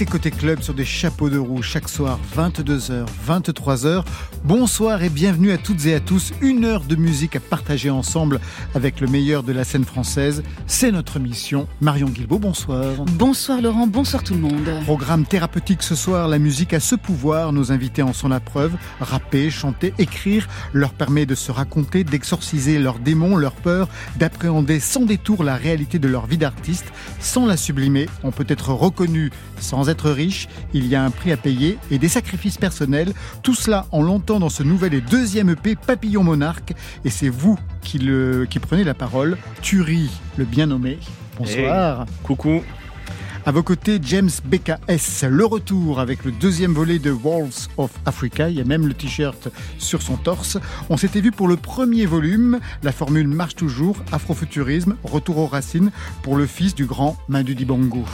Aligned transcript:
C'est 0.00 0.06
Côté 0.06 0.30
Club 0.30 0.62
sur 0.62 0.72
des 0.72 0.86
chapeaux 0.86 1.28
de 1.28 1.36
roue 1.36 1.60
chaque 1.60 1.86
soir 1.86 2.18
22h, 2.34 3.04
23h. 3.28 4.02
Bonsoir 4.44 5.02
et 5.02 5.10
bienvenue 5.10 5.52
à 5.52 5.58
toutes 5.58 5.84
et 5.84 5.94
à 5.94 6.00
tous. 6.00 6.32
Une 6.40 6.64
heure 6.64 6.84
de 6.84 6.96
musique 6.96 7.36
à 7.36 7.40
partager 7.40 7.90
ensemble 7.90 8.40
avec 8.74 9.00
le 9.02 9.08
meilleur 9.08 9.42
de 9.42 9.52
la 9.52 9.62
scène 9.62 9.84
française. 9.84 10.42
C'est 10.66 10.90
notre 10.90 11.18
mission. 11.18 11.68
Marion 11.82 12.08
Guilbault, 12.08 12.38
bonsoir. 12.38 13.04
Bonsoir 13.12 13.60
Laurent, 13.60 13.86
bonsoir 13.86 14.24
tout 14.24 14.32
le 14.32 14.40
monde. 14.40 14.70
Programme 14.84 15.26
thérapeutique 15.26 15.82
ce 15.82 15.94
soir, 15.94 16.28
la 16.28 16.38
musique 16.38 16.72
a 16.72 16.80
ce 16.80 16.94
pouvoir, 16.94 17.52
nos 17.52 17.70
invités 17.70 18.00
en 18.00 18.14
sont 18.14 18.28
la 18.28 18.40
preuve. 18.40 18.72
Rapper, 19.00 19.50
chanter, 19.50 19.92
écrire 19.98 20.48
leur 20.72 20.94
permet 20.94 21.26
de 21.26 21.34
se 21.34 21.52
raconter, 21.52 22.04
d'exorciser 22.04 22.78
leurs 22.78 23.00
démons, 23.00 23.36
leurs 23.36 23.52
peurs, 23.52 23.88
d'appréhender 24.16 24.80
sans 24.80 25.02
détour 25.02 25.44
la 25.44 25.56
réalité 25.56 25.98
de 25.98 26.08
leur 26.08 26.24
vie 26.24 26.38
d'artiste. 26.38 26.86
Sans 27.20 27.44
la 27.44 27.58
sublimer, 27.58 28.08
on 28.22 28.30
peut 28.30 28.46
être 28.48 28.72
reconnu 28.72 29.30
sans 29.58 29.89
être 29.90 30.10
riche, 30.10 30.48
il 30.72 30.86
y 30.86 30.94
a 30.94 31.02
un 31.02 31.10
prix 31.10 31.32
à 31.32 31.36
payer 31.36 31.78
et 31.90 31.98
des 31.98 32.08
sacrifices 32.08 32.58
personnels. 32.58 33.12
Tout 33.42 33.54
cela, 33.54 33.86
on 33.92 34.02
l'entend 34.02 34.40
dans 34.40 34.48
ce 34.48 34.62
nouvel 34.62 34.94
et 34.94 35.00
deuxième 35.00 35.50
EP 35.50 35.76
Papillon 35.76 36.24
Monarque. 36.24 36.74
Et 37.04 37.10
c'est 37.10 37.28
vous 37.28 37.58
qui, 37.82 37.98
le, 37.98 38.46
qui 38.48 38.58
prenez 38.58 38.84
la 38.84 38.94
parole. 38.94 39.36
Turi, 39.62 40.10
le 40.36 40.44
bien 40.44 40.66
nommé. 40.66 40.98
Bonsoir. 41.38 42.06
Coucou. 42.22 42.62
À 43.46 43.52
vos 43.52 43.62
côtés, 43.62 43.98
James 44.02 44.28
BKS, 44.44 45.26
le 45.26 45.46
retour 45.46 45.98
avec 45.98 46.26
le 46.26 46.30
deuxième 46.30 46.72
volet 46.72 46.98
de 46.98 47.10
Walls 47.10 47.68
of 47.78 47.90
Africa. 48.04 48.50
Il 48.50 48.56
y 48.56 48.60
a 48.60 48.64
même 48.64 48.86
le 48.86 48.92
t-shirt 48.92 49.48
sur 49.78 50.02
son 50.02 50.16
torse. 50.16 50.58
On 50.90 50.98
s'était 50.98 51.22
vu 51.22 51.32
pour 51.32 51.48
le 51.48 51.56
premier 51.56 52.04
volume. 52.04 52.60
La 52.82 52.92
formule 52.92 53.28
marche 53.28 53.56
toujours. 53.56 53.96
Afrofuturisme, 54.12 54.96
retour 55.04 55.38
aux 55.38 55.46
racines 55.46 55.90
pour 56.22 56.36
le 56.36 56.46
fils 56.46 56.74
du 56.74 56.84
grand 56.84 57.16
Madu 57.28 57.54
Dibango. 57.54 58.04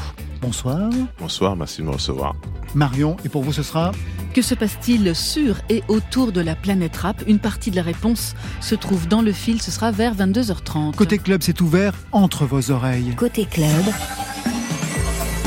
Bonsoir. 0.41 0.91
Bonsoir, 1.19 1.57
merci 1.57 1.83
de 1.83 1.87
me 1.87 1.93
recevoir. 1.93 2.35
Marion, 2.75 3.17
et 3.25 3.29
pour 3.29 3.43
vous 3.43 3.53
ce 3.53 3.63
sera 3.63 3.93
Que 4.35 4.43
se 4.43 4.55
passe-t-il 4.55 5.15
sur 5.15 5.57
et 5.69 5.83
autour 5.89 6.33
de 6.33 6.41
la 6.41 6.55
planète 6.55 6.97
rap? 6.97 7.23
Une 7.27 7.39
partie 7.39 7.71
de 7.71 7.77
la 7.77 7.83
réponse 7.83 8.35
se 8.61 8.75
trouve 8.75 9.09
dans 9.09 9.23
le 9.23 9.33
fil, 9.33 9.63
ce 9.63 9.71
sera 9.71 9.91
vers 9.91 10.15
22h30. 10.15 10.95
Côté 10.95 11.19
club, 11.19 11.43
c'est 11.43 11.61
ouvert 11.61 11.95
entre 12.13 12.45
vos 12.45 12.71
oreilles. 12.71 13.15
Côté 13.17 13.47
club, 13.47 13.85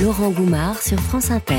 Laurent 0.01 0.29
Goumard 0.29 0.81
sur 0.81 0.99
France 0.99 1.31
Inter. 1.31 1.55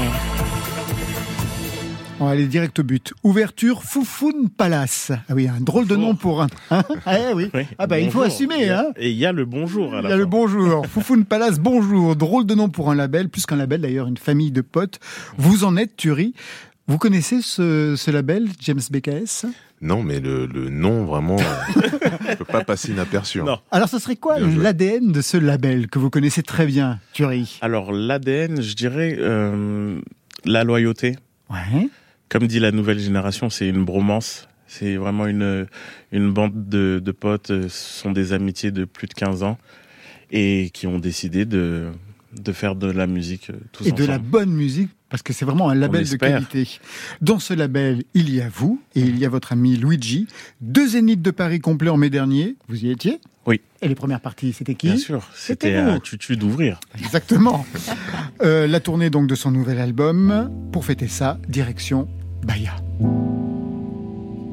On 2.23 2.27
va 2.27 2.33
aller 2.33 2.47
direct 2.47 2.79
au 2.79 2.83
but. 2.83 3.15
Ouverture 3.25 3.83
Foufoun 3.83 4.51
Palace. 4.51 5.11
Ah 5.29 5.33
oui, 5.35 5.49
un 5.49 5.59
drôle 5.61 5.87
de 5.87 5.97
nom 5.97 6.15
pour 6.15 6.43
un. 6.43 6.49
Hein 6.71 6.83
ah 7.07 7.17
oui. 7.35 7.51
Oui. 7.55 7.63
Ah 7.79 7.87
bah 7.87 7.99
il 7.99 8.11
faut 8.11 8.21
assumer. 8.21 8.57
Il 8.59 8.67
y 8.67 8.69
a- 8.69 8.81
Hein 8.81 8.93
Et 8.97 9.11
il 9.11 9.17
y 9.17 9.25
a 9.25 9.33
le 9.33 9.47
bonjour 9.47 9.95
à 9.95 10.01
il 10.03 10.09
y 10.09 10.13
a 10.13 10.17
le 10.17 10.27
bonjour. 10.27 10.85
Foufoun 10.93 11.25
Palace, 11.25 11.59
bonjour. 11.59 12.17
Drôle 12.17 12.45
de 12.45 12.55
nom 12.55 12.69
pour 12.69 12.91
un 12.91 12.95
label, 12.95 13.31
plus 13.31 13.47
qu'un 13.47 13.57
label 13.57 13.81
d'ailleurs, 13.81 14.07
une 14.07 14.19
famille 14.19 14.51
de 14.53 14.61
potes. 14.61 15.01
Vous 15.39 15.65
en 15.65 15.77
êtes, 15.79 15.97
Thury. 15.97 16.35
Vous 16.89 16.99
connaissez 16.99 17.41
ce, 17.41 17.95
ce 17.97 18.11
label, 18.11 18.49
James 18.61 18.81
BKS 18.91 19.47
Non, 19.81 20.03
mais 20.03 20.21
le, 20.21 20.45
le 20.47 20.69
nom, 20.69 21.05
vraiment, 21.07 21.37
ne 21.37 22.35
peut 22.35 22.45
pas 22.45 22.65
passer 22.65 22.91
inaperçu. 22.91 23.41
hein. 23.41 23.45
Non. 23.47 23.59
Alors, 23.71 23.89
ce 23.89 23.99
serait 23.99 24.17
quoi 24.17 24.39
l'ADN 24.41 25.11
de 25.13 25.21
ce 25.23 25.37
label 25.39 25.87
que 25.89 25.99
vous 25.99 26.11
connaissez 26.11 26.43
très 26.43 26.67
bien, 26.67 26.99
Thury 27.15 27.59
Alors 27.63 27.93
l'ADN, 27.93 28.61
je 28.61 28.75
dirais 28.75 29.17
euh, 29.21 30.01
la 30.45 30.65
loyauté. 30.65 31.17
Ouais. 31.49 31.89
Comme 32.31 32.47
dit 32.47 32.61
la 32.61 32.71
nouvelle 32.73 33.01
génération, 33.01 33.51
c'est 33.51 33.69
une 33.69 33.85
bromance. 33.85 34.49
C'est 34.69 34.97
vraiment 34.97 35.27
une, 35.27 35.67
une 36.13 36.33
bande 36.33 36.69
de, 36.69 37.03
de 37.05 37.11
potes, 37.13 37.51
euh, 37.51 37.69
ce 37.69 38.03
sont 38.03 38.13
des 38.13 38.33
amitiés 38.33 38.71
de 38.71 38.85
plus 38.85 39.09
de 39.09 39.15
15 39.15 39.43
ans 39.43 39.59
et 40.31 40.71
qui 40.73 40.87
ont 40.87 41.01
décidé 41.01 41.45
de, 41.45 41.89
de 42.41 42.53
faire 42.53 42.77
de 42.77 42.89
la 42.89 43.09
musique 43.09 43.51
euh, 43.51 43.57
tous 43.73 43.89
Et 43.89 43.91
de 43.91 44.05
la 44.05 44.19
bonne 44.19 44.53
musique, 44.53 44.91
parce 45.09 45.25
que 45.25 45.33
c'est 45.33 45.45
vraiment 45.45 45.71
un 45.71 45.75
label 45.75 46.09
de 46.09 46.15
qualité. 46.15 46.69
Dans 47.21 47.41
ce 47.41 47.53
label, 47.53 48.05
il 48.15 48.33
y 48.33 48.41
a 48.41 48.49
vous 48.49 48.81
et 48.95 49.01
il 49.01 49.19
y 49.19 49.25
a 49.25 49.29
votre 49.29 49.51
ami 49.53 49.77
Luigi. 49.77 50.29
Deux 50.61 50.91
zéniths 50.91 51.21
de 51.21 51.33
Paris 51.33 51.59
complets 51.59 51.91
en 51.91 51.97
mai 51.97 52.11
dernier. 52.11 52.55
Vous 52.69 52.85
y 52.85 52.91
étiez? 52.91 53.21
Oui. 53.47 53.61
Et 53.83 53.89
les 53.89 53.97
premières 53.97 54.21
parties, 54.21 54.53
c'était 54.53 54.77
qui? 54.77 54.87
Bien 54.87 54.99
sûr, 54.99 55.29
C'était 55.35 55.75
un 55.75 55.99
tutu 55.99 56.37
d'ouvrir. 56.37 56.79
Exactement. 56.97 57.67
Euh, 58.43 58.69
la 58.69 58.79
tournée 58.79 59.11
donc 59.11 59.27
de 59.27 59.35
son 59.35 59.51
nouvel 59.51 59.81
album. 59.81 60.49
Pour 60.71 60.85
fêter 60.85 61.09
ça, 61.09 61.41
direction 61.49 62.07
Bahia. 62.45 62.73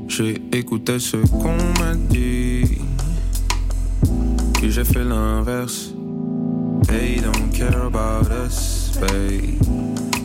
J'ai 0.08 0.42
écouté 0.52 1.00
ce 1.00 1.18
qu'on 1.18 1.58
m'a 1.80 1.96
dit. 2.10 2.80
Puis 4.54 4.72
j'ai 4.72 4.84
fait 4.84 5.04
l'inverse. 5.04 5.94
They 6.88 7.20
don't 7.20 7.52
care 7.52 7.86
about 7.86 8.32
us, 8.32 8.92
babe. 9.00 9.58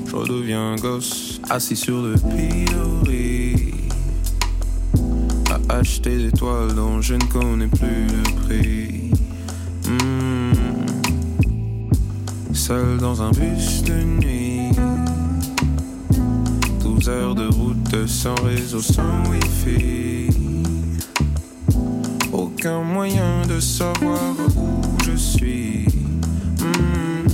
Je 0.06 0.14
redeviens 0.14 0.76
gosse, 0.76 1.40
assis 1.50 1.76
sur 1.76 2.02
le 2.02 2.14
pilori. 2.14 3.72
À 5.50 5.78
acheter 5.78 6.18
des 6.18 6.32
toiles 6.32 6.74
dont 6.74 7.00
je 7.00 7.14
ne 7.14 7.24
connais 7.24 7.66
plus 7.66 8.06
le 8.06 8.22
prix. 8.42 9.10
Hmm. 9.86 10.52
Seul 12.54 12.98
dans 12.98 13.22
un 13.22 13.30
bus 13.30 13.82
de 13.84 14.02
nuit. 14.02 14.51
12 17.02 17.08
heures 17.08 17.34
de 17.34 17.48
route 17.48 18.06
sans 18.06 18.34
réseau, 18.44 18.80
sans 18.80 19.24
wifi. 19.28 20.28
Aucun 22.32 22.82
moyen 22.82 23.44
de 23.48 23.58
savoir 23.58 24.20
où 24.56 24.80
je 25.04 25.16
suis. 25.16 25.86
Hmm, 26.60 27.26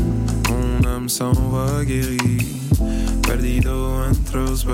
Mon 0.48 0.88
âme 0.88 1.08
s'en 1.10 1.32
va 1.32 1.84
guérie. 1.84 2.62
Perdido 3.22 3.90
entre 4.08 4.38
los. 4.38 4.64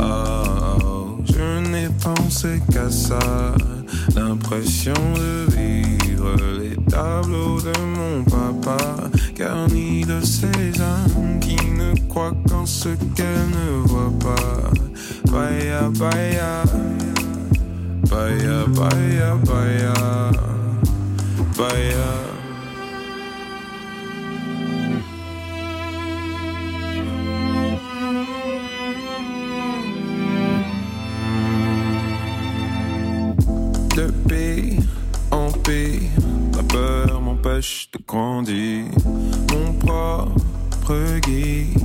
Oh, 0.00 1.18
je 1.26 1.68
n'ai 1.68 1.88
pensé 2.02 2.62
qu'à 2.72 2.88
ça. 2.90 3.54
L'impression 4.16 4.94
de 5.14 5.46
vivre 5.54 6.34
les 6.58 6.76
tableaux 6.90 7.60
de 7.60 7.72
mon 7.96 8.24
papa, 8.24 8.78
garnis 9.34 9.87
ces 10.28 10.80
âmes 10.82 11.40
qui 11.40 11.56
ne 11.56 11.94
croient 12.08 12.36
qu'en 12.48 12.66
ce 12.66 12.90
qu'elles 13.16 13.48
ne 13.50 13.86
voient 13.88 14.12
pas. 14.20 14.70
Baya, 15.32 15.88
baya, 15.98 16.64
baya, 18.10 18.66
baya, 18.76 19.34
baya, 19.46 19.94
baya. 21.56 22.27
De 37.58 37.98
grandir. 38.06 38.84
Mon 39.52 39.72
propre 39.80 41.18
guide 41.26 41.82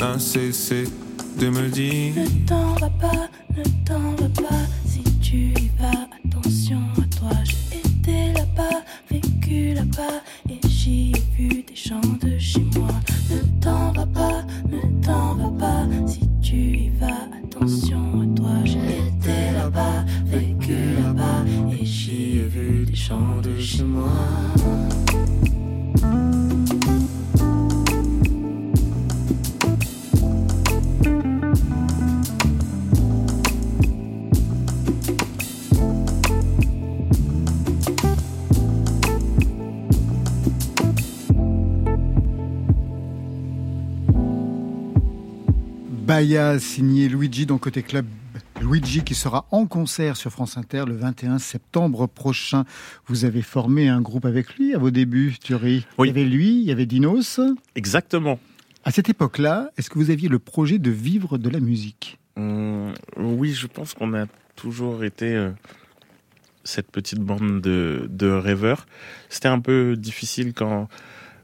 n'a 0.00 0.20
cessé 0.20 0.84
de 1.36 1.48
me 1.48 1.68
dire. 1.68 2.14
Ne 2.14 2.46
t'en 2.46 2.74
va 2.74 2.88
pas, 2.90 3.25
Bahia, 46.16 46.58
signé 46.58 47.10
Luigi, 47.10 47.44
dans 47.44 47.58
Côté 47.58 47.82
Club. 47.82 48.06
Luigi 48.62 49.04
qui 49.04 49.14
sera 49.14 49.44
en 49.50 49.66
concert 49.66 50.16
sur 50.16 50.30
France 50.30 50.56
Inter 50.56 50.84
le 50.86 50.96
21 50.96 51.38
septembre 51.38 52.06
prochain. 52.06 52.64
Vous 53.06 53.26
avez 53.26 53.42
formé 53.42 53.90
un 53.90 54.00
groupe 54.00 54.24
avec 54.24 54.54
lui 54.54 54.74
à 54.74 54.78
vos 54.78 54.90
débuts, 54.90 55.34
Thierry. 55.38 55.84
Oui. 55.98 56.08
Il 56.08 56.16
y 56.16 56.18
avait 56.18 56.24
lui, 56.24 56.60
il 56.60 56.62
y 56.62 56.72
avait 56.72 56.86
Dinos. 56.86 57.38
Exactement. 57.74 58.38
À 58.82 58.92
cette 58.92 59.10
époque-là, 59.10 59.68
est-ce 59.76 59.90
que 59.90 59.98
vous 59.98 60.08
aviez 60.10 60.30
le 60.30 60.38
projet 60.38 60.78
de 60.78 60.90
vivre 60.90 61.36
de 61.36 61.50
la 61.50 61.60
musique? 61.60 62.18
Hum, 62.36 62.94
oui, 63.18 63.52
je 63.52 63.66
pense 63.66 63.92
qu'on 63.92 64.14
a 64.14 64.24
toujours 64.54 65.04
été 65.04 65.34
euh, 65.34 65.50
cette 66.64 66.90
petite 66.90 67.20
bande 67.20 67.60
de, 67.60 68.08
de 68.08 68.30
rêveurs. 68.30 68.86
C'était 69.28 69.48
un 69.48 69.60
peu 69.60 69.96
difficile 69.98 70.54
quand, 70.54 70.88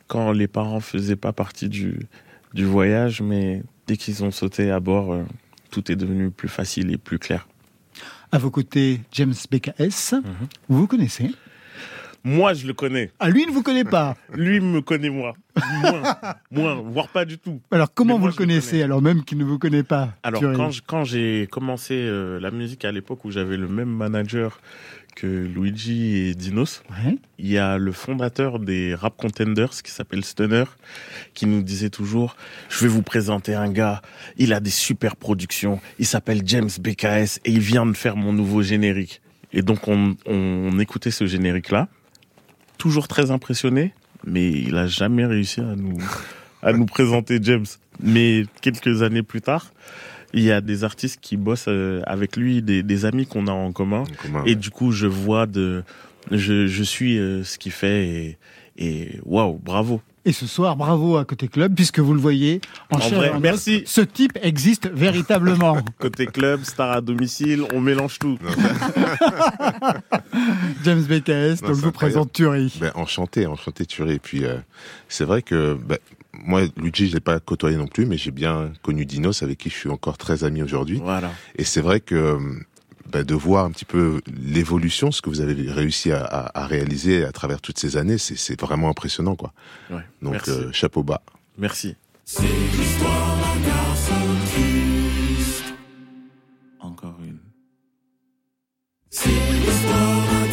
quand 0.06 0.32
les 0.32 0.48
parents 0.48 0.80
faisaient 0.80 1.14
pas 1.14 1.34
partie 1.34 1.68
du, 1.68 2.06
du 2.54 2.64
voyage, 2.64 3.20
mais 3.20 3.62
dès 3.92 3.98
qu'ils 3.98 4.24
ont 4.24 4.30
sauté 4.30 4.70
à 4.70 4.80
bord, 4.80 5.12
euh, 5.12 5.22
tout 5.70 5.92
est 5.92 5.96
devenu 5.96 6.30
plus 6.30 6.48
facile 6.48 6.90
et 6.92 6.96
plus 6.96 7.18
clair. 7.18 7.46
À 8.30 8.38
vos 8.38 8.50
côtés, 8.50 9.02
James 9.12 9.34
BKS. 9.50 10.14
Vous 10.70 10.78
vous 10.78 10.86
connaissez 10.86 11.30
Moi, 12.24 12.54
je 12.54 12.66
le 12.66 12.72
connais. 12.72 13.10
Ah, 13.18 13.28
lui 13.30 13.44
ne 13.46 13.50
vous 13.50 13.62
connaît 13.62 13.84
pas. 13.84 14.16
Lui 14.32 14.60
me 14.60 14.80
connaît 14.80 15.10
moi. 15.10 15.34
Moins, 15.82 16.02
moins, 16.50 16.74
voire 16.76 17.08
pas 17.08 17.24
du 17.24 17.36
tout. 17.38 17.60
Alors 17.70 17.92
comment 17.92 18.14
Mais 18.14 18.18
vous 18.18 18.20
moi, 18.20 18.30
le 18.30 18.36
connaissez 18.36 18.70
connais. 18.70 18.82
alors 18.84 19.02
même 19.02 19.24
qu'il 19.24 19.38
ne 19.38 19.44
vous 19.44 19.58
connaît 19.58 19.82
pas 19.82 20.14
Alors 20.22 20.40
Thierry 20.40 20.80
quand 20.86 21.04
j'ai 21.04 21.48
commencé 21.50 21.94
euh, 21.94 22.38
la 22.40 22.50
musique 22.50 22.84
à 22.84 22.92
l'époque 22.92 23.24
où 23.24 23.30
j'avais 23.30 23.56
le 23.56 23.66
même 23.68 23.88
manager 23.90 24.60
que 25.14 25.26
Luigi 25.26 26.16
et 26.28 26.34
Dinos, 26.34 26.82
Ouais. 26.90 27.16
il 27.38 27.48
y 27.50 27.58
a 27.58 27.76
le 27.76 27.92
fondateur 27.92 28.58
des 28.58 28.94
Rap 28.94 29.14
Contenders 29.18 29.68
qui 29.82 29.90
s'appelle 29.90 30.24
Stunner 30.24 30.64
qui 31.34 31.44
nous 31.46 31.62
disait 31.62 31.90
toujours 31.90 32.34
je 32.70 32.80
vais 32.84 32.88
vous 32.88 33.02
présenter 33.02 33.54
un 33.54 33.70
gars, 33.70 34.00
il 34.38 34.54
a 34.54 34.60
des 34.60 34.70
super 34.70 35.16
productions, 35.16 35.80
il 35.98 36.06
s'appelle 36.06 36.40
James 36.46 36.70
BKS 36.80 37.40
et 37.44 37.50
il 37.50 37.60
vient 37.60 37.84
de 37.84 37.92
faire 37.94 38.16
mon 38.16 38.32
nouveau 38.32 38.62
générique. 38.62 39.20
Et 39.52 39.60
donc 39.60 39.86
on, 39.86 40.16
on 40.24 40.78
écoutait 40.78 41.10
ce 41.10 41.26
générique 41.26 41.70
là, 41.70 41.88
toujours 42.82 43.06
très 43.06 43.30
impressionné, 43.30 43.92
mais 44.26 44.50
il 44.50 44.76
a 44.76 44.88
jamais 44.88 45.24
réussi 45.24 45.60
à 45.60 45.76
nous 45.76 45.98
à 46.64 46.72
nous 46.72 46.84
présenter 46.84 47.38
James. 47.40 47.66
Mais 48.02 48.44
quelques 48.60 49.02
années 49.04 49.22
plus 49.22 49.40
tard, 49.40 49.72
il 50.34 50.42
y 50.42 50.50
a 50.50 50.60
des 50.60 50.82
artistes 50.82 51.20
qui 51.20 51.36
bossent 51.36 51.66
euh, 51.68 52.02
avec 52.06 52.36
lui, 52.36 52.60
des, 52.60 52.82
des 52.82 53.04
amis 53.04 53.26
qu'on 53.26 53.46
a 53.46 53.52
en 53.52 53.70
commun. 53.70 54.02
En 54.02 54.22
commun, 54.22 54.42
Et 54.46 54.50
ouais. 54.50 54.54
du 54.56 54.70
coup, 54.70 54.90
je 54.90 55.06
vois 55.06 55.46
de, 55.46 55.84
je, 56.32 56.66
je 56.66 56.82
suis 56.82 57.18
euh, 57.18 57.44
ce 57.44 57.56
qu'il 57.56 57.70
fait 57.70 58.08
et, 58.08 58.38
et 58.78 59.20
waouh, 59.24 59.60
bravo. 59.62 60.00
Et 60.24 60.32
ce 60.32 60.46
soir, 60.46 60.76
bravo 60.76 61.16
à 61.16 61.24
Côté 61.24 61.48
Club, 61.48 61.74
puisque 61.74 61.98
vous 61.98 62.14
le 62.14 62.20
voyez 62.20 62.60
en, 62.90 62.98
En 62.98 63.00
chair 63.00 63.18
vrai, 63.18 63.26
et 63.26 63.30
en 63.30 63.36
os, 63.36 63.42
merci. 63.42 63.82
Ce 63.86 64.00
type 64.00 64.38
existe 64.40 64.88
véritablement. 64.88 65.78
Côté 65.98 66.26
club, 66.26 66.62
star 66.62 66.92
à 66.92 67.00
domicile, 67.00 67.64
on 67.74 67.80
mélange 67.80 68.20
tout. 68.20 68.38
James 70.84 71.02
BKS, 71.02 71.62
Non, 71.62 71.70
donc 71.70 71.78
vous 71.78 71.92
présente 71.92 72.32
Thury. 72.32 72.72
Ben, 72.80 72.92
enchanté, 72.94 73.46
enchanté. 73.46 73.84
Et 74.08 74.18
puis 74.20 74.44
euh, 74.44 74.58
c'est 75.08 75.24
vrai 75.24 75.42
que 75.42 75.74
ben, 75.74 75.98
moi, 76.32 76.62
Luigi, 76.76 77.08
je 77.08 77.14
l'ai 77.14 77.20
pas 77.20 77.40
côtoyé 77.40 77.76
non 77.76 77.88
plus, 77.88 78.06
mais 78.06 78.16
j'ai 78.16 78.30
bien 78.30 78.70
connu 78.82 79.04
Dinos, 79.04 79.42
avec 79.42 79.58
qui 79.58 79.70
je 79.70 79.74
suis 79.74 79.90
encore 79.90 80.18
très 80.18 80.44
ami 80.44 80.62
aujourd'hui. 80.62 81.00
Voilà. 81.02 81.32
Et 81.56 81.64
c'est 81.64 81.80
vrai 81.80 82.00
que 82.00 82.38
ben, 83.12 83.22
de 83.24 83.34
voir 83.34 83.64
un 83.66 83.70
petit 83.70 83.84
peu 83.84 84.20
l'évolution, 84.34 85.12
ce 85.12 85.20
que 85.22 85.28
vous 85.28 85.40
avez 85.40 85.54
réussi 85.70 86.10
à, 86.12 86.24
à- 86.24 86.62
à 86.62 86.66
réaliser 86.66 87.24
à 87.24 87.32
travers 87.32 87.60
toutes 87.60 87.78
ces 87.78 87.96
années, 87.96 88.18
c'est 88.18 88.36
c'est 88.36 88.58
vraiment 88.60 88.88
impressionnant, 88.88 89.36
quoi. 89.36 89.52
Ouais. 89.90 90.02
Donc 90.22 90.32
Merci. 90.32 90.50
euh, 90.50 90.72
chapeau 90.72 91.02
bas. 91.02 91.22
Merci. 91.58 91.94
Encore 96.80 97.18
une. 97.24 97.38
Un 99.24 100.51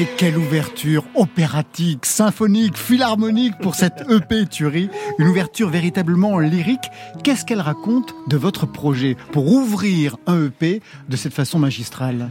Mais 0.00 0.06
quelle 0.16 0.38
ouverture 0.38 1.04
opératique, 1.14 2.06
symphonique, 2.06 2.78
philharmonique 2.78 3.58
pour 3.60 3.74
cette 3.74 4.06
EP 4.08 4.46
Thury. 4.46 4.88
Une 5.18 5.28
ouverture 5.28 5.68
véritablement 5.68 6.38
lyrique. 6.38 6.88
Qu'est-ce 7.22 7.44
qu'elle 7.44 7.60
raconte 7.60 8.14
de 8.26 8.38
votre 8.38 8.64
projet 8.64 9.14
pour 9.30 9.52
ouvrir 9.52 10.16
un 10.26 10.46
EP 10.46 10.80
de 11.10 11.16
cette 11.16 11.34
façon 11.34 11.58
magistrale? 11.58 12.30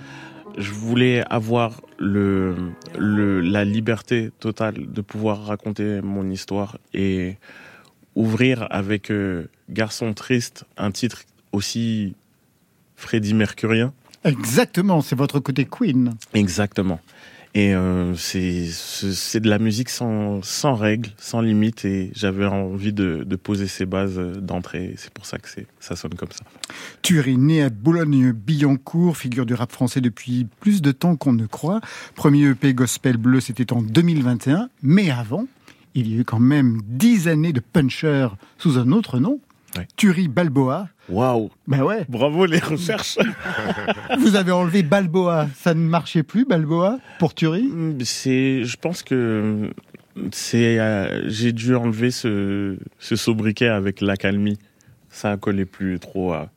Je 0.57 0.71
voulais 0.71 1.23
avoir 1.29 1.79
le, 1.99 2.55
le, 2.97 3.39
la 3.39 3.65
liberté 3.65 4.31
totale 4.39 4.91
de 4.91 5.01
pouvoir 5.01 5.45
raconter 5.45 6.01
mon 6.01 6.27
histoire 6.27 6.79
et 6.95 7.37
ouvrir 8.15 8.65
avec 8.71 9.11
euh, 9.11 9.47
Garçon 9.69 10.15
triste 10.15 10.65
un 10.75 10.89
titre 10.89 11.21
aussi 11.51 12.15
Freddie 12.95 13.35
Mercurien. 13.35 13.93
Exactement, 14.23 15.01
c'est 15.01 15.15
votre 15.15 15.39
côté 15.39 15.65
Queen. 15.65 16.15
Exactement. 16.33 16.99
Et 17.55 17.73
euh, 17.73 18.15
c'est 18.15 19.39
de 19.39 19.49
la 19.49 19.57
musique 19.57 19.89
sans, 19.89 20.41
sans 20.43 20.75
règles, 20.75 21.09
sans 21.17 21.41
limite, 21.41 21.83
et 21.83 22.11
j'avais 22.13 22.45
envie 22.45 22.93
de, 22.93 23.23
de 23.25 23.35
poser 23.35 23.67
ces 23.67 23.87
bases 23.87 24.19
euh, 24.19 24.35
d'entrée. 24.35 24.93
C'est 24.97 25.11
pour 25.11 25.25
ça 25.25 25.39
que 25.39 25.49
ça 25.79 25.95
sonne 25.95 26.13
comme 26.13 26.31
ça. 26.31 26.45
Thury, 27.01 27.37
né 27.37 27.63
à 27.63 27.69
Boulogne-Billancourt, 27.69 29.17
figure 29.17 29.47
du 29.47 29.55
rap 29.55 29.71
français 29.71 29.99
depuis 29.99 30.45
plus 30.59 30.83
de 30.83 30.91
temps 30.91 31.15
qu'on 31.15 31.33
ne 31.33 31.47
croit. 31.47 31.81
Premier 32.15 32.49
EP 32.49 32.75
Gospel 32.75 33.17
Bleu, 33.17 33.39
c'était 33.39 33.73
en 33.73 33.81
2021. 33.81 34.69
Mais 34.83 35.09
avant, 35.09 35.47
il 35.95 36.13
y 36.13 36.17
a 36.17 36.21
eu 36.21 36.25
quand 36.25 36.39
même 36.39 36.81
dix 36.85 37.27
années 37.27 37.53
de 37.53 37.61
puncher 37.61 38.27
sous 38.59 38.77
un 38.77 38.91
autre 38.91 39.19
nom. 39.19 39.39
Ouais. 39.77 39.87
Thury 39.95 40.27
Balboa. 40.27 40.89
Waouh 41.09 41.49
Ben 41.67 41.83
ouais, 41.83 42.05
Bravo 42.09 42.45
les 42.45 42.59
recherches 42.59 43.17
vous 44.19 44.35
avez 44.35 44.51
enlevé 44.51 44.81
Balboa. 44.83 45.47
Ça 45.55 45.73
ne 45.73 45.81
marchait 45.87 46.23
plus, 46.23 46.45
Balboa, 46.45 46.99
pour 47.19 47.33
Thury 47.35 47.69
C'est, 48.03 48.63
je 48.63 48.77
pense 48.77 49.03
que 49.03 49.69
c'est, 50.31 50.79
euh, 50.79 51.27
j'ai 51.29 51.51
dû 51.51 51.75
enlever 51.75 52.11
ce, 52.11 52.77
ce 52.99 53.15
sobriquet 53.15 53.67
avec 53.67 54.01
l'accalmie. 54.01 54.57
Ça 55.09 55.37
collait 55.37 55.65
plus 55.65 55.99
trop 55.99 56.33
à- 56.33 56.49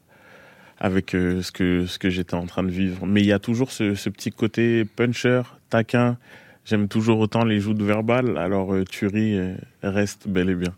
avec 0.81 1.15
euh, 1.15 1.43
ce 1.43 1.53
que 1.53 1.87
ce 1.87 1.99
que 1.99 2.11
j'étais 2.11 2.35
en 2.35 2.47
train 2.47 2.63
de 2.65 2.71
vivre. 2.71 3.07
Mais 3.07 3.21
il 3.21 3.27
y 3.27 3.33
a 3.33 3.39
toujours 3.39 3.71
ce, 3.71 3.95
ce 3.95 4.09
petit 4.09 4.31
côté 4.31 4.85
puncher, 4.85 5.43
taquin. 5.71 6.17
J'aime 6.65 6.89
toujours 6.89 7.19
autant 7.19 7.45
les 7.45 7.61
joutes 7.61 7.83
verbales. 7.83 8.37
Alors 8.37 8.73
euh, 8.75 8.85
Thury 8.85 9.37
euh, 9.39 9.55
reste 9.83 10.29
bel 10.29 10.49
et 10.51 10.55
bien. 10.55 10.73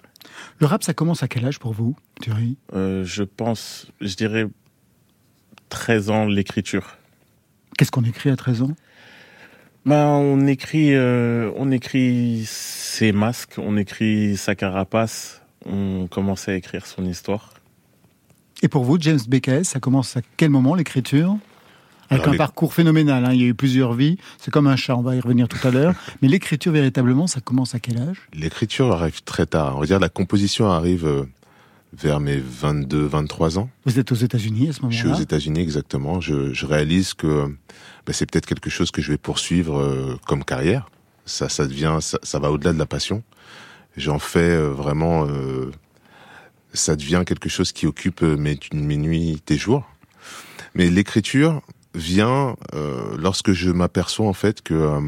Le 0.58 0.66
rap, 0.66 0.82
ça 0.82 0.94
commence 0.94 1.22
à 1.22 1.28
quel 1.28 1.44
âge 1.46 1.58
pour 1.58 1.72
vous, 1.72 1.96
Thury 2.20 2.56
Euh, 2.74 3.04
je 3.04 3.22
pense, 3.22 3.86
je 4.00 4.14
dirais 4.14 4.46
13 5.68 6.10
ans 6.10 6.26
l'écriture. 6.26 6.96
Qu'est-ce 7.76 7.90
qu'on 7.90 8.04
écrit 8.04 8.30
à 8.30 8.36
13 8.36 8.62
ans? 8.62 8.70
Ben, 9.86 10.06
on 10.06 10.46
écrit, 10.46 10.94
euh, 10.94 11.50
on 11.56 11.70
écrit 11.70 12.44
ses 12.46 13.12
masques, 13.12 13.54
on 13.58 13.76
écrit 13.76 14.36
sa 14.36 14.54
carapace. 14.54 15.42
On 15.66 16.06
commençait 16.10 16.52
à 16.52 16.56
écrire 16.56 16.86
son 16.86 17.04
histoire. 17.04 17.52
Et 18.62 18.68
pour 18.68 18.84
vous, 18.84 18.96
James 19.00 19.18
BKS, 19.28 19.64
ça 19.64 19.80
commence 19.80 20.16
à 20.16 20.20
quel 20.36 20.50
moment 20.50 20.74
l'écriture? 20.74 21.36
Avec 22.10 22.20
Alors, 22.22 22.28
un 22.28 22.32
les- 22.32 22.38
parcours 22.38 22.72
phénoménal, 22.74 23.24
hein, 23.24 23.32
il 23.32 23.40
y 23.40 23.44
a 23.44 23.46
eu 23.46 23.54
plusieurs 23.54 23.94
vies, 23.94 24.18
c'est 24.38 24.50
comme 24.50 24.66
un 24.66 24.76
chat, 24.76 24.94
on 24.94 25.00
va 25.02 25.16
y 25.16 25.20
revenir 25.20 25.48
tout 25.48 25.66
à 25.66 25.70
l'heure. 25.70 25.94
Mais 26.22 26.28
l'écriture, 26.28 26.70
véritablement, 26.70 27.26
ça 27.26 27.40
commence 27.40 27.74
à 27.74 27.80
quel 27.80 27.98
âge? 27.98 28.18
L'écriture 28.34 28.92
arrive 28.92 29.22
très 29.24 29.46
tard. 29.46 29.76
On 29.76 29.80
va 29.80 29.86
dire 29.86 29.98
la 29.98 30.10
composition 30.10 30.70
arrive 30.70 31.06
euh, 31.06 31.24
vers 31.96 32.20
mes 32.20 32.36
22, 32.38 33.04
23 33.06 33.58
ans. 33.58 33.70
Vous 33.84 33.98
êtes 33.98 34.10
aux 34.12 34.16
États-Unis 34.16 34.68
à 34.68 34.72
ce 34.72 34.80
Je 34.88 34.94
suis 34.94 35.02
aux 35.04 35.06
moment-là? 35.08 35.22
États-Unis 35.22 35.60
exactement. 35.60 36.20
Je, 36.20 36.52
je 36.52 36.66
réalise 36.66 37.14
que 37.14 37.46
bah, 38.06 38.12
c'est 38.12 38.30
peut-être 38.30 38.46
quelque 38.46 38.70
chose 38.70 38.90
que 38.90 39.00
je 39.02 39.12
vais 39.12 39.18
poursuivre 39.18 39.78
euh, 39.80 40.16
comme 40.26 40.44
carrière. 40.44 40.90
Ça, 41.26 41.48
ça 41.48 41.66
devient, 41.66 41.98
ça, 42.00 42.18
ça 42.22 42.38
va 42.38 42.50
au-delà 42.50 42.72
de 42.72 42.78
la 42.78 42.86
passion. 42.86 43.22
J'en 43.96 44.18
fais 44.18 44.40
euh, 44.40 44.70
vraiment, 44.70 45.26
euh, 45.28 45.70
ça 46.72 46.96
devient 46.96 47.22
quelque 47.26 47.48
chose 47.48 47.72
qui 47.72 47.86
occupe 47.86 48.22
mes, 48.22 48.58
mes 48.72 48.96
nuits, 48.96 49.40
tes 49.44 49.56
jours. 49.56 49.88
Mais 50.74 50.90
l'écriture 50.90 51.62
vient 51.94 52.56
euh, 52.74 53.16
lorsque 53.18 53.52
je 53.52 53.70
m'aperçois 53.70 54.26
en 54.26 54.32
fait 54.32 54.60
que 54.62 54.74
euh, 54.74 55.00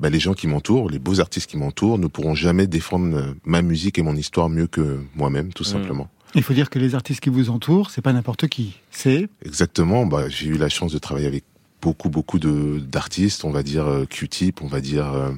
bah, 0.00 0.10
les 0.10 0.18
gens 0.18 0.34
qui 0.34 0.48
m'entourent, 0.48 0.90
les 0.90 0.98
beaux 0.98 1.20
artistes 1.20 1.48
qui 1.48 1.56
m'entourent, 1.56 1.98
ne 1.98 2.08
pourront 2.08 2.34
jamais 2.34 2.66
défendre 2.66 3.34
ma 3.44 3.62
musique 3.62 3.98
et 3.98 4.02
mon 4.02 4.16
histoire 4.16 4.48
mieux 4.48 4.66
que 4.66 4.98
moi-même, 5.14 5.52
tout 5.52 5.62
Mm. 5.62 5.66
simplement. 5.66 6.10
Il 6.34 6.42
faut 6.42 6.52
dire 6.52 6.70
que 6.70 6.78
les 6.78 6.94
artistes 6.94 7.20
qui 7.20 7.30
vous 7.30 7.50
entourent, 7.50 7.90
c'est 7.90 8.02
pas 8.02 8.12
n'importe 8.12 8.48
qui. 8.48 8.80
C'est 8.90 9.28
Exactement. 9.44 10.06
Bah, 10.06 10.28
j'ai 10.28 10.48
eu 10.48 10.58
la 10.58 10.68
chance 10.68 10.92
de 10.92 10.98
travailler 10.98 11.26
avec 11.26 11.44
beaucoup, 11.80 12.08
beaucoup 12.08 12.38
de 12.38 12.80
d'artistes. 12.80 13.44
On 13.44 13.50
va 13.50 13.62
dire 13.62 13.86
euh, 13.86 14.06
Q-Tip, 14.06 14.62
on 14.62 14.66
va 14.66 14.80
dire 14.80 15.12
euh, 15.12 15.30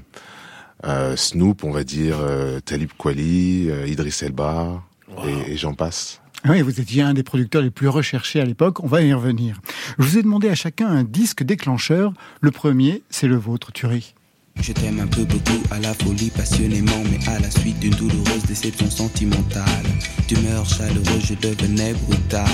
euh, 0.85 1.17
Snoop, 1.17 1.65
on 1.65 1.71
va 1.71 1.85
dire 1.85 2.17
Talib 2.65 2.91
Kweli, 2.99 3.69
Idriss 3.87 4.23
Elba, 4.23 4.83
et, 5.27 5.53
et 5.53 5.57
j'en 5.57 5.75
passe. 5.75 6.21
Oui, 6.49 6.63
vous 6.63 6.81
étiez 6.81 7.03
un 7.03 7.15
des 7.15 7.25
producteurs 7.25 7.63
les 7.63 7.71
plus 7.71 7.89
recherchés 7.89 8.41
à 8.41 8.45
l'époque, 8.45 8.83
on 8.85 8.87
va 8.87 9.03
y 9.03 9.13
revenir. 9.13 9.61
Je 9.99 10.05
vous 10.05 10.19
ai 10.19 10.23
demandé 10.23 10.49
à 10.49 10.55
chacun 10.55 10.87
un 10.87 11.03
disque 11.03 11.43
déclencheur. 11.43 12.13
Le 12.41 12.53
premier, 12.53 13.03
c'est 13.11 13.27
le 13.27 13.37
vôtre, 13.37 13.73
Thury. 13.73 14.15
Je 14.61 14.73
t'aime 14.73 15.01
un 15.01 15.07
peu 15.07 15.25
beaucoup 15.25 15.63
à 15.71 15.79
la 15.79 15.95
folie 15.95 16.31
passionnément, 16.31 17.03
mais 17.11 17.19
à 17.29 17.39
la 17.39 17.51
suite 17.51 17.79
d'une 17.81 17.95
douloureuse 17.95 18.43
déception 18.47 18.91
sentimentale. 18.91 19.65
D'humeur 20.27 20.67
chaleureuse, 20.69 21.25
je 21.25 21.35
devenais 21.35 21.95
brutal. 21.95 22.45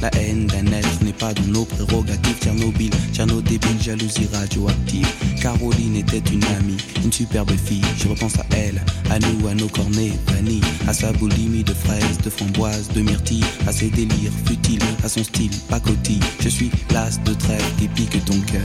La 0.00 0.10
haine 0.14 0.46
d'un 0.46 0.66
être 0.72 1.02
n'est 1.02 1.12
pas 1.12 1.34
dans 1.34 1.48
nos 1.48 1.64
prérogatives. 1.64 2.36
Tchernobyl, 2.40 2.90
Tcherno 3.12 3.40
débile, 3.40 3.82
jalousie 3.82 4.28
radioactive. 4.32 5.08
Caroline 5.40 5.96
était 5.96 6.22
une 6.30 6.44
amie, 6.44 6.76
une 7.04 7.12
superbe 7.12 7.50
fille. 7.56 7.82
Je 7.98 8.08
repense 8.08 8.38
à 8.38 8.46
elle, 8.52 8.80
à 9.10 9.18
nous, 9.18 9.48
à 9.48 9.54
nos 9.54 9.68
cornets 9.68 10.12
bannis, 10.26 10.60
à 10.86 10.92
sa 10.92 11.12
boulimie 11.12 11.64
de 11.64 11.74
fraises, 11.74 12.18
de 12.22 12.30
framboises, 12.30 12.88
de 12.94 13.00
myrtilles, 13.00 13.44
à 13.66 13.72
ses 13.72 13.88
délires 13.88 14.32
futiles, 14.44 14.82
à 15.02 15.08
son 15.08 15.24
style 15.24 15.50
pacotille. 15.68 16.20
Je 16.40 16.48
suis 16.48 16.70
l'as 16.92 17.18
de 17.24 17.34
trèfle 17.34 17.72
qui 17.78 17.88
pique 17.88 18.24
ton 18.24 18.38
cœur. 18.40 18.62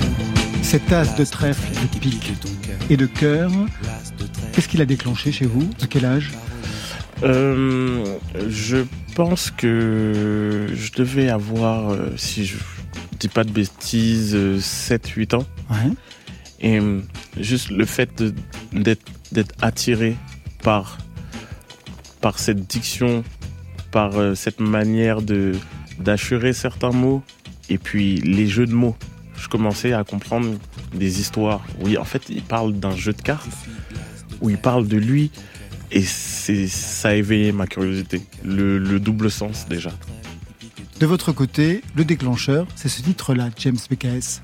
Cet 0.62 0.92
as 0.94 1.06
de 1.16 1.26
trèfle 1.26 1.74
de 1.74 2.00
pique 2.00 2.32
et 2.90 2.98
de 2.98 3.06
cœur, 3.06 3.52
qu'est-ce 4.54 4.68
qu'il 4.68 4.82
a 4.82 4.86
déclenché 4.86 5.32
chez 5.32 5.46
vous? 5.46 5.70
À 5.82 5.88
quel 5.88 6.06
âge? 6.06 6.32
Euh, 7.24 8.04
je 8.50 8.78
pense 9.16 9.52
que 9.52 10.68
je 10.74 10.92
devais 10.94 11.30
avoir, 11.30 11.92
euh, 11.92 12.14
si 12.18 12.46
je 12.46 12.58
dis 13.20 13.28
pas 13.28 13.44
de 13.44 13.52
bêtises, 13.52 14.36
7-8 14.36 15.36
ans. 15.36 15.46
Ouais. 15.70 15.92
Et 16.62 16.80
euh, 16.80 17.02
juste 17.40 17.70
le 17.70 17.86
fait 17.86 18.24
d'être 18.72 19.56
attiré 19.62 20.16
par, 20.64 20.98
par 22.22 22.40
cette 22.40 22.68
diction, 22.68 23.24
par 23.92 24.18
euh, 24.18 24.36
cette 24.36 24.60
manière 24.60 25.22
de 25.22 25.54
d'acherer 26.00 26.54
certains 26.54 26.92
mots, 26.92 27.22
et 27.70 27.78
puis 27.78 28.16
les 28.16 28.48
jeux 28.48 28.66
de 28.66 28.74
mots. 28.74 28.96
Je 29.38 29.48
commençais 29.48 29.94
à 29.94 30.04
comprendre 30.04 30.48
des 30.94 31.20
histoires. 31.20 31.66
Oui, 31.80 31.98
en 31.98 32.06
fait, 32.06 32.24
il 32.30 32.42
parle 32.42 32.74
d'un 32.74 32.96
jeu 32.96 33.14
de 33.14 33.22
cartes, 33.22 33.50
où 34.42 34.50
il 34.50 34.58
parle 34.58 34.88
de 34.88 34.98
lui, 34.98 35.32
et 35.92 36.02
c'est 36.02 36.68
ça 36.68 37.10
a 37.10 37.14
éveillé 37.14 37.52
ma 37.52 37.68
curiosité. 37.68 38.22
Le, 38.44 38.78
le 38.78 39.00
double 39.00 39.30
sens 39.30 39.68
déjà. 39.68 39.92
De 41.00 41.06
votre 41.06 41.32
côté, 41.32 41.82
le 41.96 42.06
déclencheur, 42.06 42.68
c'est 42.76 42.90
ce 42.90 43.02
titre-là, 43.02 43.50
James 43.58 43.78
BKS. 43.90 44.42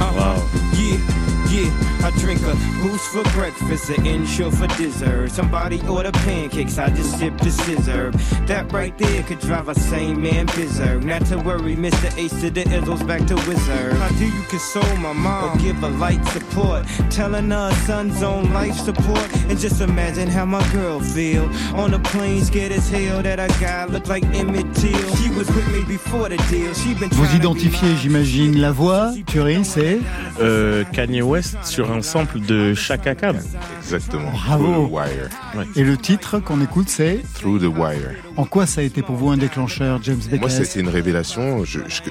Waouh. 0.00 1.35
Yeah, 1.56 1.62
yeah, 1.62 2.06
I 2.06 2.10
drink 2.20 2.42
a 2.42 2.54
boost 2.82 3.08
for 3.10 3.22
breakfast, 3.32 3.88
an 3.90 4.06
insure 4.06 4.50
for 4.50 4.66
dessert. 4.76 5.30
Somebody 5.30 5.80
order 5.88 6.12
pancakes, 6.12 6.76
I 6.78 6.90
just 6.90 7.18
sip 7.18 7.36
the 7.38 7.50
scissor. 7.50 8.10
That 8.46 8.70
right 8.72 8.96
there 8.98 9.22
could 9.22 9.38
drive 9.40 9.68
a 9.68 9.74
sane 9.74 10.20
man 10.20 10.46
berserk. 10.46 11.02
Not 11.02 11.24
to 11.26 11.38
worry, 11.38 11.74
Mr. 11.76 12.16
Ace 12.18 12.38
to 12.42 12.50
the 12.50 12.62
Izzles 12.64 13.06
back 13.06 13.26
to 13.28 13.34
Wizard. 13.48 13.92
How 13.94 14.08
do 14.18 14.26
you 14.26 14.42
console 14.50 14.96
my 14.96 15.12
mom 15.12 15.56
or 15.56 15.62
give 15.62 15.76
her 15.76 15.88
light 15.90 16.22
support? 16.26 16.86
Telling 17.10 17.50
her 17.50 17.72
son's 17.86 18.22
on 18.22 18.52
life 18.52 18.76
support. 18.76 19.26
And 19.48 19.58
just 19.58 19.80
imagine 19.80 20.28
how 20.28 20.44
my 20.44 20.66
girl 20.72 21.00
feel. 21.00 21.44
On 21.74 21.90
the 21.90 21.98
plane, 22.00 22.44
scared 22.44 22.72
as 22.72 22.88
hell 22.90 23.22
that 23.22 23.38
a 23.38 23.48
guy 23.60 23.86
looked 23.86 24.08
like 24.08 24.24
Emmett 24.34 24.74
Till. 24.74 25.16
She 25.16 25.30
was 25.30 25.48
with 25.54 25.66
me 25.72 25.84
before 25.84 26.28
the 26.28 26.36
deal. 26.50 26.74
She 26.74 26.94
been 26.94 27.08
Vous 27.10 27.24
trying 27.24 27.40
to 27.40 27.48
identifiez, 27.48 27.96
j'imagine, 27.96 28.60
la 28.60 28.72
voix, 28.72 29.12
Thury, 29.26 29.64
c'est 29.64 30.00
Euh, 30.38 30.84
Kanye 30.92 31.22
West 31.22 31.45
sur 31.64 31.90
un 31.92 32.02
sample 32.02 32.40
de 32.40 32.74
Chaka 32.74 33.14
Khan. 33.14 33.34
Exactement. 33.80 34.30
Bravo. 34.32 34.64
Through 34.64 34.88
the 34.88 34.92
Wire. 34.92 35.28
Et 35.76 35.84
le 35.84 35.96
titre 35.96 36.38
qu'on 36.38 36.60
écoute, 36.60 36.88
c'est 36.88 37.22
Through 37.34 37.60
the 37.60 37.76
Wire. 37.76 38.10
En 38.36 38.44
quoi 38.44 38.66
ça 38.66 38.80
a 38.80 38.84
été 38.84 39.02
pour 39.02 39.16
vous 39.16 39.30
un 39.30 39.36
déclencheur, 39.36 40.00
James 40.02 40.20
Moi, 40.30 40.48
BKS 40.48 40.50
c'était 40.64 40.80
une 40.80 40.88
révélation. 40.88 41.64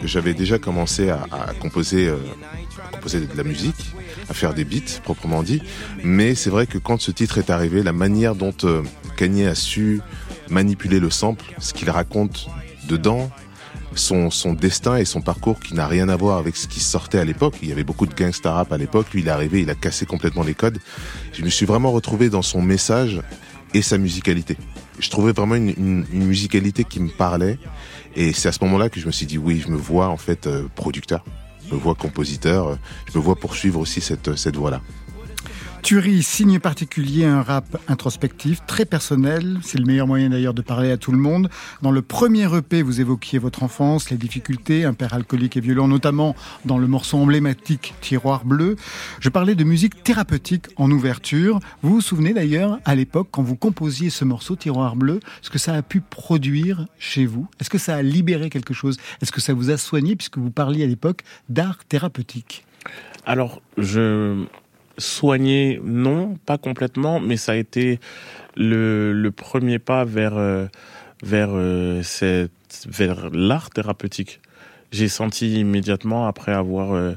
J'avais 0.04 0.34
déjà 0.34 0.58
commencé 0.60 1.10
à, 1.10 1.26
à 1.32 1.54
composer, 1.54 2.08
euh, 2.08 2.18
à 2.88 2.96
composer 2.96 3.22
de 3.22 3.38
la 3.38 3.44
musique, 3.44 3.94
à 4.30 4.34
faire 4.34 4.54
des 4.54 4.66
beats 4.66 5.00
proprement 5.04 5.44
dit. 5.44 5.62
Mais 6.04 6.36
c'est 6.36 6.50
vrai 6.50 6.68
que 6.68 6.78
quand 6.78 7.00
ce 7.02 7.12
titre 7.12 7.38
est 7.38 7.50
arrivé, 7.50 7.84
la 7.84 7.94
manière 7.94 8.36
dont 8.36 8.54
euh, 8.64 8.82
Kanye 9.18 9.46
a 9.46 9.56
su 9.56 10.02
manipuler 10.50 11.00
le 11.00 11.10
sample, 11.10 11.46
ce 11.60 11.74
qu'il 11.74 11.90
raconte 11.90 12.48
dedans, 12.88 13.30
son, 13.96 14.30
son 14.30 14.54
destin 14.54 14.98
et 14.98 15.06
son 15.06 15.22
parcours 15.22 15.60
qui 15.60 15.74
n'a 15.74 15.88
rien 15.88 16.10
à 16.10 16.16
voir 16.16 16.38
avec 16.38 16.56
ce 16.56 16.68
qui 16.68 16.80
sortait 16.80 17.18
à 17.20 17.26
l'époque. 17.26 17.56
Il 17.64 17.70
y 17.70 17.72
avait 17.72 17.84
beaucoup 17.84 18.06
de 18.06 18.14
gangsta 18.14 18.52
rap 18.54 18.72
à 18.72 18.78
l'époque. 18.78 19.08
Lui, 19.14 19.22
il 19.22 19.28
est 19.28 19.32
arrivé, 19.32 19.62
il 19.62 19.70
a 19.70 19.76
cassé 19.76 20.06
complètement 20.06 20.44
les 20.44 20.54
codes. 20.54 20.80
Je 21.34 21.44
me 21.44 21.50
suis 21.50 21.66
vraiment 21.66 21.92
retrouvé 21.92 22.30
dans 22.30 22.42
son 22.42 22.62
message 22.62 23.22
et 23.74 23.82
sa 23.82 23.98
musicalité. 23.98 24.58
Je 25.00 25.10
trouvais 25.10 25.32
vraiment 25.34 25.56
une, 25.56 25.70
une- 25.70 26.06
une 26.14 26.26
musicalité 26.26 26.84
qui 26.84 27.00
me 27.00 27.10
parlait. 27.10 27.58
Et 28.16 28.32
c'est 28.32 28.48
à 28.48 28.52
ce 28.52 28.64
moment-là 28.64 28.90
que 28.90 29.00
je 29.00 29.08
me 29.08 29.12
suis 29.12 29.26
dit, 29.26 29.38
oui, 29.38 29.62
je 29.66 29.70
me 29.72 29.76
vois 29.78 30.08
en 30.08 30.18
fait 30.18 30.48
euh, 30.48 30.68
producteur, 30.76 31.24
je 31.68 31.74
me 31.74 31.80
vois 31.80 31.96
compositeur, 31.96 32.78
je 33.12 33.18
me 33.18 33.24
vois 33.24 33.36
poursuivre 33.36 33.80
aussi 33.80 34.00
cette, 34.00 34.36
cette 34.38 34.56
voie-là. 34.56 34.82
Thury, 35.86 36.24
signe 36.24 36.58
particulier, 36.60 37.26
un 37.26 37.44
rap 37.44 37.78
introspectif, 37.88 38.66
très 38.66 38.86
personnel. 38.86 39.60
C'est 39.62 39.78
le 39.78 39.86
meilleur 39.86 40.08
moyen 40.08 40.32
d'ailleurs 40.32 40.56
de 40.56 40.64
parler 40.64 40.90
à 40.90 40.98
tout 40.98 41.12
le 41.12 41.20
monde. 41.20 41.48
Dans 41.84 41.92
le 41.92 42.02
premier 42.02 42.52
EP, 42.58 42.82
vous 42.82 43.02
évoquiez 43.02 43.38
votre 43.38 43.62
enfance, 43.62 44.10
les 44.10 44.18
difficultés, 44.18 44.84
un 44.84 44.96
père 44.96 45.14
alcoolique 45.14 45.58
et 45.58 45.60
violent, 45.60 45.88
notamment 45.88 46.36
dans 46.66 46.80
le 46.80 46.88
morceau 46.88 47.20
emblématique 47.20 47.94
Tiroir 48.02 48.46
bleu. 48.46 48.78
Je 49.20 49.30
parlais 49.30 49.54
de 49.54 49.64
musique 49.64 50.02
thérapeutique 50.02 50.70
en 50.78 50.90
ouverture. 50.90 51.60
Vous 51.84 51.94
vous 51.94 52.02
souvenez 52.02 52.34
d'ailleurs, 52.34 52.80
à 52.84 52.96
l'époque, 52.96 53.28
quand 53.30 53.44
vous 53.44 53.56
composiez 53.56 54.10
ce 54.10 54.26
morceau 54.26 54.56
Tiroir 54.56 54.96
bleu, 54.96 55.20
ce 55.44 55.52
que 55.52 55.60
ça 55.60 55.76
a 55.76 55.84
pu 55.84 56.02
produire 56.02 56.88
chez 56.98 57.28
vous? 57.28 57.48
Est-ce 57.60 57.70
que 57.70 57.78
ça 57.78 57.96
a 57.96 58.02
libéré 58.02 58.50
quelque 58.50 58.74
chose? 58.74 58.98
Est-ce 59.22 59.32
que 59.32 59.40
ça 59.40 59.54
vous 59.54 59.70
a 59.70 59.78
soigné, 59.78 60.16
puisque 60.16 60.40
vous 60.40 60.50
parliez 60.50 60.84
à 60.84 60.88
l'époque 60.88 61.22
d'art 61.48 61.86
thérapeutique? 61.86 62.66
Alors, 63.28 63.62
je 63.78 64.46
soigner, 64.98 65.82
non, 65.84 66.36
pas 66.46 66.58
complètement, 66.58 67.20
mais 67.20 67.38
ça 67.38 67.54
a 67.54 67.56
été 67.56 68.00
le, 68.56 69.14
le 69.14 69.32
premier 69.32 69.80
pas 69.80 70.06
vers, 70.06 70.38
euh, 70.38 70.68
vers, 71.24 71.50
euh, 71.52 72.02
cette, 72.04 72.88
vers 72.88 73.30
l'art 73.32 73.70
thérapeutique. 73.70 74.40
J'ai 74.92 75.10
senti 75.10 75.60
immédiatement, 75.60 76.28
après 76.28 76.54
avoir 76.54 76.94
euh, 76.94 77.14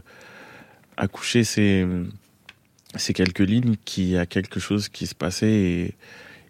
accouché 0.97 1.44
ces, 1.44 1.87
ces 2.97 3.12
quelques 3.12 3.38
lignes, 3.40 3.76
qu'il 3.85 4.08
y 4.08 4.18
a 4.18 4.26
quelque 4.26 4.61
chose 4.61 4.88
qui 4.88 5.06
se 5.06 5.14
passait 5.14 5.52
et, 5.52 5.94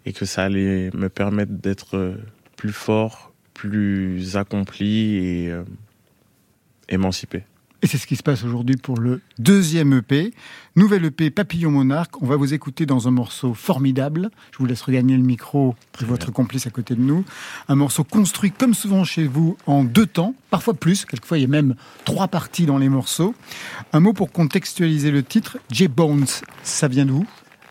et 0.05 0.13
que 0.13 0.25
ça 0.25 0.43
allait 0.43 0.89
me 0.93 1.09
permettre 1.09 1.51
d'être 1.51 1.97
euh, 1.97 2.15
plus 2.55 2.73
fort, 2.73 3.33
plus 3.53 4.37
accompli 4.37 5.17
et 5.17 5.53
émancipé. 6.87 7.43
Et 7.81 7.87
c'est 7.87 7.97
ce 7.97 8.07
qui 8.07 8.17
se 8.17 8.23
passe 8.23 8.43
aujourd'hui 8.43 8.75
pour 8.75 8.99
le 8.99 9.21
deuxième 9.37 9.93
EP. 9.93 10.33
Nouvelle 10.75 11.05
EP 11.05 11.29
Papillon 11.29 11.71
Monarque. 11.71 12.21
On 12.21 12.25
va 12.25 12.35
vous 12.35 12.53
écouter 12.53 12.85
dans 12.85 13.07
un 13.07 13.11
morceau 13.11 13.53
formidable. 13.53 14.31
Je 14.51 14.57
vous 14.57 14.65
laisse 14.65 14.81
regagner 14.81 15.15
le 15.15 15.23
micro 15.23 15.75
de 16.01 16.05
votre 16.05 16.29
complice 16.31 16.67
à 16.67 16.71
côté 16.71 16.93
de 16.95 17.01
nous. 17.01 17.23
Un 17.69 17.75
morceau 17.75 18.03
construit 18.03 18.51
comme 18.51 18.73
souvent 18.73 19.05
chez 19.05 19.23
vous 19.25 19.55
en 19.65 19.85
deux 19.85 20.05
temps, 20.05 20.35
parfois 20.49 20.73
plus. 20.73 21.05
Quelquefois, 21.05 21.37
il 21.37 21.41
y 21.41 21.45
a 21.45 21.47
même 21.47 21.75
trois 22.03 22.27
parties 22.27 22.65
dans 22.65 22.77
les 22.77 22.89
morceaux. 22.89 23.33
Un 23.93 24.01
mot 24.01 24.11
pour 24.11 24.33
contextualiser 24.33 25.11
le 25.11 25.23
titre. 25.23 25.57
J-Bones, 25.71 26.27
ça 26.63 26.89
vient 26.89 27.05
d'où? 27.05 27.25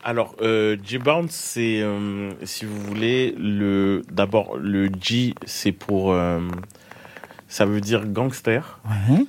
Alors, 0.04 0.36
euh, 0.40 0.78
G-Bounce, 0.82 1.32
c'est, 1.32 1.82
euh, 1.82 2.30
si 2.44 2.64
vous 2.64 2.80
voulez, 2.80 3.34
le 3.38 4.00
d'abord, 4.10 4.56
le 4.56 4.88
G, 4.98 5.34
c'est 5.44 5.72
pour... 5.72 6.12
euh, 6.12 6.40
ça 7.46 7.66
veut 7.66 7.82
dire 7.82 8.06
gangster. 8.06 8.78
Ouais. 9.10 9.26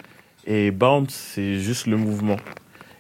Et 0.50 0.72
bounce, 0.72 1.14
c'est 1.14 1.60
juste 1.60 1.86
le 1.86 1.96
mouvement. 1.96 2.38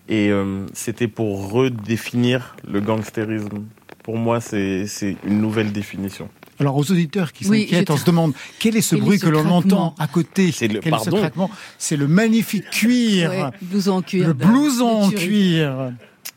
Et 0.08 0.30
euh, 0.30 0.66
c'était 0.74 1.08
pour 1.08 1.52
redéfinir 1.52 2.56
le 2.72 2.80
gangstérisme. 2.80 3.66
Pour 4.04 4.18
moi, 4.18 4.40
c'est 4.40 4.86
c'est 4.88 5.18
une 5.26 5.42
nouvelle 5.42 5.72
définition. 5.72 6.30
Alors 6.60 6.76
aux 6.78 6.92
auditeurs 6.92 7.32
qui 7.34 7.48
Oui, 7.48 7.64
s'inquiètent, 7.64 7.90
on 7.90 7.98
se 7.98 8.06
demande 8.06 8.34
quel 8.60 8.76
est 8.76 8.82
ce 8.82 8.96
Quel 8.96 9.00
est 9.04 9.06
bruit 9.08 9.18
ce 9.20 9.26
que 9.26 9.30
l'on 9.30 9.50
entend 9.50 9.96
à 9.98 10.08
côté 10.08 10.52
C'est 10.52 10.68
le- 10.68 10.80
Quel 10.80 10.94
est 10.94 10.98
ce 11.80 11.96
le 11.96 12.08
magnifique 12.08 12.70
cuir, 12.70 13.30
Ouais, 13.30 13.44
blouson 13.62 13.94
en 13.98 14.02
cuir. 14.02 14.28
le 14.28 14.34
blouson 14.34 14.88
en 14.88 15.10
Thury. 15.10 15.26
cuir. 15.26 15.92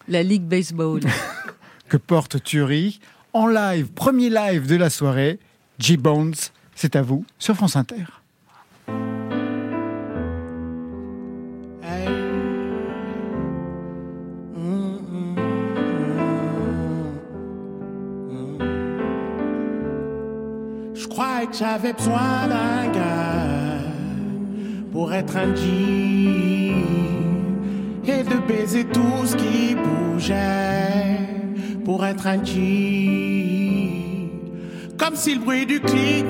La 0.08 0.22
Ligue 0.22 0.44
Baseball. 0.44 1.00
que 1.88 1.96
porte 1.98 2.42
Thury 2.42 3.00
en 3.34 3.46
live, 3.48 3.88
premier 3.88 4.30
live 4.30 4.66
de 4.66 4.76
la 4.76 4.90
soirée. 4.90 5.38
J-Bones, 5.78 6.34
c'est 6.74 6.96
à 6.96 7.02
vous 7.02 7.24
sur 7.38 7.54
France 7.56 7.76
Inter. 7.76 8.04
J'avais 21.52 21.92
besoin 21.92 22.48
d'un 22.48 22.90
gars 22.92 23.78
pour 24.90 25.12
être 25.12 25.36
un 25.36 25.54
G 25.54 26.72
et 28.04 28.22
de 28.22 28.36
baiser 28.48 28.84
tout 28.84 29.26
ce 29.26 29.36
qui 29.36 29.74
bougeait 29.74 31.18
pour 31.84 32.04
être 32.04 32.26
un 32.26 32.42
G. 32.42 34.30
Comme 34.98 35.16
si 35.16 35.34
le 35.34 35.40
bruit 35.40 35.66
du 35.66 35.80
clic, 35.80 36.24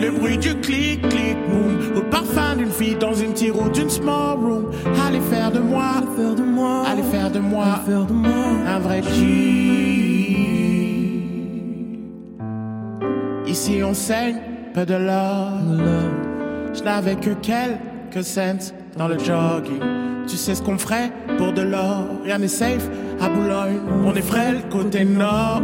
le 0.00 0.10
bruit 0.10 0.36
du 0.36 0.54
clic, 0.56 1.08
clic, 1.08 1.36
boom. 1.48 1.96
Au 1.96 2.00
parfum 2.02 2.56
d'une 2.56 2.70
fille 2.70 2.96
dans 2.96 3.14
une 3.14 3.30
ou 3.30 3.68
d'une 3.70 3.90
small 3.90 4.36
room. 4.38 4.70
Allez 5.06 5.20
faire 5.20 5.52
de 5.52 5.60
moi, 5.60 6.02
Faire 6.16 6.34
de 6.34 6.42
moi, 6.42 6.84
allez 6.86 7.02
faire 7.04 7.30
de 7.30 7.38
moi 7.38 7.80
faire 7.86 8.04
de 8.06 8.12
moi. 8.12 8.30
un 8.66 8.78
vrai 8.80 9.02
G. 9.02 10.00
Ici 13.46 13.82
on 13.84 13.94
saigne, 13.94 14.36
peu 14.72 14.86
de 14.86 14.94
love. 14.94 15.80
Je 16.74 16.82
n'avais 16.82 17.16
que 17.16 17.30
quelques 17.30 18.24
cents 18.24 18.72
dans 18.96 19.08
le 19.08 19.18
jogging. 19.18 19.80
Tu 20.26 20.36
sais 20.36 20.54
ce 20.54 20.62
qu'on 20.62 20.78
ferait 20.78 21.10
pour 21.38 21.52
de 21.52 21.62
l'or. 21.62 22.06
Rien 22.24 22.38
n'est 22.38 22.48
safe 22.48 22.88
à 23.20 23.28
Boulogne. 23.28 23.80
On 24.04 24.14
est 24.14 24.22
frais 24.22 24.52
le 24.52 24.70
côté 24.70 25.04
nord. 25.04 25.62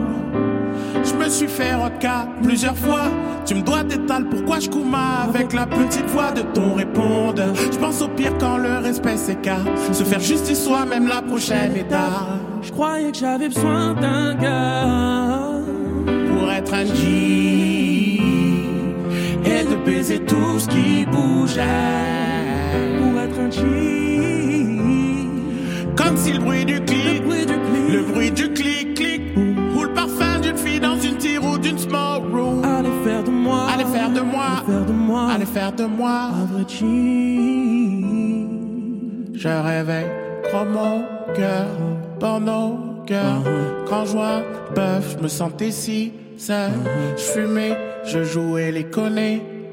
Je 1.05 1.15
me 1.15 1.29
suis 1.29 1.47
fait 1.47 1.75
roca 1.75 2.27
plusieurs 2.43 2.77
fois. 2.77 3.09
Tu 3.45 3.55
me 3.55 3.63
dois 3.63 3.85
des 3.85 3.99
tales, 4.07 4.29
pourquoi 4.29 4.59
je 4.59 4.69
couma 4.69 5.23
avec 5.29 5.53
la 5.53 5.67
petite 5.67 6.07
voix 6.07 6.33
de 6.33 6.43
ton 6.43 6.75
répondeur. 6.75 7.55
Je 7.55 7.79
pense 7.79 8.03
au 8.03 8.09
pire 8.09 8.37
quand 8.39 8.59
le 8.59 8.79
respect 8.79 9.17
s'écarte. 9.17 9.69
Se 9.93 10.03
faire 10.03 10.21
justice 10.21 10.65
soi-même 10.65 11.07
la 11.07 11.23
prochaine 11.23 11.77
étape. 11.77 12.41
Je 12.63 12.73
croyais 12.73 13.13
que 13.13 13.19
j'avais 13.19 13.49
besoin 13.49 13.95
d'un 13.95 14.35
gars. 14.35 15.61
pour 16.29 16.51
être 16.51 16.75
un 16.75 16.87
G 16.87 17.96
bougeait. 21.57 22.99
Pour 22.99 23.21
être 23.21 23.39
un 23.41 23.51
G. 23.51 23.61
Comme 25.97 26.17
si 26.17 26.33
le 26.33 26.39
bruit 26.41 26.65
du 26.65 26.81
clic, 26.81 27.23
Le 27.23 27.23
bruit 27.23 27.47
du 27.47 27.53
clic. 27.55 27.93
le 27.93 28.03
bruit 28.03 28.31
du 28.31 28.49
clic, 28.53 28.95
clic, 28.95 29.23
ou 29.77 29.83
le 29.83 29.93
parfum 29.95 30.41
d'une 30.41 30.57
fille 30.57 30.81
dans 30.81 30.99
une 30.99 31.17
tire 31.17 31.45
ou 31.45 31.59
d'une 31.59 31.79
small 31.79 32.23
room. 32.33 32.63
Allez 32.65 32.91
faire 33.05 33.25
de 33.25 33.31
moi. 33.31 33.67
Allez 33.73 33.85
faire 33.85 34.11
de 34.11 34.21
moi, 34.21 34.45
Allez 34.59 34.67
faire 34.67 34.85
de 34.87 34.93
moi. 34.93 35.31
allez 35.33 35.47
faire 35.47 35.73
de 35.73 35.85
moi. 35.85 36.31
Un 36.35 36.45
vrai. 36.45 36.65
Je 39.35 39.49
réveille, 39.49 40.07
crois 40.45 40.65
mon 40.65 41.03
cœur, 41.35 41.67
dans 42.19 42.41
nos 42.41 42.79
cœurs. 43.07 43.43
Quand 43.89 44.05
je 44.07 44.13
vois 44.13 44.43
bœuf, 44.75 45.17
je 45.19 45.23
me 45.23 45.29
sentais 45.29 45.71
si 45.71 46.13
seul. 46.39 46.71
Je 47.17 47.23
fumais, 47.23 47.77
je 48.05 48.25
jouais 48.25 48.73
les 48.73 48.85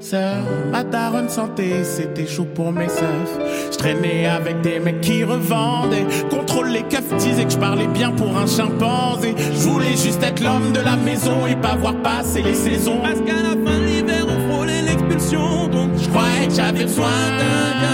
connaisseurs. 0.04 0.44
Ma 0.72 0.84
daronne 0.84 1.30
santé, 1.30 1.84
c'était 1.84 2.28
chaud 2.28 2.48
pour 2.54 2.72
mes 2.72 2.90
seufs. 2.90 3.40
Je 3.72 3.78
traînais 3.78 4.26
avec 4.26 4.62
des 4.62 4.80
mecs 4.80 5.02
qui 5.02 5.24
revendaient. 5.24 6.06
Contrôle 6.30 6.70
les 6.70 6.84
keufs, 6.84 7.16
disaient 7.18 7.46
que 7.46 7.52
je 7.52 7.58
parlais 7.58 7.88
bien 7.88 8.12
pour 8.12 8.38
un 8.38 8.48
chimpanzé. 8.48 9.36
Je 9.38 9.70
voulais 9.70 9.96
juste 9.96 10.22
être 10.24 10.42
l'homme 10.42 10.72
de 10.74 10.80
la 10.80 10.96
maison 10.96 11.48
et 11.48 11.56
pas 11.56 11.76
voir 11.76 11.96
passer 11.98 12.42
les 12.42 12.56
saisons. 12.56 13.00
Parce 13.02 13.20
qu'à 13.22 13.42
la 13.42 13.50
fin 13.52 13.80
de 13.80 13.86
l'hiver, 13.86 14.26
on 14.28 14.52
frôlait 14.52 14.82
l'expulsion. 14.82 15.68
Donc 15.68 15.92
Je 15.98 16.10
croyais 16.10 16.48
que 16.48 16.54
j'avais 16.54 16.84
besoin 16.84 17.08
d'un 17.40 17.72
gars. 17.82 17.94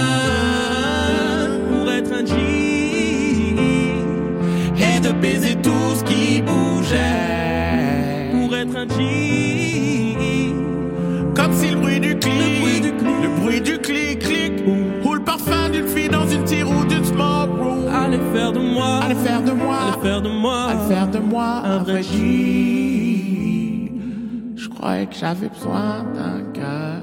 pour 1.70 1.92
être 1.92 2.14
un 2.14 2.26
G. 2.26 2.34
et 4.78 5.00
de 5.00 5.12
baiser 5.14 5.56
tout 5.56 5.96
ce 5.96 6.04
qui 6.04 6.42
bougeait. 6.42 7.49
Clic, 12.20 12.34
Le 13.24 13.30
bruit 13.40 13.62
du 13.62 13.78
clic. 13.80 14.20
clic, 14.20 14.20
clic, 14.20 14.54
ou 15.06 15.14
le 15.14 15.22
parfum 15.24 15.70
d'une 15.70 15.88
fille 15.88 16.10
dans 16.10 16.28
une 16.28 16.44
tire 16.44 16.70
ou 16.70 16.86
d'une 16.86 17.04
smoke 17.06 17.52
room. 17.62 17.88
Allez 17.94 18.20
faire 18.34 18.52
de 18.52 18.60
moi. 18.60 19.00
Allez 19.04 19.16
faire 19.16 19.42
de 19.42 19.52
moi, 19.52 19.78
Allez 19.94 20.02
faire 20.02 20.22
de 20.22 20.30
moi. 20.30 20.64
allez 20.70 20.88
faire 20.94 21.08
de 21.08 21.20
moi 21.20 21.46
un 21.66 21.78
vrai 21.80 22.04
G. 22.04 23.92
Je 24.56 24.68
croyais 24.70 25.06
que 25.08 25.16
j'avais 25.16 25.50
besoin 25.50 26.04
d'un 26.14 26.42
gars 26.54 27.02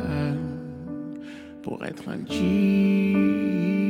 pour 1.63 1.85
être 1.85 2.05
un 2.09 2.19
G. 2.33 3.86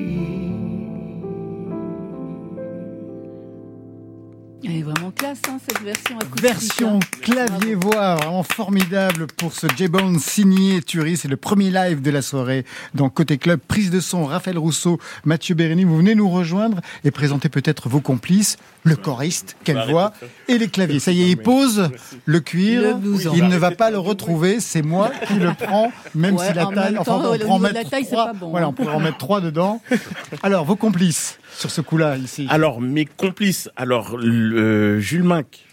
Elle 4.69 4.79
est 4.79 4.83
vraiment 4.83 5.13
classe, 5.13 5.39
hein, 5.49 5.59
cette 5.69 5.81
version 5.83 6.19
acoustique. 6.19 6.43
Version 6.43 6.97
hein. 6.97 7.19
clavier-voix, 7.23 8.17
vraiment 8.17 8.43
formidable 8.43 9.29
pour 9.29 9.53
ce 9.53 9.69
J-Bone 9.77 10.19
signé 10.19 10.83
Turi. 10.83 11.17
C'est 11.17 11.29
le 11.29 11.37
premier 11.37 11.71
live 11.71 12.03
de 12.03 12.11
la 12.11 12.21
soirée 12.21 12.65
dans 12.93 13.09
Côté 13.09 13.39
Club. 13.39 13.61
Prise 13.61 13.91
de 13.91 14.01
son, 14.01 14.25
Raphaël 14.25 14.59
Rousseau, 14.59 14.99
Mathieu 15.25 15.55
Bérény. 15.55 15.85
Vous 15.85 15.99
venez 15.99 16.17
nous 16.17 16.29
rejoindre 16.29 16.81
et 17.05 17.13
présenter 17.13 17.49
peut-être 17.49 17.89
vos 17.89 18.01
complices, 18.01 18.57
le 18.87 18.97
choriste, 18.97 19.57
quelle 19.65 19.83
voix, 19.89 20.13
et 20.49 20.59
les 20.59 20.69
claviers. 20.69 21.01
Ça 21.01 21.11
y 21.11 21.23
est, 21.23 21.31
il 21.31 21.37
pose 21.37 21.91
le 22.25 22.41
cuir. 22.41 22.99
Il 23.35 23.49
ne 23.49 23.57
va 23.57 23.73
pas 23.73 23.91
le 23.91 23.99
retrouver. 23.99 24.61
C'est 24.61 24.83
moi 24.83 25.11
qui 25.27 25.35
le 25.35 25.53
prends, 25.55 25.93
même 26.15 26.37
Ouais, 26.37 26.49
si 26.49 26.55
la 26.55 26.69
en 26.69 26.73
taille, 26.73 26.97
enfin, 26.99 27.21
on 27.23 27.39
pourra 27.39 27.55
en 27.55 27.59
mettre 27.59 27.91
taille, 27.91 28.07
trois. 28.07 28.27
pas 28.27 28.33
bon, 28.33 28.51
Voilà, 28.51 28.69
on 28.69 28.73
pourra 28.73 28.95
en 28.95 29.01
mettre 29.01 29.19
trois 29.19 29.41
dedans. 29.41 29.81
Alors, 30.43 30.65
vos 30.65 30.77
complices 30.77 31.39
sur 31.57 31.71
ce 31.71 31.81
coup-là, 31.81 32.17
ici. 32.17 32.47
Alors, 32.49 32.81
mes 32.81 33.07
complices, 33.07 33.69
alors, 33.77 34.17
le, 34.17 35.01
Jules 35.01 35.25
Minck, 35.25 35.66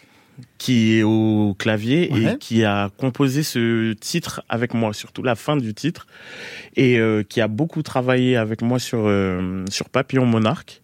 qui 0.58 0.98
est 0.98 1.04
au 1.04 1.56
clavier 1.58 2.10
Ouais. 2.12 2.34
et 2.34 2.38
qui 2.38 2.64
a 2.64 2.90
composé 2.98 3.44
ce 3.44 3.94
titre 3.94 4.44
avec 4.50 4.74
moi, 4.74 4.94
surtout 4.94 5.24
la 5.24 5.36
fin 5.36 5.58
du 5.58 5.74
titre, 5.74 6.08
et 6.76 7.00
euh, 7.00 7.24
qui 7.24 7.42
a 7.42 7.48
beaucoup 7.48 7.82
travaillé 7.84 8.38
avec 8.38 8.62
moi 8.62 8.80
sur, 8.80 9.04
euh, 9.06 9.66
sur 9.70 9.90
Papillon 9.90 10.26
Monarque. 10.26 10.82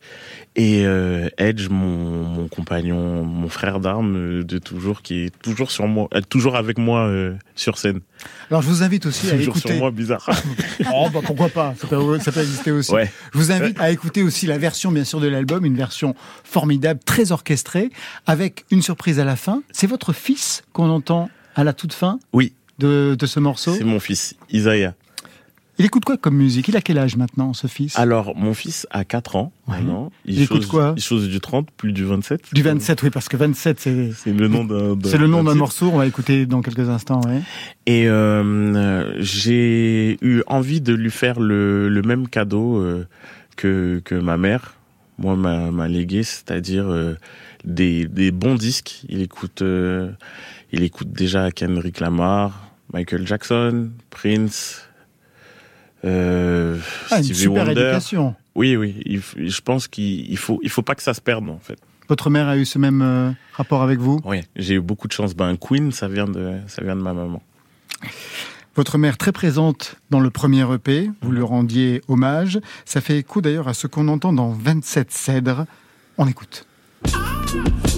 Et 0.55 0.85
euh, 0.85 1.29
Edge, 1.37 1.69
mon, 1.69 2.23
mon 2.25 2.47
compagnon, 2.47 3.23
mon 3.23 3.47
frère 3.49 3.79
d'armes 3.79 4.43
de 4.43 4.57
toujours, 4.57 5.01
qui 5.01 5.25
est 5.25 5.39
toujours 5.41 5.71
sur 5.71 5.87
moi, 5.87 6.09
toujours 6.29 6.55
avec 6.57 6.77
moi 6.77 7.09
sur 7.55 7.77
scène. 7.77 8.01
Alors, 8.49 8.61
je 8.61 8.67
vous 8.67 8.83
invite 8.83 9.05
aussi 9.05 9.29
à 9.29 9.35
écouter. 9.35 9.69
sur 9.69 9.77
moi, 9.77 9.91
bizarre. 9.91 10.27
Oh, 10.93 11.07
bah 11.13 11.19
pourquoi 11.23 11.49
pas 11.49 11.75
ça 11.79 11.87
peut, 11.87 12.19
ça 12.19 12.31
peut 12.31 12.39
exister 12.41 12.71
aussi. 12.71 12.91
Ouais. 12.91 13.11
Je 13.33 13.37
vous 13.37 13.51
invite 13.51 13.79
à 13.79 13.91
écouter 13.91 14.23
aussi 14.23 14.47
la 14.47 14.57
version, 14.57 14.91
bien 14.91 15.03
sûr, 15.03 15.19
de 15.19 15.27
l'album, 15.27 15.65
une 15.65 15.75
version 15.75 16.15
formidable, 16.43 16.99
très 17.05 17.31
orchestrée, 17.31 17.89
avec 18.25 18.65
une 18.71 18.81
surprise 18.81 19.19
à 19.19 19.25
la 19.25 19.35
fin. 19.35 19.61
C'est 19.71 19.87
votre 19.87 20.13
fils 20.13 20.63
qu'on 20.73 20.89
entend 20.89 21.29
à 21.55 21.63
la 21.63 21.73
toute 21.73 21.93
fin 21.93 22.19
Oui, 22.33 22.53
de, 22.79 23.15
de 23.19 23.25
ce 23.25 23.39
morceau. 23.39 23.75
c'est 23.77 23.83
mon 23.83 23.99
fils, 23.99 24.35
Isaiah. 24.51 24.95
Il 25.79 25.85
écoute 25.85 26.03
quoi 26.03 26.17
comme 26.17 26.35
musique? 26.35 26.67
Il 26.67 26.75
a 26.75 26.81
quel 26.81 26.97
âge 26.97 27.15
maintenant, 27.15 27.53
ce 27.53 27.67
fils? 27.67 27.97
Alors, 27.97 28.35
mon 28.35 28.53
fils 28.53 28.85
a 28.91 29.05
4 29.05 29.37
ans 29.37 29.53
maintenant. 29.65 30.11
Il 30.25 30.41
écoute 30.41 30.57
chose- 30.57 30.65
quoi? 30.67 30.93
Il 30.97 31.01
chose 31.01 31.29
du 31.29 31.39
30, 31.39 31.71
plus 31.71 31.93
du 31.93 32.03
27. 32.03 32.53
Du 32.53 32.61
27, 32.61 33.01
oui, 33.03 33.09
parce 33.09 33.29
que 33.29 33.37
27, 33.37 33.79
c'est... 33.79 34.11
C'est 34.11 34.33
le 34.33 34.49
nom 34.49 34.65
d'un. 34.65 34.97
C'est 35.05 35.17
le 35.17 35.27
nom 35.27 35.41
d'un 35.41 35.55
morceau, 35.55 35.89
on 35.93 35.97
va 35.97 36.05
écouter 36.05 36.45
dans 36.45 36.61
quelques 36.61 36.89
instants. 36.89 37.21
Ouais. 37.25 37.39
Et 37.85 38.09
euh, 38.09 38.43
euh, 38.75 39.13
j'ai 39.19 40.17
eu 40.21 40.43
envie 40.47 40.81
de 40.81 40.93
lui 40.93 41.11
faire 41.11 41.39
le, 41.39 41.87
le 41.87 42.01
même 42.01 42.27
cadeau 42.27 42.77
euh, 42.81 43.07
que, 43.55 44.01
que 44.03 44.15
ma 44.15 44.35
mère, 44.35 44.73
moi, 45.17 45.37
m'a, 45.37 45.71
m'a 45.71 45.87
légué, 45.87 46.23
c'est-à-dire 46.23 46.89
euh, 46.89 47.15
des, 47.63 48.05
des 48.05 48.31
bons 48.31 48.55
disques. 48.55 49.03
Il 49.07 49.21
écoute, 49.21 49.61
euh, 49.61 50.11
il 50.73 50.83
écoute 50.83 51.13
déjà 51.13 51.51
Kendrick 51.51 52.01
Lamar, 52.01 52.69
Michael 52.93 53.25
Jackson, 53.25 53.91
Prince, 54.09 54.88
euh, 56.05 56.77
Ah, 57.11 57.17
une 57.17 57.23
super 57.23 57.65
Wonder. 57.65 57.71
éducation. 57.81 58.35
Oui, 58.55 58.75
oui. 58.75 58.95
il 59.05 59.21
je 59.49 59.61
pense 59.61 59.87
qu'il 59.87 60.29
il 60.29 60.37
faut, 60.37 60.59
il 60.63 60.69
faut 60.69 60.81
pas 60.81 60.95
que 60.95 61.03
ça 61.03 61.13
se 61.13 61.21
perde 61.21 61.49
en 61.49 61.59
fait. 61.59 61.77
Votre 62.07 62.29
mère 62.29 62.47
a 62.47 62.57
eu 62.57 62.65
ce 62.65 62.79
même 62.79 63.01
euh, 63.03 63.31
rapport 63.53 63.83
avec 63.83 63.99
vous? 63.99 64.19
Oui, 64.25 64.41
j'ai 64.55 64.75
eu 64.75 64.79
beaucoup 64.81 65.07
de 65.07 65.13
chance. 65.13 65.35
Ben, 65.35 65.55
Queen, 65.57 65.91
ça 65.91 66.07
vient 66.07 66.25
de, 66.25 66.53
ça 66.67 66.83
vient 66.83 66.95
de 66.95 67.01
ma 67.01 67.13
maman. 67.13 67.41
Votre 68.75 68.97
mère 68.97 69.17
très 69.17 69.31
présente 69.31 69.95
dans 70.09 70.19
le 70.19 70.29
premier 70.29 70.65
EP, 70.73 71.11
vous 71.21 71.31
lui 71.31 71.41
rendiez 71.43 72.01
hommage. 72.07 72.59
Ça 72.85 73.01
fait 73.01 73.17
écho 73.19 73.41
d'ailleurs 73.41 73.67
à 73.67 73.73
ce 73.73 73.87
qu'on 73.87 74.07
entend 74.07 74.33
dans 74.33 74.49
27 74.51 75.11
Cèdres. 75.11 75.65
On 76.17 76.27
écoute. 76.27 76.65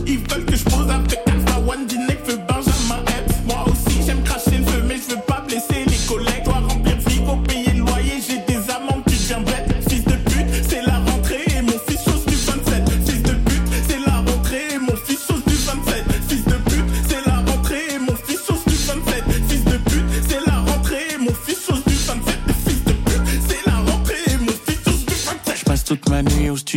Ils 0.08 0.18
veulent 0.20 0.46
que 0.46 0.56
je 0.56 0.64
pose 0.66 0.90
avec 0.90 1.20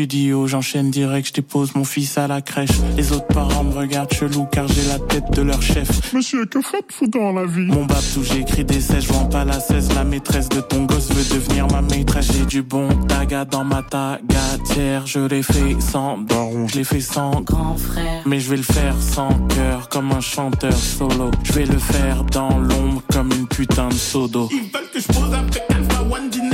studio, 0.04 0.46
j'enchaîne 0.46 0.90
direct, 0.90 1.28
je 1.28 1.32
dépose 1.32 1.74
mon 1.74 1.84
fils 1.84 2.18
à 2.18 2.26
la 2.26 2.42
crèche. 2.42 2.68
Les 2.94 3.12
autres 3.12 3.26
parents 3.28 3.64
me 3.64 3.72
regardent 3.72 4.12
chelou 4.12 4.46
car 4.52 4.68
j'ai 4.68 4.86
la 4.86 4.98
tête 4.98 5.30
de 5.30 5.40
leur 5.40 5.62
chef. 5.62 6.12
Monsieur, 6.12 6.44
que 6.44 6.60
faites-vous 6.60 7.06
dans 7.06 7.32
la 7.32 7.46
vie? 7.46 7.68
Mon 7.68 7.86
babtou, 7.86 8.22
j'ai 8.22 8.40
écrit 8.40 8.66
des 8.66 8.82
sèches, 8.82 9.06
vends 9.06 9.24
pas 9.24 9.46
la 9.46 9.58
16. 9.58 9.94
La 9.94 10.04
maîtresse 10.04 10.50
de 10.50 10.60
ton 10.60 10.84
gosse 10.84 11.08
veut 11.10 11.34
devenir 11.34 11.68
ma 11.68 11.80
maîtresse. 11.80 12.30
J'ai 12.34 12.44
du 12.44 12.60
bon 12.60 12.88
taga 13.08 13.46
dans 13.46 13.64
ma 13.64 13.82
tagatière. 13.82 15.06
Je 15.06 15.20
l'ai 15.20 15.42
fait 15.42 15.80
sans 15.80 16.18
baron, 16.18 16.68
je 16.68 16.76
l'ai 16.76 16.84
fait 16.84 17.00
sans 17.00 17.40
grand 17.40 17.78
frère. 17.78 18.22
Mais 18.26 18.40
je 18.40 18.50
vais 18.50 18.58
le 18.58 18.62
faire 18.62 18.96
sans 19.00 19.32
cœur, 19.56 19.88
comme 19.88 20.12
un 20.12 20.20
chanteur 20.20 20.76
solo. 20.76 21.30
Je 21.44 21.52
vais 21.54 21.64
le 21.64 21.78
faire 21.78 22.24
dans 22.24 22.58
l'ombre, 22.58 23.00
comme 23.10 23.30
une 23.32 23.48
putain 23.48 23.88
de 23.88 23.94
sodo. 23.94 24.50
Ils 24.52 24.70
veulent 24.70 24.90
que 24.92 25.00
je 25.00 25.06
pose 25.06 25.32
après 25.32 25.64
Alpha 25.74 26.02
One, 26.02 26.28
Dinek, 26.28 26.53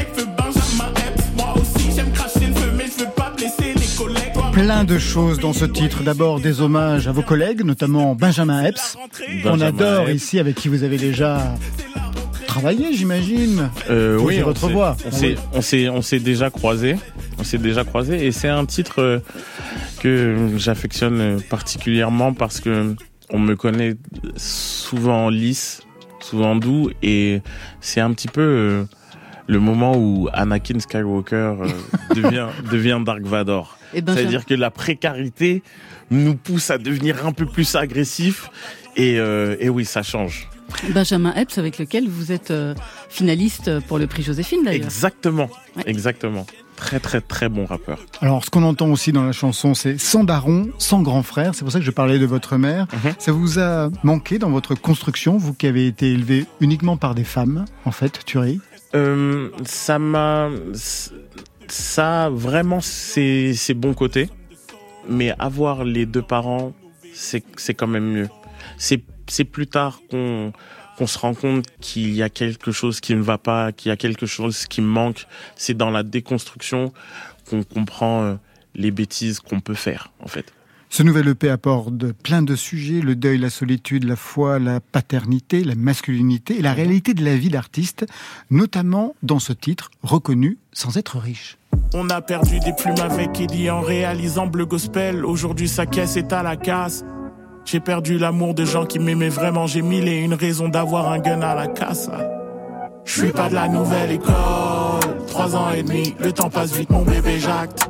Plein 4.63 4.85
de 4.85 4.99
choses 4.99 5.39
dans 5.39 5.55
ce 5.55 5.65
titre. 5.65 6.03
D'abord 6.03 6.39
des 6.39 6.61
hommages 6.61 7.09
à 7.09 7.13
vos 7.13 7.23
collègues, 7.23 7.65
notamment 7.65 8.15
Benjamin 8.15 8.63
Epps. 8.63 8.99
On 8.99 9.53
Benjamin 9.53 9.67
adore 9.67 10.09
Epps. 10.11 10.23
ici, 10.23 10.39
avec 10.39 10.55
qui 10.57 10.69
vous 10.69 10.83
avez 10.83 10.99
déjà 10.99 11.55
travaillé, 12.47 12.93
j'imagine. 12.93 13.71
Euh, 13.89 14.19
oui, 14.19 14.43
on 14.43 14.45
votre 14.45 14.69
voix. 14.69 14.99
On 15.07 15.11
s'est, 15.11 15.37
on 15.55 15.63
s'est, 16.03 16.19
on 16.19 16.23
déjà 16.23 16.51
croisés. 16.51 16.97
On 17.39 17.43
s'est 17.43 17.57
déjà 17.57 17.85
croisés 17.85 18.27
et 18.27 18.33
c'est 18.33 18.51
un 18.51 18.67
titre 18.67 19.01
euh, 19.01 19.19
que 20.01 20.37
j'affectionne 20.59 21.41
particulièrement 21.49 22.35
parce 22.35 22.61
que 22.61 22.95
on 23.31 23.39
me 23.39 23.57
connaît 23.57 23.95
souvent 24.37 25.31
lisse, 25.31 25.81
souvent 26.21 26.55
doux 26.55 26.91
et 27.03 27.41
c'est 27.81 28.01
un 28.01 28.13
petit 28.13 28.29
peu 28.29 28.43
euh, 28.43 28.85
le 29.47 29.59
moment 29.61 29.97
où 29.97 30.29
Anakin 30.33 30.79
Skywalker 30.81 31.35
euh, 31.37 31.69
devient, 32.15 32.47
devient 32.71 33.01
Dark 33.05 33.23
Vador. 33.23 33.77
Et 33.95 34.01
Benjamin- 34.03 34.21
C'est-à-dire 34.21 34.47
que 34.47 34.55
la 34.55 34.71
précarité 34.71 35.63
nous 36.11 36.35
pousse 36.35 36.71
à 36.71 36.79
devenir 36.79 37.27
un 37.27 37.33
peu 37.33 37.47
plus 37.47 37.75
agressif 37.77 38.51
et, 38.97 39.19
euh, 39.19 39.57
et 39.61 39.69
oui, 39.69 39.85
ça 39.85 40.03
change. 40.03 40.49
Benjamin 40.95 41.35
Epps, 41.35 41.59
avec 41.59 41.79
lequel 41.79 42.09
vous 42.09 42.31
êtes 42.31 42.53
euh, 42.53 42.75
finaliste 43.09 43.81
pour 43.89 43.99
le 43.99 44.07
prix 44.07 44.23
Joséphine 44.23 44.63
d'ailleurs. 44.65 44.85
Exactement, 44.85 45.49
Ouais. 45.77 45.83
exactement. 45.87 46.47
Très 46.77 46.99
très 47.01 47.21
très 47.21 47.49
bon 47.51 47.67
rappeur. 47.67 47.99
Alors, 48.23 48.43
ce 48.45 48.49
qu'on 48.51 48.63
entend 48.63 48.89
aussi 48.89 49.13
dans 49.13 49.25
la 49.25 49.33
chanson, 49.33 49.75
c'est 49.75 49.99
sans 49.99 50.25
daron, 50.25 50.69
sans 50.79 51.03
grand 51.03 51.23
frère. 51.23 51.55
C'est 51.55 51.63
pour 51.63 51.73
ça 51.73 51.79
que 51.79 51.85
je 51.85 51.91
parlais 51.91 52.19
de 52.19 52.25
votre 52.25 52.57
mère. 52.57 52.87
Mhm. 53.05 53.13
Ça 53.19 53.33
vous 53.33 53.59
a 53.59 53.91
manqué 54.03 54.39
dans 54.39 54.49
votre 54.49 54.75
construction, 54.75 55.37
vous 55.37 55.53
qui 55.53 55.67
avez 55.67 55.87
été 55.87 56.11
élevé 56.13 56.47
uniquement 56.61 56.97
par 56.97 57.15
des 57.15 57.25
femmes, 57.25 57.67
en 57.85 57.91
fait, 57.91 58.25
Thury 58.25 58.61
Euh, 58.95 59.51
ça 59.65 59.99
m'a, 59.99 60.51
ça 61.69 62.29
vraiment 62.31 62.81
c'est 62.81 63.55
c'est 63.55 63.75
bon 63.75 63.95
côté, 63.95 64.29
mais 65.09 65.33
avoir 65.39 65.85
les 65.85 66.07
deux 66.07 66.23
parents 66.23 66.73
c'est 67.13 67.45
c'est 67.57 67.75
quand 67.75 67.87
même 67.87 68.11
mieux. 68.13 68.29
C'est 68.79 69.03
c'est 69.29 69.45
plus 69.45 69.67
tard 69.67 70.01
qu'on 70.11 70.53
qu'on 70.97 71.07
se 71.07 71.19
rend 71.19 71.35
compte 71.35 71.67
qu'il 71.81 72.13
y 72.15 72.23
a 72.23 72.29
quelque 72.29 72.73
chose 72.73 73.01
qui 73.01 73.15
ne 73.15 73.23
va 73.23 73.39
pas, 73.39 73.73
qu'il 73.73 73.89
y 73.89 73.93
a 73.93 73.97
quelque 73.97 74.27
chose 74.27 74.67
qui 74.67 74.81
manque. 74.83 75.27
C'est 75.57 75.75
dans 75.75 75.91
la 75.91 76.03
déconstruction 76.03 76.93
qu'on 77.49 77.63
comprend 77.63 78.23
euh, 78.23 78.35
les 78.75 78.91
bêtises 78.91 79.41
qu'on 79.41 79.61
peut 79.61 79.75
faire 79.75 80.13
en 80.21 80.29
fait. 80.29 80.53
Ce 80.93 81.05
nouvel 81.05 81.29
EP 81.29 81.49
apporte 81.49 82.13
plein 82.15 82.43
de 82.43 82.57
sujets, 82.57 83.01
le 83.01 83.15
deuil, 83.15 83.39
la 83.39 83.49
solitude, 83.49 84.03
la 84.03 84.17
foi, 84.17 84.59
la 84.59 84.81
paternité, 84.81 85.63
la 85.63 85.77
masculinité 85.77 86.59
et 86.59 86.63
la 86.63 86.73
réalité 86.73 87.15
de 87.15 87.25
la 87.25 87.37
vie 87.37 87.49
d'artiste, 87.49 88.07
notamment 88.51 89.15
dans 89.23 89.39
ce 89.39 89.53
titre 89.53 89.93
reconnu 90.03 90.59
sans 90.73 90.97
être 90.97 91.19
riche. 91.19 91.59
On 91.95 92.11
a 92.11 92.21
perdu 92.21 92.59
des 92.59 92.73
plumes 92.73 93.01
avec 93.01 93.41
Eddie 93.41 93.71
en 93.71 93.83
réalisant 93.83 94.49
Bleu 94.49 94.67
Gospel. 94.67 95.25
Aujourd'hui, 95.25 95.69
sa 95.69 95.87
caisse 95.87 96.17
est 96.17 96.33
à 96.33 96.43
la 96.43 96.57
casse. 96.57 97.05
J'ai 97.65 97.81
perdu 97.81 98.19
l'amour 98.19 98.55
de 98.55 98.65
gens 98.65 98.85
qui 98.85 98.99
m'aimaient 98.99 99.29
vraiment. 99.29 99.69
J'ai 99.69 99.83
mille 99.83 100.09
et 100.09 100.19
une 100.19 100.35
raisons 100.35 100.69
d'avoir 100.69 101.13
un 101.13 101.21
gun 101.21 101.41
à 101.43 101.55
la 101.55 101.69
casse. 101.69 102.11
Je 103.05 103.21
suis 103.21 103.33
pas 103.33 103.49
de 103.49 103.55
la 103.55 103.69
nouvelle 103.69 104.11
école. 104.11 104.35
Trois 105.29 105.55
ans 105.55 105.71
et 105.71 105.85
demi, 105.85 106.17
le 106.19 106.33
temps 106.33 106.51
passe 106.51 106.73
vite, 106.77 106.91
mon 106.91 107.05
bébé 107.05 107.39
jacte. 107.39 107.89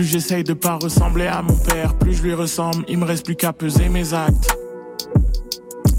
Plus 0.00 0.06
j'essaye 0.06 0.44
de 0.44 0.54
pas 0.54 0.78
ressembler 0.82 1.26
à 1.26 1.42
mon 1.42 1.58
père, 1.58 1.92
plus 1.98 2.14
je 2.14 2.22
lui 2.22 2.32
ressemble. 2.32 2.86
Il 2.88 2.96
me 2.96 3.04
reste 3.04 3.22
plus 3.22 3.36
qu'à 3.36 3.52
peser 3.52 3.90
mes 3.90 4.14
actes. 4.14 4.56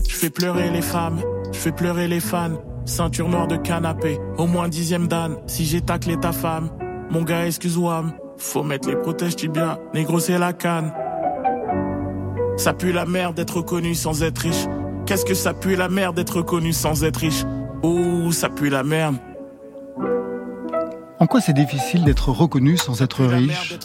Je 0.10 0.16
fais 0.16 0.32
pleurer 0.32 0.72
les 0.72 0.82
femmes, 0.82 1.22
je 1.52 1.60
fais 1.60 1.72
pleurer 1.72 2.08
les 2.08 2.20
fans. 2.20 2.64
Ceinture 2.86 3.30
noire 3.30 3.46
de 3.46 3.58
canapé, 3.58 4.18
au 4.40 4.48
moins 4.48 4.70
dixième 4.70 5.08
dan. 5.08 5.38
Si 5.46 5.66
j'ai 5.66 5.82
taclé 5.82 6.18
ta 6.20 6.32
femme, 6.32 6.72
mon 7.12 7.22
gars, 7.22 7.46
excuse-moi. 7.46 8.06
Faut 8.40 8.64
mettre 8.64 8.90
les 8.90 8.96
protèges 8.96 9.36
tibia, 9.36 9.78
négro, 9.94 10.20
c'est 10.20 10.40
la 10.40 10.54
canne. 10.54 10.92
Ça 12.58 12.74
pue 12.74 12.94
la 12.94 13.06
merde 13.06 13.36
d'être 13.36 13.58
reconnu 13.58 13.94
sans 13.94 14.24
être 14.24 14.40
riche. 14.40 14.66
Qu'est-ce 15.06 15.26
que 15.26 15.36
ça 15.36 15.54
pue 15.54 15.76
la 15.76 15.90
merde 15.90 16.16
d'être 16.16 16.38
reconnu 16.38 16.74
sans 16.74 17.04
être 17.04 17.18
riche? 17.18 17.44
Ouh, 17.84 18.32
ça 18.32 18.50
pue 18.50 18.70
la 18.70 18.82
merde. 18.82 19.18
En 21.22 21.28
quoi 21.28 21.40
c'est 21.40 21.54
difficile 21.54 22.04
d'être 22.04 22.30
reconnu 22.30 22.78
sans 22.78 23.04
être 23.04 23.24
riche 23.24 23.78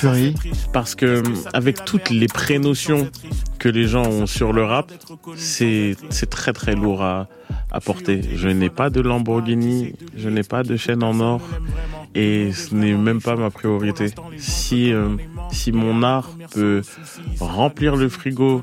Thury 0.00 0.34
Parce 0.72 0.94
que 0.94 1.22
avec 1.52 1.84
toutes 1.84 2.08
les 2.08 2.28
prénotions 2.28 3.10
que 3.58 3.68
les 3.68 3.86
gens 3.86 4.06
ont 4.06 4.24
sur 4.24 4.54
le 4.54 4.64
rap, 4.64 4.90
c'est 5.36 5.96
c'est 6.08 6.30
très 6.30 6.54
très 6.54 6.74
lourd 6.74 7.02
à, 7.02 7.28
à 7.70 7.80
porter. 7.80 8.22
Je 8.34 8.48
n'ai 8.48 8.70
pas 8.70 8.88
de 8.88 9.02
Lamborghini, 9.02 9.96
je 10.16 10.30
n'ai 10.30 10.42
pas 10.42 10.62
de 10.62 10.78
chaîne 10.78 11.02
en 11.02 11.20
or 11.20 11.42
et 12.14 12.52
ce 12.52 12.74
n'est 12.74 12.94
même 12.94 13.20
pas 13.20 13.36
ma 13.36 13.50
priorité. 13.50 14.06
Si 14.38 14.92
euh, 14.92 15.16
si 15.50 15.72
mon 15.72 16.02
art 16.02 16.30
peut 16.52 16.82
remplir 17.40 17.96
le 17.96 18.08
frigo 18.08 18.62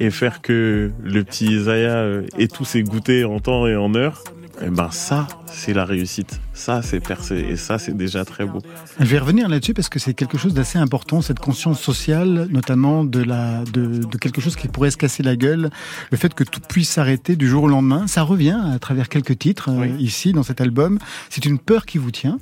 et 0.00 0.10
faire 0.10 0.42
que 0.42 0.90
le 1.02 1.24
petit 1.24 1.46
Isaiah 1.46 1.96
euh, 1.96 2.26
ait 2.38 2.48
tous 2.48 2.64
ses 2.64 2.82
goûters 2.82 3.30
en 3.30 3.40
temps 3.40 3.66
et 3.66 3.76
en 3.76 3.94
heure, 3.94 4.22
eh 4.62 4.70
ben 4.70 4.90
ça 4.90 5.26
c'est 5.46 5.72
la 5.72 5.84
réussite. 5.84 6.40
Ça 6.52 6.82
c'est 6.82 7.00
percé 7.00 7.36
et 7.36 7.56
ça 7.56 7.78
c'est 7.78 7.96
déjà 7.96 8.24
très 8.24 8.46
beau. 8.46 8.60
Je 9.00 9.04
vais 9.04 9.18
revenir 9.18 9.48
là-dessus 9.48 9.74
parce 9.74 9.88
que 9.88 9.98
c'est 9.98 10.14
quelque 10.14 10.38
chose 10.38 10.54
d'assez 10.54 10.78
important, 10.78 11.22
cette 11.22 11.38
conscience 11.38 11.80
sociale, 11.80 12.48
notamment 12.50 13.04
de, 13.04 13.22
la, 13.22 13.64
de, 13.64 14.04
de 14.04 14.18
quelque 14.18 14.40
chose 14.40 14.56
qui 14.56 14.68
pourrait 14.68 14.90
se 14.90 14.96
casser 14.96 15.22
la 15.22 15.36
gueule, 15.36 15.70
le 16.10 16.16
fait 16.16 16.32
que 16.34 16.44
tout 16.44 16.60
puisse 16.60 16.90
s'arrêter 16.90 17.36
du 17.36 17.48
jour 17.48 17.64
au 17.64 17.68
lendemain. 17.68 18.06
Ça 18.06 18.22
revient 18.22 18.58
à 18.74 18.78
travers 18.78 19.08
quelques 19.08 19.38
titres 19.38 19.70
euh, 19.70 19.86
ici 19.98 20.32
dans 20.32 20.42
cet 20.42 20.60
album. 20.60 20.98
C'est 21.30 21.44
une 21.44 21.58
peur 21.58 21.86
qui 21.86 21.98
vous 21.98 22.10
tient? 22.10 22.38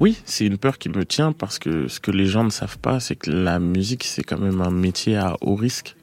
Oui, 0.00 0.18
c'est 0.24 0.46
une 0.46 0.58
peur 0.58 0.78
qui 0.78 0.88
me 0.88 1.04
tient 1.04 1.32
parce 1.32 1.58
que 1.58 1.88
ce 1.88 2.00
que 2.00 2.10
les 2.10 2.26
gens 2.26 2.44
ne 2.44 2.50
savent 2.50 2.78
pas, 2.78 3.00
c'est 3.00 3.16
que 3.16 3.30
la 3.30 3.58
musique, 3.58 4.04
c'est 4.04 4.22
quand 4.22 4.38
même 4.38 4.60
un 4.60 4.70
métier 4.70 5.16
à 5.16 5.36
haut 5.40 5.54
risque. 5.54 5.96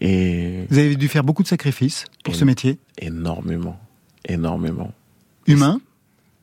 Et 0.00 0.64
Vous 0.70 0.78
avez 0.78 0.96
dû 0.96 1.08
faire 1.08 1.24
beaucoup 1.24 1.42
de 1.42 1.48
sacrifices 1.48 2.06
pour 2.24 2.34
ce 2.34 2.44
métier 2.44 2.78
énormément, 2.98 3.78
énormément. 4.26 4.92
humain, 5.46 5.80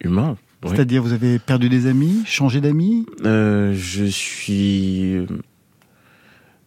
Humain, 0.02 0.38
oui. 0.64 0.72
c'est-à-dire 0.76 1.02
vous 1.02 1.14
avez 1.14 1.40
perdu 1.40 1.70
des 1.70 1.88
amis, 1.88 2.22
changé 2.26 2.62
d'amis? 2.62 3.06
Euh, 3.26 3.74
je 3.76 4.06
suis... 4.06 5.26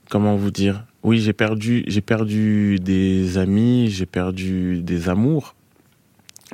Comment 0.09 0.35
vous 0.35 0.51
dire? 0.51 0.85
Oui, 1.05 1.21
j'ai 1.21 1.33
perdu, 1.33 1.85
j'ai 1.87 2.01
perdu 2.01 2.79
des 2.81 3.39
amis, 3.39 3.89
j'ai 3.91 4.07
perdu 4.07 4.83
des 4.83 5.09
amours. 5.09 5.55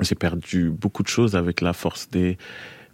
J'ai 0.03 0.15
perdu 0.15 0.71
beaucoup 0.71 1.03
de 1.03 1.09
choses 1.09 1.35
avec 1.37 1.63
la 1.63 1.73
force 1.73 2.11
des, 2.11 2.37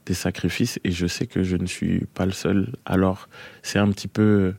des 0.07 0.15
sacrifices 0.15 0.79
et 0.85 0.91
je 0.91 1.07
sais 1.07 1.27
que 1.27 1.43
je 1.43 1.57
ne 1.57 1.67
suis 1.67 2.07
pas 2.15 2.27
le 2.27 2.33
seul. 2.33 2.73
Alors, 2.85 3.29
c'est 3.63 3.79
un 3.79 3.91
petit 3.91 4.09
peu... 4.09 4.55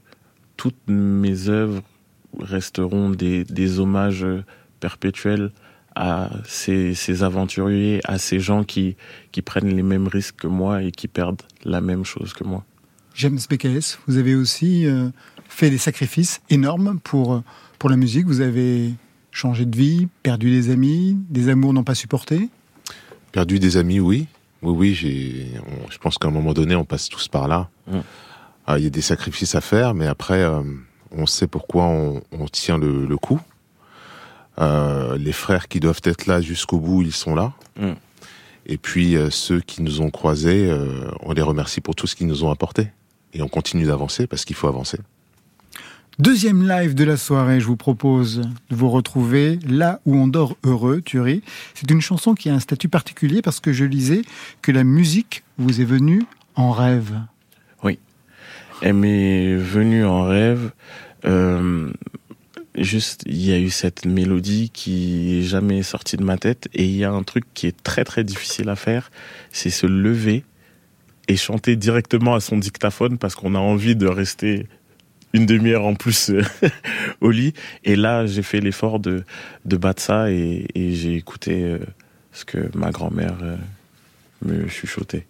Toutes 0.55 0.87
mes 0.87 1.49
œuvres 1.49 1.81
resteront 2.39 3.09
des, 3.09 3.43
des 3.43 3.79
hommages 3.79 4.25
perpétuels 4.79 5.51
à 5.95 6.29
ces, 6.45 6.93
ces 6.93 7.23
aventuriers, 7.23 8.01
à 8.03 8.17
ces 8.17 8.39
gens 8.39 8.63
qui, 8.63 8.95
qui 9.31 9.41
prennent 9.41 9.75
les 9.75 9.83
mêmes 9.83 10.07
risques 10.07 10.37
que 10.37 10.47
moi 10.47 10.83
et 10.83 10.91
qui 10.91 11.07
perdent 11.07 11.41
la 11.63 11.81
même 11.81 12.05
chose 12.05 12.33
que 12.33 12.43
moi. 12.43 12.63
James 13.15 13.39
BKS, 13.49 13.99
vous 14.07 14.17
avez 14.17 14.35
aussi 14.35 14.85
euh, 14.85 15.09
fait 15.47 15.69
des 15.69 15.77
sacrifices 15.77 16.41
énormes 16.49 16.99
pour, 17.03 17.33
euh, 17.33 17.43
pour 17.77 17.89
la 17.89 17.97
musique. 17.97 18.25
Vous 18.25 18.41
avez 18.41 18.93
changé 19.31 19.65
de 19.65 19.75
vie, 19.75 20.07
perdu 20.21 20.51
des 20.51 20.69
amis, 20.69 21.17
des 21.29 21.49
amours 21.49 21.73
n'ont 21.73 21.83
pas 21.83 21.95
supporté? 21.95 22.49
Perdu 23.31 23.59
des 23.59 23.77
amis, 23.77 23.99
oui. 23.99 24.27
Oui, 24.63 24.97
oui, 25.03 25.47
on- 25.67 25.91
Je 25.91 25.97
pense 25.97 26.17
qu'à 26.17 26.27
un 26.27 26.31
moment 26.31 26.53
donné, 26.53 26.75
on 26.75 26.85
passe 26.85 27.09
tous 27.09 27.27
par 27.27 27.47
là. 27.47 27.69
Mm. 27.87 27.99
Ah, 28.65 28.77
Il 28.79 28.83
y 28.83 28.87
a 28.87 28.89
des 28.89 29.01
sacrifices 29.01 29.55
à 29.55 29.61
faire, 29.61 29.93
mais 29.93 30.07
après, 30.07 30.41
euh, 30.41 30.61
on 31.11 31.25
sait 31.25 31.47
pourquoi 31.47 31.83
on, 31.85 32.21
on 32.31 32.45
tient 32.47 32.77
le, 32.77 33.05
le 33.05 33.17
coup. 33.17 33.39
Euh, 34.59 35.17
les 35.17 35.31
frères 35.33 35.67
qui 35.67 35.79
doivent 35.79 36.01
être 36.03 36.27
là 36.27 36.39
jusqu'au 36.41 36.79
bout, 36.79 37.01
ils 37.01 37.11
sont 37.11 37.35
là. 37.35 37.53
Mm. 37.79 37.91
Et 38.65 38.77
puis 38.77 39.17
euh, 39.17 39.29
ceux 39.29 39.59
qui 39.59 39.81
nous 39.81 39.99
ont 40.01 40.09
croisés, 40.09 40.71
on 41.21 41.33
les 41.33 41.41
remercie 41.41 41.81
pour 41.81 41.95
tout 41.95 42.07
ce 42.07 42.15
qu'ils 42.15 42.27
nous 42.27 42.43
ont 42.45 42.51
apporté. 42.51 42.87
Et 43.33 43.41
on 43.41 43.47
continue 43.49 43.85
d'avancer 43.85 44.27
parce 44.27 44.45
qu'il 44.45 44.55
faut 44.55 44.67
avancer. 44.67 44.99
Deuxième 46.19 46.67
live 46.67 46.93
de 46.93 47.03
la 47.03 47.17
soirée, 47.17 47.59
je 47.59 47.65
vous 47.65 47.75
propose 47.75 48.41
de 48.69 48.75
vous 48.75 48.89
retrouver 48.89 49.57
là 49.67 49.99
où 50.05 50.15
on 50.15 50.27
dort 50.27 50.55
heureux, 50.63 51.01
Thury. 51.01 51.41
C'est 51.73 51.89
une 51.89 52.01
chanson 52.01 52.35
qui 52.35 52.49
a 52.49 52.53
un 52.53 52.59
statut 52.59 52.87
particulier 52.87 53.41
parce 53.41 53.59
que 53.59 53.73
je 53.73 53.83
lisais 53.83 54.21
que 54.61 54.71
la 54.71 54.83
musique 54.83 55.43
vous 55.57 55.81
est 55.81 55.85
venue 55.85 56.23
en 56.55 56.71
rêve. 56.71 57.13
Elle 58.81 58.95
m'est 58.95 59.55
venue 59.55 60.03
en 60.03 60.23
rêve. 60.23 60.71
Euh, 61.23 61.89
juste, 62.75 63.23
il 63.25 63.41
y 63.41 63.53
a 63.53 63.59
eu 63.59 63.69
cette 63.69 64.05
mélodie 64.05 64.71
qui 64.71 65.39
est 65.39 65.43
jamais 65.43 65.83
sortie 65.83 66.17
de 66.17 66.23
ma 66.23 66.37
tête 66.37 66.67
et 66.73 66.83
il 66.83 66.95
y 66.95 67.05
a 67.05 67.11
un 67.11 67.23
truc 67.23 67.45
qui 67.53 67.65
est 67.65 67.81
très 67.81 68.03
très 68.03 68.25
difficile 68.25 68.67
à 68.67 68.75
faire, 68.75 69.09
c'est 69.51 69.69
se 69.69 69.87
lever 69.87 70.43
et 71.29 71.37
chanter 71.37 71.77
directement 71.77 72.35
à 72.35 72.41
son 72.41 72.57
dictaphone 72.57 73.17
parce 73.17 73.35
qu'on 73.35 73.55
a 73.55 73.59
envie 73.59 73.95
de 73.95 74.07
rester 74.07 74.67
une 75.33 75.45
demi-heure 75.45 75.85
en 75.85 75.95
plus 75.95 76.29
euh, 76.29 76.41
au 77.21 77.31
lit. 77.31 77.53
Et 77.83 77.95
là, 77.95 78.25
j'ai 78.25 78.43
fait 78.43 78.59
l'effort 78.61 78.99
de, 78.99 79.23
de 79.65 79.77
battre 79.77 80.01
ça 80.01 80.31
et, 80.31 80.67
et 80.75 80.93
j'ai 80.93 81.15
écouté 81.15 81.63
euh, 81.63 81.79
ce 82.31 82.45
que 82.45 82.69
ma 82.77 82.91
grand-mère 82.91 83.35
euh, 83.41 83.57
me 84.45 84.67
chuchotait. 84.67 85.25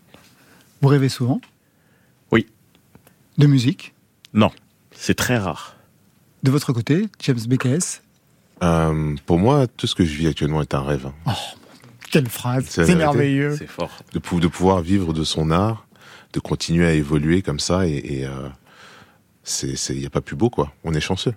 Vous 0.81 0.87
rêvez 0.89 1.09
souvent? 1.09 1.39
Oui. 2.31 2.47
De 3.37 3.47
musique? 3.47 3.93
Non, 4.33 4.51
c'est 4.91 5.15
très 5.15 5.37
rare. 5.37 5.75
De 6.43 6.51
votre 6.51 6.73
côté, 6.73 7.07
James 7.21 7.39
BKS 7.47 8.01
Euh, 8.63 9.15
pour 9.25 9.39
moi, 9.39 9.67
tout 9.67 9.87
ce 9.87 9.95
que 9.95 10.03
je 10.05 10.13
vis 10.15 10.27
actuellement 10.27 10.61
est 10.61 10.73
un 10.73 10.81
rêve. 10.83 11.09
Oh, 11.25 11.31
quelle 12.11 12.27
phrase 12.27 12.65
C'est 12.67 12.95
merveilleux. 12.95 13.55
C'est 13.57 13.67
fort. 13.67 14.03
De, 14.13 14.19
pou- 14.19 14.39
de 14.41 14.47
pouvoir 14.47 14.81
vivre 14.81 15.13
de 15.13 15.23
son 15.23 15.51
art, 15.51 15.87
de 16.33 16.39
continuer 16.41 16.85
à 16.85 16.91
évoluer 16.93 17.41
comme 17.41 17.59
ça, 17.59 17.87
et 17.87 18.25
euh, 18.25 18.49
c'est, 19.43 19.75
c'est, 19.75 19.95
y 19.95 20.05
a 20.05 20.09
pas 20.09 20.21
plus 20.21 20.35
beau, 20.35 20.49
quoi. 20.49 20.71
On 20.83 20.93
est 20.93 21.01
chanceux. 21.01 21.33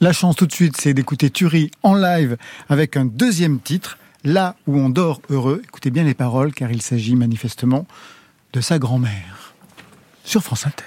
La 0.00 0.12
chance 0.12 0.36
tout 0.36 0.46
de 0.46 0.52
suite, 0.52 0.76
c'est 0.80 0.94
d'écouter 0.94 1.30
Turi 1.30 1.70
en 1.82 1.94
live 1.94 2.36
avec 2.68 2.96
un 2.96 3.04
deuxième 3.04 3.60
titre, 3.60 3.98
Là 4.24 4.56
où 4.66 4.76
on 4.76 4.90
dort 4.90 5.22
heureux. 5.30 5.62
Écoutez 5.64 5.90
bien 5.90 6.04
les 6.04 6.14
paroles, 6.14 6.52
car 6.52 6.72
il 6.72 6.82
s'agit 6.82 7.14
manifestement 7.14 7.86
de 8.52 8.60
sa 8.60 8.78
grand-mère. 8.78 9.54
Sur 10.24 10.42
France 10.42 10.66
Inter. 10.66 10.84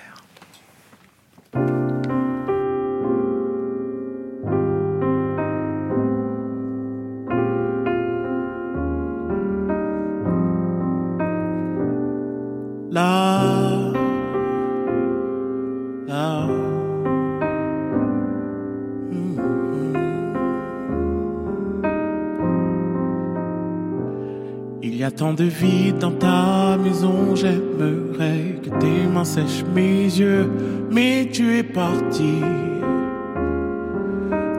De 25.34 25.46
vide 25.46 26.00
dans 26.00 26.12
ta 26.12 26.78
maison, 26.78 27.36
j'aimerais 27.36 28.60
que 28.63 28.70
tes 28.80 29.08
mains 29.13 29.24
sèchent 29.24 29.63
mes 29.74 30.04
yeux, 30.04 30.50
mais 30.91 31.30
tu 31.32 31.58
es 31.58 31.63
parti. 31.63 32.34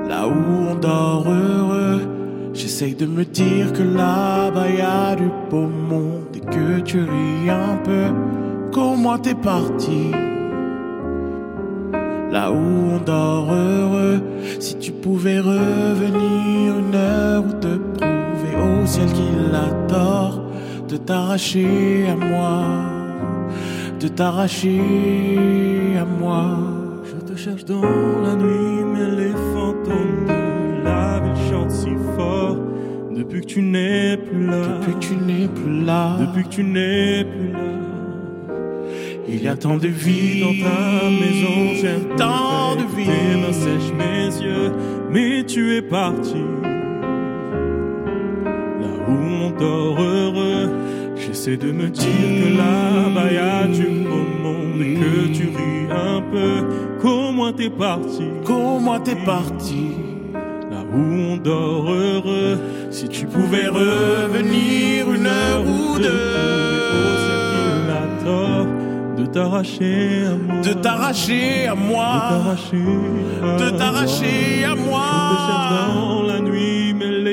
Là 0.08 0.26
où 0.28 0.70
on 0.70 0.74
dort 0.74 1.26
heureux, 1.28 2.00
j'essaye 2.54 2.94
de 2.94 3.06
me 3.06 3.24
dire 3.24 3.72
que 3.72 3.82
là-bas 3.82 4.70
y 4.70 4.80
a 4.80 5.14
du 5.16 5.28
beau 5.50 5.68
monde 5.68 6.34
et 6.34 6.40
que 6.40 6.80
tu 6.80 7.00
ris 7.00 7.50
un 7.50 7.76
peu, 7.84 8.06
qu'au 8.72 8.94
moins 8.96 9.18
t'es 9.18 9.34
parti. 9.34 10.10
Là 12.30 12.50
où 12.50 12.94
on 12.94 12.98
dort 13.04 13.52
heureux, 13.52 14.22
si 14.58 14.76
tu 14.78 14.92
pouvais 14.92 15.38
revenir 15.38 16.78
une 16.78 16.94
heure 16.94 17.44
ou 17.44 17.52
te 17.52 17.76
prouver 17.76 18.82
au 18.82 18.86
ciel 18.86 19.06
qu'il 19.12 19.54
a 19.54 19.70
tort 19.86 20.51
de 20.92 20.98
t'arracher 20.98 22.04
à 22.10 22.14
moi, 22.16 22.64
de 23.98 24.08
t'arracher 24.08 24.78
à 25.98 26.04
moi. 26.04 26.44
Je 27.06 27.32
te 27.32 27.38
cherche 27.38 27.64
dans 27.64 27.80
la 27.80 28.34
nuit, 28.34 28.84
mais 28.92 29.08
les 29.22 29.32
fantômes 29.54 30.26
de 30.28 30.84
la 30.84 31.18
ville 31.20 31.50
chantent 31.50 31.70
si 31.70 31.88
fort. 32.14 32.58
Depuis 33.16 33.40
que 33.40 33.46
tu 33.46 33.62
n'es 33.62 34.18
plus 34.18 34.46
là, 34.46 34.56
Depuis 34.80 34.94
que 34.94 34.98
tu 35.00 35.14
n'es 35.16 35.48
plus 35.48 35.82
là, 35.82 36.16
depuis 36.20 36.44
que 36.44 36.48
tu 36.50 36.62
n'es 36.64 37.24
plus 37.24 37.52
là. 37.52 37.58
il 39.28 39.42
y 39.42 39.48
a 39.48 39.56
tant 39.56 39.78
de 39.78 39.88
vie 39.88 40.40
dans 40.42 40.52
ta 40.68 41.08
maison, 41.08 41.80
j'aime 41.80 42.16
tant 42.18 42.76
de 42.76 42.82
Tes 42.82 43.00
vie. 43.00 43.08
mains 43.40 43.52
sèchent 43.52 43.94
mes 43.96 44.44
yeux, 44.44 44.72
mais 45.10 45.42
tu 45.44 45.74
es 45.74 45.80
parti. 45.82 46.36
Où 49.12 49.16
on 49.46 49.50
dort 49.64 50.00
heureux, 50.00 50.66
j'essaie 51.16 51.56
de 51.56 51.70
me 51.80 51.88
dire 51.88 52.28
que 52.38 52.48
là-bas 52.62 53.30
y 53.32 53.36
a 53.38 53.66
du 53.78 53.86
beau 54.08 54.24
monde 54.44 54.80
et 54.88 54.94
que 55.02 55.14
tu 55.36 55.44
ris 55.56 55.86
un 55.90 56.20
peu. 56.32 56.54
Qu'au 57.00 57.30
moins 57.32 57.52
t'es 57.52 57.70
parti. 57.70 58.24
Qu'au 58.46 58.78
moins 58.86 59.00
t'es 59.00 59.18
parti. 59.34 59.84
Là 60.72 60.80
où 60.94 61.02
on 61.32 61.36
dort 61.36 61.90
heureux, 61.90 62.58
Si 62.90 63.08
tu 63.08 63.24
pouvais 63.26 63.68
revenir 63.68 65.10
une 65.16 65.26
heure 65.26 65.62
ou 65.76 65.98
de 65.98 66.02
deux, 66.02 67.12
qu'il 67.50 67.90
a 68.00 68.04
tort 68.24 68.66
de 69.18 69.24
t'arracher 69.34 70.24
à 70.32 70.34
moi. 70.36 70.60
de 70.68 70.72
t'arracher 70.84 71.66
à 71.66 71.74
De 71.74 71.80
moi, 71.80 72.10
t'arracher 72.30 72.84
à 73.42 73.56
de 73.62 73.68
t'arracher 73.78 74.64
à 74.64 74.70
Je 74.70 74.74
te 74.74 74.80
cherche 74.80 74.88
moi. 74.88 75.06
dans 75.96 76.22
la 76.30 76.38
nuit, 76.40 76.71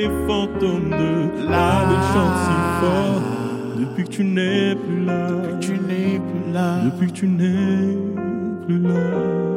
les 0.10 0.28
fantômes 0.28 0.90
de 0.90 1.50
la 1.50 1.86
ville 1.88 2.06
chantent 2.14 2.40
si 2.46 2.58
fort. 2.82 3.22
Depuis 3.80 4.04
que 4.04 4.10
tu 4.10 4.24
n'es 4.24 4.76
plus 4.76 5.06
là, 5.06 5.28
Tu 5.62 5.72
n'es 5.72 6.20
plus 6.20 6.54
là. 6.54 6.82
depuis 6.86 7.08
que 7.08 7.14
tu 7.18 7.28
n'es 7.28 7.98
plus 8.66 8.80
là. 8.80 9.49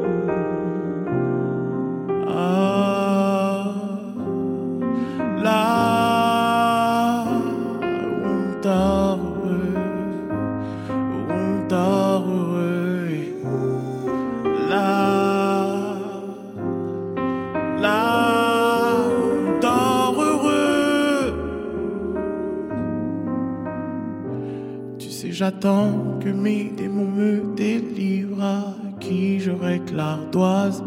J'attends 25.43 26.21
que 26.23 26.29
mes 26.29 26.71
démons 26.77 27.11
me 27.11 27.57
délivrent, 27.57 28.45
à 28.45 28.77
qui 29.01 29.41
je 29.41 29.51
règle 29.51 29.97
l'ardoise. 29.97 30.85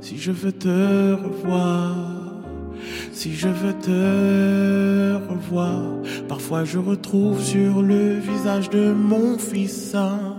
Si 0.00 0.16
je 0.16 0.30
veux 0.30 0.52
te 0.52 1.14
revoir, 1.14 1.96
si 3.10 3.34
je 3.34 3.48
veux 3.48 3.72
te 3.72 5.16
revoir, 5.28 5.82
parfois 6.28 6.62
je 6.64 6.78
retrouve 6.78 7.42
sur 7.42 7.82
le 7.82 8.20
visage 8.20 8.70
de 8.70 8.92
mon 8.92 9.38
fils 9.38 9.92
un 9.96 10.36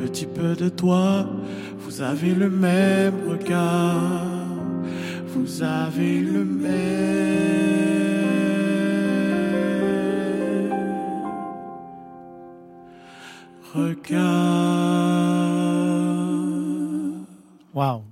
petit 0.00 0.24
peu 0.24 0.54
de 0.54 0.70
toi. 0.70 1.26
Vous 1.80 2.00
avez 2.00 2.34
le 2.34 2.48
même 2.48 3.16
regard, 3.28 4.24
vous 5.34 5.62
avez 5.62 6.18
le 6.20 6.46
même 6.46 8.01
regard. 14.12 14.52
Waouh 17.74 18.02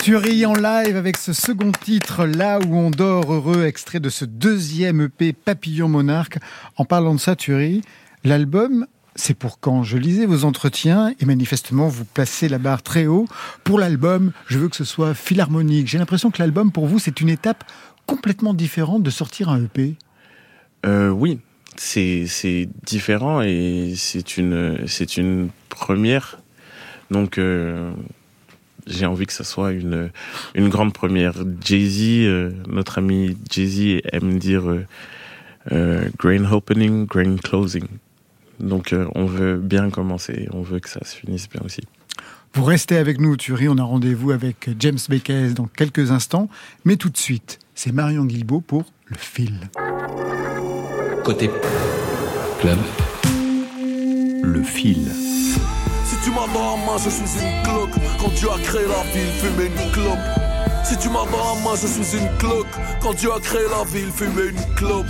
Tuerie 0.00 0.44
en 0.44 0.54
live 0.54 0.96
avec 0.96 1.16
ce 1.16 1.32
second 1.32 1.72
titre, 1.72 2.26
Là 2.26 2.58
où 2.58 2.76
on 2.76 2.90
dort 2.90 3.32
heureux, 3.32 3.64
extrait 3.64 4.00
de 4.00 4.10
ce 4.10 4.26
deuxième 4.26 5.00
EP 5.00 5.32
Papillon 5.32 5.88
Monarque. 5.88 6.38
En 6.76 6.84
parlant 6.84 7.14
de 7.14 7.20
ça, 7.20 7.36
Tuerie, 7.36 7.80
l'album, 8.22 8.86
c'est 9.16 9.32
pour 9.32 9.60
quand? 9.60 9.82
Je 9.82 9.96
lisais 9.96 10.26
vos 10.26 10.44
entretiens 10.44 11.14
et 11.20 11.24
manifestement 11.24 11.88
vous 11.88 12.04
placez 12.04 12.50
la 12.50 12.58
barre 12.58 12.82
très 12.82 13.06
haut. 13.06 13.26
Pour 13.62 13.78
l'album, 13.78 14.32
je 14.46 14.58
veux 14.58 14.68
que 14.68 14.76
ce 14.76 14.84
soit 14.84 15.14
philharmonique. 15.14 15.86
J'ai 15.86 15.96
l'impression 15.96 16.30
que 16.30 16.42
l'album, 16.42 16.70
pour 16.70 16.86
vous, 16.86 16.98
c'est 16.98 17.22
une 17.22 17.30
étape 17.30 17.64
complètement 18.04 18.52
différente 18.52 19.02
de 19.02 19.10
sortir 19.10 19.48
un 19.48 19.64
EP. 19.64 19.94
Euh, 20.84 21.08
oui, 21.08 21.40
c'est 21.76 22.68
différent 22.84 23.42
et 23.42 23.94
c'est 23.96 24.36
une 24.36 24.86
c'est 24.86 25.16
une 25.16 25.50
première. 25.68 26.40
Donc 27.10 27.38
euh, 27.38 27.92
j'ai 28.86 29.06
envie 29.06 29.26
que 29.26 29.32
ça 29.32 29.44
soit 29.44 29.72
une 29.72 30.10
une 30.54 30.68
grande 30.68 30.92
première. 30.92 31.34
Jay 31.62 31.86
Z, 31.86 32.00
euh, 32.00 32.50
notre 32.68 32.98
ami 32.98 33.36
Jay 33.50 33.66
Z 33.66 34.00
aime 34.12 34.38
dire 34.38 34.64
euh, 35.72 36.08
grain 36.18 36.50
opening, 36.50 37.06
grain 37.06 37.36
closing. 37.36 37.86
Donc 38.60 38.94
on 39.14 39.26
veut 39.26 39.56
bien 39.56 39.90
commencer, 39.90 40.48
on 40.52 40.62
veut 40.62 40.78
que 40.78 40.88
ça 40.88 41.04
se 41.04 41.16
finisse 41.16 41.48
bien 41.48 41.62
aussi. 41.64 41.82
Vous 42.54 42.62
restez 42.62 42.98
avec 42.98 43.20
nous, 43.20 43.36
Thury. 43.36 43.68
On 43.68 43.78
a 43.78 43.82
rendez-vous 43.82 44.30
avec 44.30 44.70
James 44.78 44.98
Beckes 45.08 45.54
dans 45.54 45.66
quelques 45.66 46.12
instants. 46.12 46.48
Mais 46.84 46.94
tout 46.94 47.10
de 47.10 47.16
suite, 47.16 47.58
c'est 47.74 47.90
Marion 47.90 48.24
Guilbault 48.26 48.60
pour 48.60 48.84
Le 49.08 49.16
Fil. 49.18 49.58
Côté 51.24 51.50
club, 52.60 52.78
le 54.42 54.62
fil. 54.62 55.10
Si 56.04 56.16
tu 56.22 56.30
m'as 56.30 56.46
dans 56.52 56.76
la 56.76 56.84
main, 56.84 56.98
je 57.02 57.08
suis 57.08 57.24
une 57.42 57.62
cloque. 57.62 57.94
Quand 58.20 58.28
Dieu 58.28 58.48
a 58.50 58.58
créé 58.58 58.82
la 58.82 59.02
ville, 59.10 59.32
fumait 59.40 59.68
une 59.68 59.92
clope. 59.92 60.18
Si 60.84 60.98
tu 60.98 61.08
m'as 61.08 61.24
dans 61.24 61.54
la 61.54 61.60
main, 61.64 61.76
je 61.80 61.86
suis 61.86 62.18
une 62.18 62.28
cloque. 62.36 62.66
Quand 63.00 63.14
Dieu 63.14 63.32
a 63.32 63.40
créé 63.40 63.62
la 63.70 63.84
ville, 63.90 64.10
fumait 64.12 64.50
une 64.50 64.74
clope. 64.74 65.06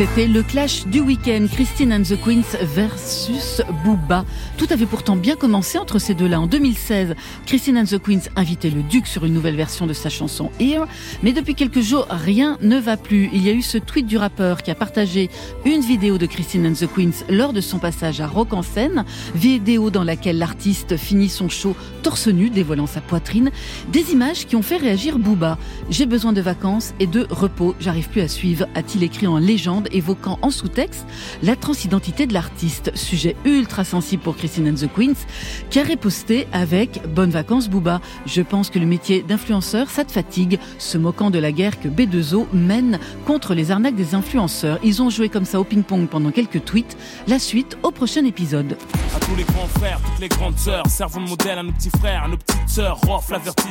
C'était 0.00 0.28
le 0.28 0.42
clash 0.42 0.86
du 0.86 1.00
week-end, 1.00 1.44
Christine 1.52 1.92
and 1.92 2.04
the 2.04 2.18
Queens 2.24 2.56
versus 2.74 3.60
Booba. 3.84 4.24
Tout 4.56 4.66
avait 4.70 4.86
pourtant 4.86 5.14
bien 5.14 5.36
commencé 5.36 5.76
entre 5.76 5.98
ces 5.98 6.14
deux-là. 6.14 6.40
En 6.40 6.46
2016, 6.46 7.14
Christine 7.44 7.76
and 7.76 7.84
the 7.84 7.98
Queens 7.98 8.22
invitait 8.34 8.70
le 8.70 8.82
Duc 8.82 9.06
sur 9.06 9.26
une 9.26 9.34
nouvelle 9.34 9.56
version 9.56 9.86
de 9.86 9.92
sa 9.92 10.08
chanson 10.08 10.50
Here. 10.58 10.86
Mais 11.22 11.34
depuis 11.34 11.54
quelques 11.54 11.82
jours, 11.82 12.06
rien 12.08 12.56
ne 12.62 12.78
va 12.78 12.96
plus. 12.96 13.28
Il 13.34 13.44
y 13.44 13.50
a 13.50 13.52
eu 13.52 13.60
ce 13.60 13.76
tweet 13.76 14.06
du 14.06 14.16
rappeur 14.16 14.62
qui 14.62 14.70
a 14.70 14.74
partagé 14.74 15.28
une 15.66 15.82
vidéo 15.82 16.16
de 16.16 16.24
Christine 16.24 16.66
and 16.66 16.72
the 16.72 16.88
Queens 16.90 17.26
lors 17.28 17.52
de 17.52 17.60
son 17.60 17.78
passage 17.78 18.22
à 18.22 18.26
Rock 18.26 18.54
en 18.54 18.62
scène. 18.62 19.04
Vidéo 19.34 19.90
dans 19.90 20.04
laquelle 20.04 20.38
l'artiste 20.38 20.96
finit 20.96 21.28
son 21.28 21.50
show 21.50 21.76
torse 22.02 22.28
nu, 22.28 22.48
dévoilant 22.48 22.86
sa 22.86 23.02
poitrine. 23.02 23.50
Des 23.92 24.12
images 24.12 24.46
qui 24.46 24.56
ont 24.56 24.62
fait 24.62 24.78
réagir 24.78 25.18
Booba. 25.18 25.58
J'ai 25.90 26.06
besoin 26.06 26.32
de 26.32 26.40
vacances 26.40 26.94
et 27.00 27.06
de 27.06 27.26
repos. 27.28 27.74
J'arrive 27.80 28.08
plus 28.08 28.22
à 28.22 28.28
suivre, 28.28 28.66
a-t-il 28.74 29.02
écrit 29.02 29.26
en 29.26 29.36
légende 29.36 29.88
évoquant 29.92 30.38
en 30.42 30.50
sous-texte 30.50 31.06
la 31.42 31.56
transidentité 31.56 32.26
de 32.26 32.32
l'artiste. 32.32 32.92
Sujet 32.94 33.36
ultra 33.44 33.84
sensible 33.84 34.22
pour 34.22 34.36
Christine 34.36 34.68
and 34.68 34.74
the 34.74 34.88
Queens, 34.92 35.26
qui 35.70 35.78
a 35.80 35.82
riposté 35.82 36.46
avec 36.52 37.00
Bonnes 37.14 37.30
vacances 37.30 37.68
Booba. 37.68 38.00
Je 38.26 38.42
pense 38.42 38.70
que 38.70 38.78
le 38.78 38.86
métier 38.86 39.22
d'influenceur, 39.22 39.90
ça 39.90 40.04
te 40.04 40.12
fatigue, 40.12 40.58
se 40.78 40.98
moquant 40.98 41.30
de 41.30 41.38
la 41.38 41.52
guerre 41.52 41.80
que 41.80 41.88
B2O 41.88 42.46
mène 42.52 42.98
contre 43.26 43.54
les 43.54 43.70
arnaques 43.70 43.96
des 43.96 44.14
influenceurs. 44.14 44.78
Ils 44.82 45.02
ont 45.02 45.10
joué 45.10 45.28
comme 45.28 45.44
ça 45.44 45.60
au 45.60 45.64
ping-pong 45.64 46.08
pendant 46.08 46.30
quelques 46.30 46.64
tweets. 46.64 46.96
La 47.26 47.38
suite 47.38 47.76
au 47.82 47.90
prochain 47.90 48.24
épisode. 48.24 48.76
Tous 49.20 49.36
les 49.36 49.44
grands 49.44 49.66
frères, 49.66 50.00
toutes 50.04 50.20
les 50.20 50.28
grandes 50.28 50.58
sœurs, 50.58 50.84
de 50.84 51.28
modèle 51.28 51.58
à 51.58 51.62
nos 51.62 51.72
petits 51.72 51.90
frères, 51.90 52.24
à 52.24 52.28
nos 52.28 52.36
petites 52.36 52.68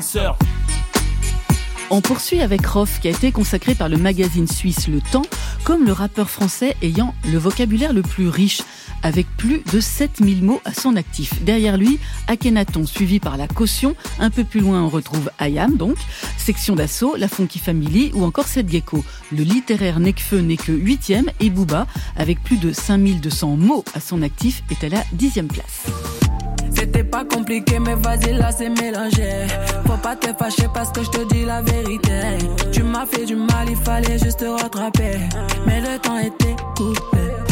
sœurs. 0.03 0.37
On 1.91 2.01
poursuit 2.01 2.41
avec 2.41 2.65
Rof, 2.67 2.99
qui 2.99 3.07
a 3.07 3.11
été 3.11 3.31
consacré 3.31 3.73
par 3.73 3.89
le 3.89 3.97
magazine 3.97 4.47
suisse 4.47 4.87
Le 4.87 5.01
Temps 5.01 5.25
comme 5.63 5.85
le 5.85 5.91
rappeur 5.91 6.29
français 6.29 6.75
ayant 6.83 7.15
le 7.31 7.37
vocabulaire 7.39 7.93
le 7.93 8.03
plus 8.03 8.27
riche, 8.27 8.61
avec 9.01 9.25
plus 9.37 9.63
de 9.71 9.79
7000 9.79 10.43
mots 10.43 10.61
à 10.65 10.73
son 10.73 10.95
actif. 10.95 11.41
Derrière 11.43 11.77
lui, 11.77 11.99
Akhenaton, 12.27 12.85
suivi 12.85 13.19
par 13.19 13.37
la 13.37 13.47
caution. 13.47 13.95
Un 14.19 14.29
peu 14.29 14.43
plus 14.43 14.59
loin, 14.59 14.83
on 14.83 14.89
retrouve 14.89 15.31
Ayam, 15.39 15.77
donc, 15.77 15.97
section 16.37 16.75
d'assaut, 16.75 17.15
la 17.15 17.27
Funky 17.27 17.57
Family 17.57 18.11
ou 18.13 18.23
encore 18.23 18.47
Seth 18.47 18.69
Gecko. 18.69 19.03
Le 19.31 19.43
littéraire 19.43 19.99
Nekfeu 19.99 20.41
n'est 20.41 20.57
que 20.57 20.71
huitième 20.71 21.31
et 21.39 21.49
Booba, 21.49 21.87
avec 22.15 22.43
plus 22.43 22.57
de 22.57 22.71
5200 22.71 23.57
mots 23.57 23.83
à 23.95 23.99
son 23.99 24.21
actif, 24.21 24.63
est 24.69 24.83
à 24.83 24.89
la 24.89 25.03
dixième 25.13 25.47
place. 25.47 25.87
C'était 26.79 27.03
pas 27.03 27.25
compliqué, 27.25 27.77
mais 27.77 27.95
vas-y, 27.95 28.33
là 28.33 28.51
c'est 28.57 28.69
mélangé. 28.69 29.47
Faut 29.85 29.97
pas 29.97 30.15
te 30.15 30.27
fâcher 30.27 30.67
parce 30.73 30.91
que 30.91 31.03
je 31.03 31.09
te 31.09 31.33
dis 31.33 31.43
la 31.43 31.61
vérité. 31.61 32.37
Tu 32.71 32.83
m'as 32.83 33.05
fait 33.05 33.25
du 33.25 33.35
mal, 33.35 33.67
il 33.69 33.75
fallait 33.75 34.17
juste 34.17 34.39
te 34.39 34.45
rattraper. 34.45 35.19
Mais 35.67 35.81
le 35.81 35.99
temps 35.99 36.17
était 36.17 36.55
coupé. 36.77 37.48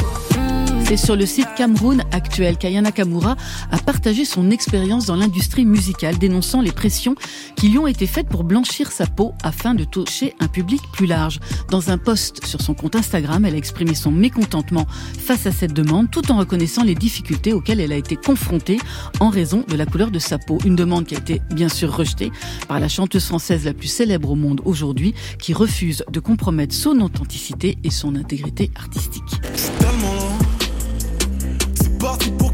C'est 0.88 0.96
sur 0.96 1.18
le 1.18 1.26
site 1.26 1.50
Cameroun 1.58 2.02
actuel 2.14 2.56
qu'Ayana 2.56 2.88
Nakamura 2.88 3.36
a 3.72 3.78
partagé 3.78 4.24
son 4.24 4.52
expérience 4.52 5.06
dans 5.08 5.18
l'industrie 5.18 5.66
musicale, 5.66 6.18
dénonçant 6.18 6.62
les 6.62 6.72
pressions 6.72 7.16
qui 7.58 7.68
lui 7.68 7.78
ont 7.78 7.88
été 7.88 8.08
faites 8.08 8.30
pour 8.30 8.46
blanchir 8.46 8.90
sa 8.90 9.06
peau 9.06 9.34
afin 9.44 9.74
de 9.74 9.84
toucher 9.84 10.34
un 10.40 10.48
public 10.48 10.82
plus 10.94 11.06
large. 11.06 11.42
Dans 11.70 11.90
un 11.90 11.98
post 11.98 12.46
sur 12.46 12.62
son 12.62 12.74
compte 12.74 12.96
Instagram, 12.96 13.44
elle 13.44 13.56
a 13.56 13.58
exprimé 13.58 13.96
son 13.96 14.12
mécontentement 14.12 14.86
face 15.20 15.46
à 15.46 15.52
cette 15.52 15.74
demande, 15.74 16.10
tout 16.10 16.32
en 16.32 16.38
reconnaissant 16.38 16.86
les 16.86 16.96
difficultés 16.96 17.52
auxquelles 17.52 17.82
elle 17.82 17.92
a 17.92 17.98
été 17.98 18.16
confrontée 18.16 18.80
en 19.20 19.28
raison 19.28 19.66
de 19.68 19.76
la 19.76 19.86
couleur 19.86 20.10
de 20.10 20.20
sa 20.20 20.38
peau. 20.38 20.58
Une 20.64 20.78
demande 20.78 21.06
qui 21.06 21.16
a 21.16 21.18
été 21.18 21.42
bien 21.54 21.68
sûr 21.68 21.94
rejetée 21.94 22.32
par 22.70 22.80
la 22.80 22.88
chanteuse 22.88 23.26
française 23.26 23.66
la 23.66 23.74
plus 23.74 23.90
célèbre 23.90 24.32
au 24.32 24.36
monde 24.36 24.62
aujourd'hui, 24.64 25.14
qui 25.38 25.54
refuse 25.54 26.06
de 26.10 26.22
compromettre 26.22 26.74
son 26.74 27.02
authenticité 27.02 27.78
et 27.84 27.92
son 27.92 28.16
intégrité 28.16 28.72
artistique. 28.78 29.42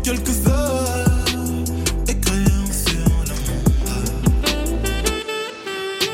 C'est 0.06 0.12
parti 0.12 0.24
pour 0.24 0.26
quelques 0.26 0.33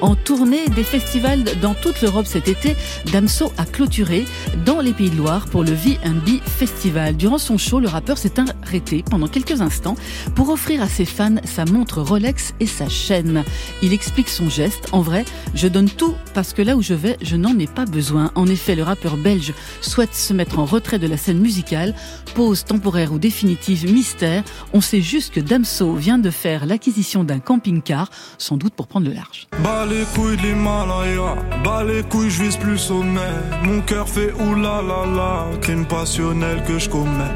En 0.02 0.16
tournée 0.16 0.68
des 0.70 0.84
festivals 0.84 1.44
dans 1.62 1.74
toute 1.74 2.02
l'Europe 2.02 2.26
cet 2.26 2.48
été, 2.48 2.78
Damso 3.12 3.52
a 3.58 3.66
clôturé 3.66 4.26
dans 4.66 4.80
les 4.80 4.94
Pays 4.94 5.10
de 5.10 5.18
Loire 5.18 5.46
pour 5.48 5.64
le 5.64 5.72
V&B 5.72 6.40
Festival. 6.46 7.18
Durant 7.18 7.38
son 7.38 7.58
show, 7.58 7.82
le 7.82 7.90
rappeur 7.90 8.18
s'est 8.18 8.34
arrêté 8.64 9.04
pendant 9.10 9.28
quelques 9.28 9.62
instants 9.62 9.96
pour 10.36 10.50
offrir 10.50 10.82
à 10.82 10.88
ses 10.88 11.04
fans 11.04 11.36
sa 11.44 11.66
montre 11.66 12.02
Rolex 12.02 12.54
et 12.62 12.66
sa 12.66 12.88
chaîne. 12.88 13.44
Il 13.82 13.92
explique 13.92 14.30
son 14.30 14.50
geste. 14.50 14.88
En 14.94 15.02
vrai, 15.02 15.26
je 15.54 15.68
donne 15.68 15.90
tout 15.90 16.16
parce 16.34 16.54
que 16.54 16.62
là 16.62 16.78
où 16.78 16.82
je 16.82 16.94
vais, 16.94 17.18
je 17.22 17.36
n'en 17.36 17.58
ai 17.60 17.68
pas 17.68 17.86
besoin. 17.86 18.32
En 18.36 18.48
effet, 18.48 18.76
le 18.76 18.84
rappeur 18.84 19.18
belge 19.18 19.54
souhaite 19.82 20.16
se 20.16 20.34
mettre 20.34 20.60
en 20.60 20.66
retrait 20.66 21.00
de 21.00 21.08
la 21.08 21.18
scène 21.18 21.40
musicale. 21.40 21.94
Pause 22.36 22.64
temporaire 22.64 23.12
ou 23.12 23.20
définitive 23.20 23.92
mystère. 23.92 24.44
On 24.72 24.80
sait 24.80 25.02
juste 25.02 25.34
que 25.34 25.42
Damso 25.42 25.94
vient 25.94 26.20
de 26.20 26.30
faire 26.30 26.66
l'acquisition 26.66 27.26
d'un 27.26 27.40
camping-car, 27.40 28.10
sans 28.38 28.56
doute 28.56 28.74
pour 28.74 28.88
prendre 28.88 29.08
le 29.08 29.14
large. 29.14 29.48
Les 29.89 30.06
couilles 30.15 30.38
de 30.38 30.43
l'Himalaya, 30.43 31.36
bah 31.63 31.84
les 31.84 32.04
couilles, 32.04 32.30
je 32.30 32.43
vise 32.43 32.58
plus 32.58 32.78
sommet. 32.78 33.34
Mon 33.63 33.82
cœur 33.82 34.08
fait 34.08 34.32
oulala, 34.34 35.45
crime 35.62 35.86
passionnel 35.86 36.63
que 36.63 36.78
je 36.78 36.89
commets. 36.89 37.36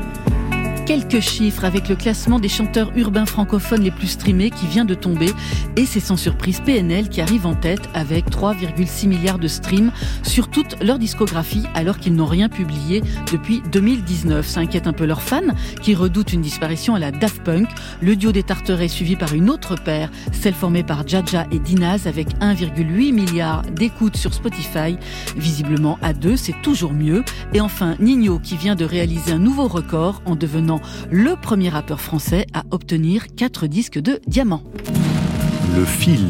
Quelques 0.86 1.22
chiffres 1.22 1.64
avec 1.64 1.88
le 1.88 1.96
classement 1.96 2.40
des 2.40 2.50
chanteurs 2.50 2.92
urbains 2.98 3.26
francophones 3.26 3.84
les 3.84 3.92
plus 3.92 4.08
streamés 4.08 4.50
qui 4.50 4.68
vient 4.68 4.84
de 4.84 4.94
tomber 4.94 5.30
et 5.78 5.86
c'est 5.86 6.02
sans 6.02 6.18
surprise 6.18 6.60
PNL 6.60 7.08
qui 7.08 7.22
arrive 7.22 7.46
en 7.46 7.56
tête 7.56 7.88
avec 7.94 8.30
3,6 8.30 9.08
milliards 9.08 9.40
de 9.40 9.48
streams 9.48 9.92
sur 10.24 10.50
toute 10.50 10.84
leur 10.84 11.00
discographie 11.00 11.64
alors 11.74 12.00
qu'ils 12.00 12.16
n'ont 12.16 12.26
rien 12.26 12.50
publié 12.50 13.02
depuis 13.32 13.62
2019. 13.72 14.46
Ça 14.46 14.60
inquiète 14.60 14.86
un 14.86 14.92
peu 14.92 15.06
leurs 15.06 15.22
fans 15.22 15.42
qui 15.82 15.96
redoutent 15.96 16.34
une 16.34 16.42
disparition 16.42 16.96
à 16.96 17.00
la 17.00 17.12
Daft 17.12 17.42
Punk. 17.44 17.70
Le 18.02 18.18
duo 18.18 18.34
des 18.34 18.44
Tarterets 18.44 18.90
suivi 18.90 19.16
par 19.16 19.34
une 19.34 19.50
autre 19.50 19.76
paire, 19.76 20.12
celle 20.34 20.54
formée 20.54 20.84
par 20.84 21.08
Jaja 21.08 21.48
et 21.52 21.60
Dinaz 21.60 22.08
avec 22.08 22.28
1,8 22.42 23.14
milliard 23.14 23.62
d'écoutes 23.62 24.18
sur 24.18 24.34
Spotify. 24.34 24.98
Visiblement 25.38 25.98
à 26.02 26.12
deux, 26.12 26.36
c'est 26.36 26.62
toujours 26.62 26.92
mieux. 26.92 27.24
Et 27.54 27.62
enfin 27.62 27.96
Nino 28.00 28.38
qui 28.40 28.58
vient 28.58 28.76
de 28.76 28.84
réaliser 28.84 29.32
un 29.32 29.40
nouveau 29.40 29.70
record 29.70 30.22
en 30.26 30.36
devenant 30.36 30.73
le 31.12 31.36
premier 31.36 31.70
rappeur 31.70 32.02
français 32.02 32.48
à 32.54 32.64
obtenir 32.72 33.28
4 33.36 33.68
disques 33.68 34.00
de 34.00 34.20
diamant. 34.28 34.64
Le 35.76 35.86
fil. 35.86 36.28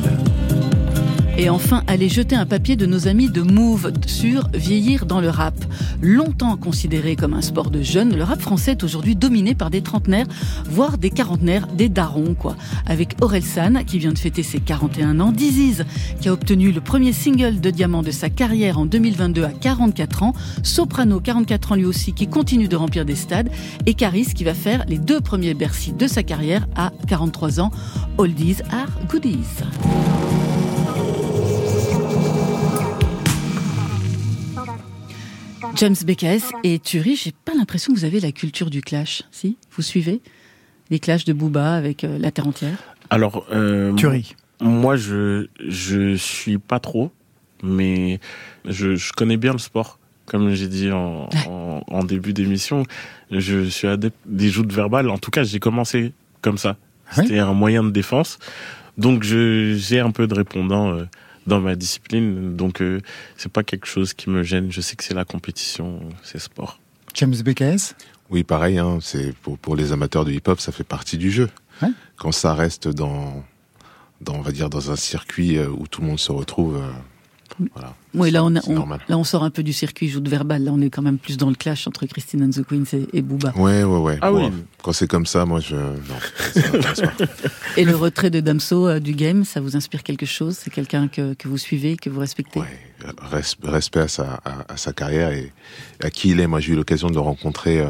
Et 1.35 1.49
enfin, 1.49 1.83
aller 1.87 2.09
jeter 2.09 2.35
un 2.35 2.45
papier 2.45 2.75
de 2.75 2.85
nos 2.85 3.07
amis 3.07 3.29
de 3.29 3.41
Move 3.41 3.91
sur 4.05 4.47
vieillir 4.53 5.07
dans 5.07 5.19
le 5.19 5.29
rap. 5.29 5.55
Longtemps 5.99 6.57
considéré 6.57 7.15
comme 7.15 7.33
un 7.33 7.41
sport 7.41 7.71
de 7.71 7.81
jeunes, 7.81 8.15
le 8.15 8.23
rap 8.23 8.39
français 8.39 8.71
est 8.71 8.83
aujourd'hui 8.83 9.15
dominé 9.15 9.55
par 9.55 9.71
des 9.71 9.81
trentenaires, 9.81 10.27
voire 10.69 10.99
des 10.99 11.09
quarantenaires, 11.09 11.65
des 11.67 11.89
darons, 11.89 12.35
quoi. 12.35 12.55
Avec 12.85 13.15
Orelsan, 13.19 13.83
qui 13.83 13.97
vient 13.97 14.13
de 14.13 14.19
fêter 14.19 14.43
ses 14.43 14.59
41 14.59 15.19
ans, 15.19 15.31
Diziz, 15.31 15.85
qui 16.21 16.29
a 16.29 16.33
obtenu 16.33 16.71
le 16.71 16.81
premier 16.81 17.13
single 17.13 17.59
de 17.59 17.71
diamant 17.71 18.03
de 18.03 18.11
sa 18.11 18.29
carrière 18.29 18.77
en 18.77 18.85
2022 18.85 19.43
à 19.43 19.49
44 19.49 20.23
ans, 20.23 20.33
Soprano, 20.61 21.19
44 21.19 21.71
ans 21.71 21.75
lui 21.75 21.85
aussi, 21.85 22.13
qui 22.13 22.27
continue 22.27 22.67
de 22.67 22.75
remplir 22.75 23.05
des 23.05 23.15
stades, 23.15 23.49
et 23.87 23.95
Caris, 23.95 24.27
qui 24.35 24.43
va 24.43 24.53
faire 24.53 24.85
les 24.87 24.99
deux 24.99 25.19
premiers 25.19 25.55
Bercy 25.55 25.93
de 25.93 26.05
sa 26.05 26.21
carrière 26.21 26.67
à 26.75 26.91
43 27.07 27.59
ans. 27.59 27.71
Oldies 28.19 28.61
are 28.71 28.89
goodies. 29.09 29.63
James 35.75 35.95
BKS 36.05 36.51
et 36.63 36.79
Turi, 36.79 37.15
j'ai 37.15 37.31
pas 37.45 37.53
l'impression 37.55 37.93
que 37.93 37.99
vous 37.99 38.05
avez 38.05 38.19
la 38.19 38.31
culture 38.31 38.69
du 38.69 38.81
clash. 38.81 39.23
Si 39.31 39.57
Vous 39.71 39.81
suivez 39.81 40.21
Les 40.89 40.99
clashs 40.99 41.25
de 41.25 41.33
Booba 41.33 41.73
avec 41.75 42.03
euh, 42.03 42.17
la 42.19 42.31
terre 42.31 42.47
entière? 42.47 42.77
Alors, 43.09 43.45
euh, 43.51 43.93
Turi. 43.93 44.35
moi, 44.61 44.95
je 44.95 45.47
je 45.67 46.15
suis 46.15 46.57
pas 46.57 46.79
trop, 46.79 47.11
mais 47.63 48.19
je, 48.65 48.95
je 48.95 49.11
connais 49.13 49.37
bien 49.37 49.51
le 49.53 49.57
sport. 49.59 49.99
Comme 50.25 50.51
j'ai 50.53 50.67
dit 50.67 50.89
en, 50.91 51.27
en, 51.49 51.81
en 51.85 52.03
début 52.03 52.31
d'émission, 52.33 52.83
je 53.29 53.65
suis 53.65 53.87
adepte 53.87 54.15
des 54.25 54.49
joutes 54.49 54.71
verbales. 54.71 55.09
En 55.09 55.17
tout 55.17 55.31
cas, 55.31 55.43
j'ai 55.43 55.59
commencé 55.59 56.13
comme 56.41 56.57
ça. 56.57 56.77
C'était 57.11 57.39
un 57.39 57.53
moyen 57.53 57.83
de 57.83 57.89
défense. 57.91 58.39
Donc, 58.97 59.23
j'ai 59.23 59.99
un 59.99 60.11
peu 60.11 60.27
de 60.27 60.33
répondant 60.33 60.93
euh, 60.93 61.03
dans 61.47 61.59
ma 61.59 61.75
discipline. 61.75 62.55
Donc, 62.55 62.81
euh, 62.81 63.01
c'est 63.37 63.51
pas 63.51 63.63
quelque 63.63 63.85
chose 63.85 64.13
qui 64.13 64.29
me 64.29 64.43
gêne. 64.43 64.71
Je 64.71 64.81
sais 64.81 64.95
que 64.95 65.03
c'est 65.03 65.13
la 65.13 65.25
compétition, 65.25 65.99
c'est 66.23 66.39
sport. 66.39 66.79
James 67.13 67.35
BKS 67.35 67.95
Oui, 68.29 68.43
pareil. 68.43 68.77
Hein, 68.77 68.99
c'est 69.01 69.35
pour 69.37 69.57
pour 69.57 69.75
les 69.75 69.91
amateurs 69.91 70.25
de 70.25 70.31
hip-hop, 70.31 70.59
ça 70.59 70.71
fait 70.71 70.83
partie 70.83 71.17
du 71.17 71.31
jeu. 71.31 71.49
Quand 72.15 72.31
ça 72.31 72.53
reste 72.53 72.87
dans 72.87 73.43
dans 74.21 74.35
on 74.35 74.41
va 74.41 74.51
dire 74.51 74.69
dans 74.69 74.91
un 74.91 74.95
circuit 74.95 75.57
euh, 75.57 75.67
où 75.67 75.87
tout 75.87 76.01
le 76.01 76.07
monde 76.07 76.19
se 76.19 76.31
retrouve, 76.31 76.77
euh, 76.77 76.91
Voilà. 77.73 77.95
Oui, 78.15 78.29
là 78.31 78.43
on, 78.43 78.55
a- 78.55 78.61
C'est 78.61 78.69
on- 78.69 78.75
normal. 78.75 78.99
là 79.09 79.17
on 79.17 79.23
sort 79.23 79.43
un 79.43 79.49
peu 79.49 79.63
du 79.63 79.73
circuit 79.73 80.07
joue 80.09 80.19
de 80.19 80.29
verbal. 80.29 80.63
Là 80.63 80.71
on 80.73 80.81
est 80.81 80.89
quand 80.89 81.01
même 81.01 81.17
plus 81.17 81.37
dans 81.37 81.49
le 81.49 81.55
clash 81.55 81.87
entre 81.87 82.05
Christine 82.05 82.43
and 82.43 82.49
the 82.51 82.63
Queens 82.65 82.83
et, 82.93 83.07
et 83.17 83.21
Booba. 83.21 83.53
Ouais, 83.55 83.83
ouais, 83.83 83.97
ouais. 83.99 84.17
Ah 84.21 84.31
Bon, 84.31 84.49
oui. 84.49 84.53
Quand 84.81 84.91
c'est 84.93 85.07
comme 85.07 85.25
ça, 85.25 85.45
moi, 85.45 85.59
je. 85.59 85.75
Non. 85.75 86.19
ça 86.53 86.71
m'intéresse 86.71 87.01
pas. 87.01 87.13
Et 87.77 87.85
le 87.85 87.95
retrait 87.95 88.29
de 88.29 88.39
Damso 88.39 88.87
euh, 88.87 88.99
du 88.99 89.13
game, 89.13 89.45
ça 89.45 89.61
vous 89.61 89.75
inspire 89.75 90.03
quelque 90.03 90.25
chose? 90.25 90.57
C'est 90.59 90.69
quelqu'un 90.71 91.07
que, 91.07 91.33
que 91.33 91.47
vous 91.47 91.57
suivez, 91.57 91.95
que 91.97 92.09
vous 92.09 92.19
respectez? 92.19 92.59
Res- 93.31 93.55
respect 93.63 94.01
à 94.01 94.07
sa, 94.07 94.33
à, 94.45 94.73
à 94.73 94.77
sa 94.77 94.93
carrière 94.93 95.31
et 95.31 95.51
à 96.01 96.09
qui 96.09 96.29
il 96.29 96.39
est. 96.39 96.47
Moi, 96.47 96.59
j'ai 96.59 96.73
eu 96.73 96.75
l'occasion 96.75 97.07
de 97.09 97.13
le 97.15 97.19
rencontrer 97.21 97.79
euh, 97.79 97.87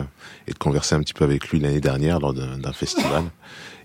et 0.47 0.53
de 0.53 0.57
converser 0.57 0.95
un 0.95 0.99
petit 0.99 1.13
peu 1.13 1.23
avec 1.25 1.49
lui 1.49 1.59
l'année 1.59 1.81
dernière 1.81 2.19
lors 2.19 2.33
d'un 2.33 2.73
festival. 2.73 3.23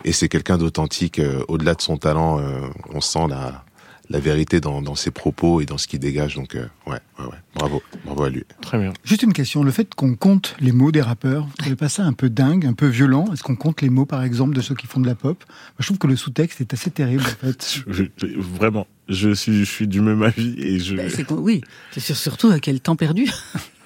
Et 0.05 0.13
c'est 0.13 0.29
quelqu'un 0.29 0.59
d'authentique. 0.59 1.19
euh, 1.19 1.43
Au-delà 1.49 1.75
de 1.75 1.81
son 1.83 1.97
talent, 1.97 2.39
euh, 2.39 2.61
on 2.95 3.01
sent 3.01 3.27
la, 3.31 3.65
la 4.11 4.21
vérité 4.21 4.61
dans, 4.61 4.81
dans 4.83 4.95
ses 4.95 5.11
propos 5.11 5.61
et 5.61 5.67
dans 5.67 5.77
ce 5.79 5.87
qu'il 5.87 6.01
dégage. 6.01 6.35
Donc, 6.37 6.55
euh, 6.55 6.67
ouais, 6.87 6.99
ouais, 7.19 7.25
ouais. 7.27 7.37
Bravo, 7.55 7.83
bravo 8.05 8.23
à 8.25 8.31
lui. 8.31 8.45
Très 8.63 8.79
bien. 8.79 8.93
Juste 9.05 9.23
une 9.23 9.33
question, 9.33 9.63
le 9.63 9.71
fait 9.71 9.95
qu'on 9.95 10.15
compte 10.15 10.57
les 10.61 10.73
mots 10.73 10.91
des 10.93 11.03
rappeurs, 11.03 11.45
vous 11.47 11.53
trouvez 11.59 11.77
pas 11.77 11.89
ça 11.89 12.05
un 12.05 12.13
peu 12.13 12.31
dingue, 12.31 12.65
un 12.67 12.73
peu 12.73 12.87
violent? 12.87 13.27
Est-ce 13.33 13.43
qu'on 13.43 13.57
compte 13.57 13.83
les 13.83 13.91
mots, 13.91 14.07
par 14.07 14.23
exemple, 14.23 14.55
de 14.55 14.61
ceux 14.61 14.75
qui 14.75 14.87
font 14.87 15.01
de 15.01 15.07
la 15.07 15.15
pop? 15.15 15.45
Moi, 15.49 15.55
Je 15.81 15.87
trouve 15.87 15.99
que 15.99 16.07
le 16.07 16.17
sous-texte 16.17 16.61
est 16.61 16.73
assez 16.73 16.91
terrible, 16.91 17.23
en 17.25 17.47
fait. 17.47 17.81
Je- 17.89 18.05
je- 18.17 18.27
vraiment, 18.39 18.87
je 19.09 19.35
suis, 19.35 19.59
je 19.65 19.71
suis 19.71 19.87
du 19.89 20.01
même 20.01 20.23
avis 20.23 20.55
et 20.59 20.79
je. 20.81 20.97
Bah, 20.97 21.03
quoi- 21.27 21.39
oui, 21.41 21.63
c'est 21.93 22.01
sûr, 22.01 22.17
surtout 22.17 22.49
à 22.49 22.61
quel 22.61 22.81
temps 22.81 22.97
perdu. 22.97 23.27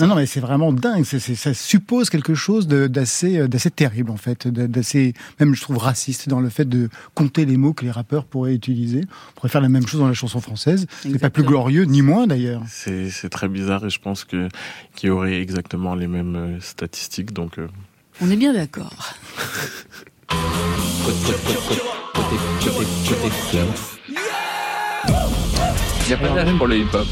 Non, 0.00 0.06
non, 0.08 0.14
mais 0.14 0.26
c'est 0.26 0.40
vraiment 0.40 0.72
dingue. 0.72 1.04
Ça 1.04 1.54
suppose 1.54 2.10
quelque 2.10 2.34
chose 2.34 2.68
d'assez, 2.68 3.38
euh, 3.38 3.48
d'assez 3.48 3.70
terrible, 3.70 4.10
en 4.10 4.16
fait, 4.16 4.48
d'assez, 4.48 5.14
même 5.40 5.54
je 5.54 5.60
trouve 5.60 5.78
raciste 5.78 6.28
dans 6.28 6.40
le 6.40 6.48
fait 6.48 6.68
de 6.68 6.88
compter 7.14 7.44
les 7.44 7.56
mots 7.56 7.72
que 7.72 7.84
les 7.84 7.90
rappeurs 7.90 8.24
pourraient 8.24 8.54
utiliser. 8.54 9.02
On 9.30 9.34
pourrait 9.34 9.48
faire 9.48 9.60
la 9.60 9.68
même 9.68 9.86
chose 9.86 10.00
dans 10.00 10.08
la 10.08 10.14
chanson 10.14 10.40
française. 10.40 10.86
C'est 11.02 11.18
pas 11.18 11.30
plus 11.30 11.42
glorieux, 11.42 11.84
ni 11.84 12.02
moins 12.02 12.26
d'ailleurs. 12.26 12.62
C'est 12.68 13.10
c'est 13.10 13.28
très 13.28 13.48
bizarre 13.48 13.84
et 13.84 13.90
je 13.90 13.98
pense 13.98 14.24
que 14.24 14.48
qu'il 14.94 15.08
y 15.08 15.10
aurait 15.10 15.40
exactement 15.40 15.94
les 15.94 16.06
mêmes 16.06 16.36
euh, 16.36 16.60
statistiques. 16.60 17.32
Donc, 17.32 17.58
euh, 17.58 17.68
On 18.20 18.30
est 18.30 18.36
bien 18.36 18.52
d'accord. 18.52 19.14
Il 26.04 26.08
n'y 26.08 26.12
a 26.14 26.16
pas 26.16 26.34
d'âge 26.34 26.56
pour 26.56 26.66
le 26.66 26.78
hip-hop. 26.78 27.06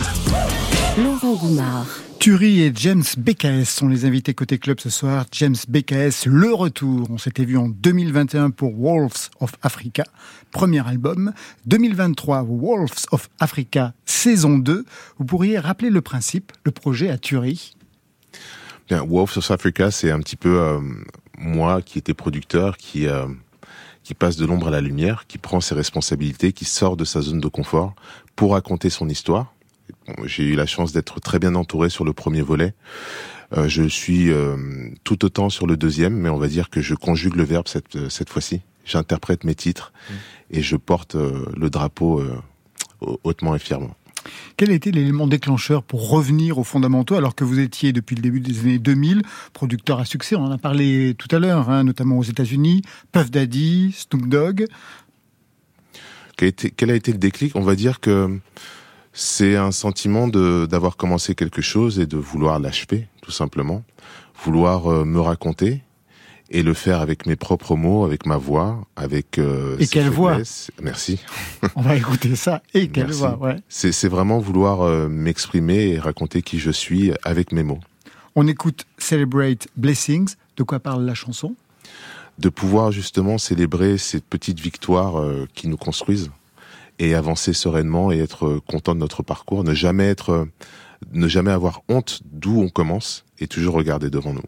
Laurent 0.99 1.35
Goumard. 1.35 1.87
Turi 2.21 2.61
et 2.61 2.71
James 2.75 3.03
BKS 3.17 3.65
sont 3.65 3.89
les 3.89 4.05
invités 4.05 4.35
côté 4.35 4.59
club 4.59 4.79
ce 4.79 4.91
soir. 4.91 5.25
James 5.33 5.57
BKS, 5.69 6.27
le 6.27 6.53
retour. 6.53 7.09
On 7.11 7.17
s'était 7.17 7.47
vu 7.47 7.57
en 7.57 7.71
2021 7.71 8.51
pour 8.51 8.79
Wolves 8.79 9.31
of 9.41 9.53
Africa, 9.63 10.05
premier 10.51 10.87
album. 10.87 11.33
2023, 11.65 12.43
Wolves 12.43 13.07
of 13.11 13.31
Africa, 13.41 13.95
saison 14.05 14.59
2. 14.59 14.85
Vous 15.17 15.25
pourriez 15.25 15.59
rappeler 15.59 15.89
le 15.89 16.03
principe, 16.03 16.53
le 16.65 16.73
projet 16.73 17.09
à 17.09 17.17
Turi? 17.17 17.75
Bien, 18.87 19.03
Wolves 19.03 19.39
of 19.39 19.51
Africa, 19.51 19.91
c'est 19.91 20.11
un 20.11 20.21
petit 20.21 20.37
peu 20.37 20.61
euh, 20.61 20.79
moi 21.39 21.81
qui 21.81 21.99
étais 21.99 22.13
producteur, 22.13 22.77
qui 22.77 23.07
euh, 23.07 23.29
qui 24.03 24.13
passe 24.13 24.37
de 24.37 24.45
l'ombre 24.45 24.69
à 24.69 24.71
la 24.71 24.83
lumière, 24.83 25.25
qui 25.27 25.39
prend 25.39 25.63
ses 25.63 25.75
responsabilités, 25.75 26.53
qui 26.53 26.67
sort 26.67 26.99
de 26.99 27.07
sa 27.07 27.23
zone 27.23 27.41
de 27.41 27.49
confort 27.49 27.95
pour 28.37 28.53
raconter 28.53 28.91
son 28.91 29.09
histoire. 29.09 29.55
J'ai 30.25 30.45
eu 30.45 30.55
la 30.55 30.67
chance 30.67 30.93
d'être 30.93 31.21
très 31.21 31.39
bien 31.39 31.55
entouré 31.55 31.89
sur 31.91 32.05
le 32.05 32.13
premier 32.13 32.43
volet. 32.43 32.75
Euh, 33.57 33.69
je 33.69 33.83
suis 33.85 34.31
euh, 34.31 34.57
tout 35.05 35.25
autant 35.25 35.51
sur 35.51 35.67
le 35.67 35.77
deuxième, 35.77 36.15
mais 36.15 36.29
on 36.29 36.39
va 36.39 36.49
dire 36.49 36.71
que 36.71 36.81
je 36.81 36.95
conjugue 36.95 37.35
le 37.37 37.45
verbe 37.45 37.69
cette, 37.69 37.97
euh, 37.97 38.09
cette 38.09 38.31
fois-ci. 38.31 38.61
J'interprète 38.85 39.45
mes 39.45 39.55
titres 39.55 39.93
et 40.51 40.63
je 40.63 40.77
porte 40.77 41.15
euh, 41.15 41.45
le 41.57 41.71
drapeau 41.71 42.21
euh, 42.21 42.35
hau- 43.01 43.21
hautement 43.25 43.55
et 43.55 43.59
fièrement. 43.59 43.95
Quel 44.57 44.71
était 44.71 44.91
l'élément 44.91 45.27
déclencheur 45.27 45.83
pour 45.83 46.11
revenir 46.11 46.59
aux 46.59 46.65
fondamentaux 46.65 47.15
alors 47.15 47.35
que 47.35 47.45
vous 47.45 47.59
étiez 47.59 47.93
depuis 47.93 48.17
le 48.17 48.23
début 48.23 48.41
des 48.41 48.61
années 48.61 48.79
2000 48.79 49.23
producteur 49.53 49.99
à 49.99 50.05
succès? 50.05 50.37
On 50.37 50.45
en 50.45 50.51
a 50.51 50.59
parlé 50.59 51.15
tout 51.17 51.35
à 51.35 51.39
l'heure, 51.39 51.71
hein, 51.71 51.85
notamment 51.85 52.19
aux 52.19 52.23
États-Unis. 52.23 52.83
Puff 53.13 53.31
Daddy, 53.31 53.95
Snoop 53.97 54.29
Dogg. 54.29 54.67
Quel 56.37 56.47
a 56.47 56.49
été, 56.49 56.71
quel 56.71 56.91
a 56.91 56.95
été 56.95 57.13
le 57.13 57.19
déclic? 57.19 57.55
On 57.57 57.63
va 57.63 57.75
dire 57.75 58.01
que 58.01 58.39
c'est 59.13 59.57
un 59.57 59.73
sentiment 59.73 60.29
de 60.29 60.67
d'avoir 60.71 60.97
commencé 60.97 61.35
quelque 61.35 61.63
chose 61.63 61.99
et 61.99 62.07
de 62.07 62.17
vouloir 62.17 62.59
l'achever, 62.61 63.09
tout 63.23 63.33
simplement. 63.33 63.83
Vouloir 64.45 64.91
euh, 64.91 65.05
me 65.05 65.21
raconter 65.21 65.83
et 66.51 66.63
le 66.63 66.75
faire 66.75 67.01
avec 67.01 67.27
mes 67.27 67.37
propres 67.37 67.77
mots, 67.77 68.05
avec 68.05 68.27
ma 68.27 68.37
voix, 68.37 68.85
avec 68.97 69.39
euh, 69.39 69.77
Et 69.79 69.87
quelle 69.87 70.11
voix. 70.11 70.39
Merci. 70.83 71.21
On 71.77 71.83
va 71.83 71.95
écouter 71.97 72.35
ça. 72.35 72.63
Et 72.75 72.89
quelle 72.89 73.07
Merci. 73.07 73.21
voix, 73.21 73.39
ouais. 73.39 73.57
C'est 73.69 73.93
c'est 73.93 74.09
vraiment 74.09 74.41
vouloir 74.41 74.83
euh, 74.83 75.09
m'exprimer 75.09 75.91
et 75.91 75.99
raconter 75.99 76.43
qui 76.43 76.59
je 76.59 76.71
suis 76.71 77.13
avec 77.23 77.53
mes 77.53 77.63
mots. 77.63 77.81
On 78.35 78.47
écoute 78.47 78.87
Celebrate 78.99 79.69
Blessings. 79.77 80.35
De 80.57 80.63
quoi 80.63 80.81
parle 80.81 81.05
la 81.05 81.15
chanson? 81.15 81.55
De 82.39 82.49
pouvoir 82.49 82.91
justement 82.91 83.39
célébrer 83.39 83.99
ces 83.99 84.21
petites 84.21 84.61
victoires 84.61 85.19
euh, 85.21 85.47
qui 85.55 85.69
nous 85.69 85.77
construisent 85.77 86.31
et 87.01 87.15
avancer 87.15 87.55
sereinement 87.55 88.13
et 88.13 88.19
être 88.19 88.61
content 88.69 88.95
de 88.95 89.01
notre 89.01 89.23
parcours, 89.23 89.65
ne 89.65 89.73
jamais 89.73 90.07
être, 90.07 90.47
ne 91.13 91.29
jamais 91.29 91.51
avoir 91.51 91.81
honte 91.89 92.21
d'où 92.31 92.61
on 92.61 92.69
commence 92.69 93.25
et 93.39 93.49
toujours 93.49 93.75
regarder 93.75 94.11
devant 94.11 94.35
nous. 94.35 94.45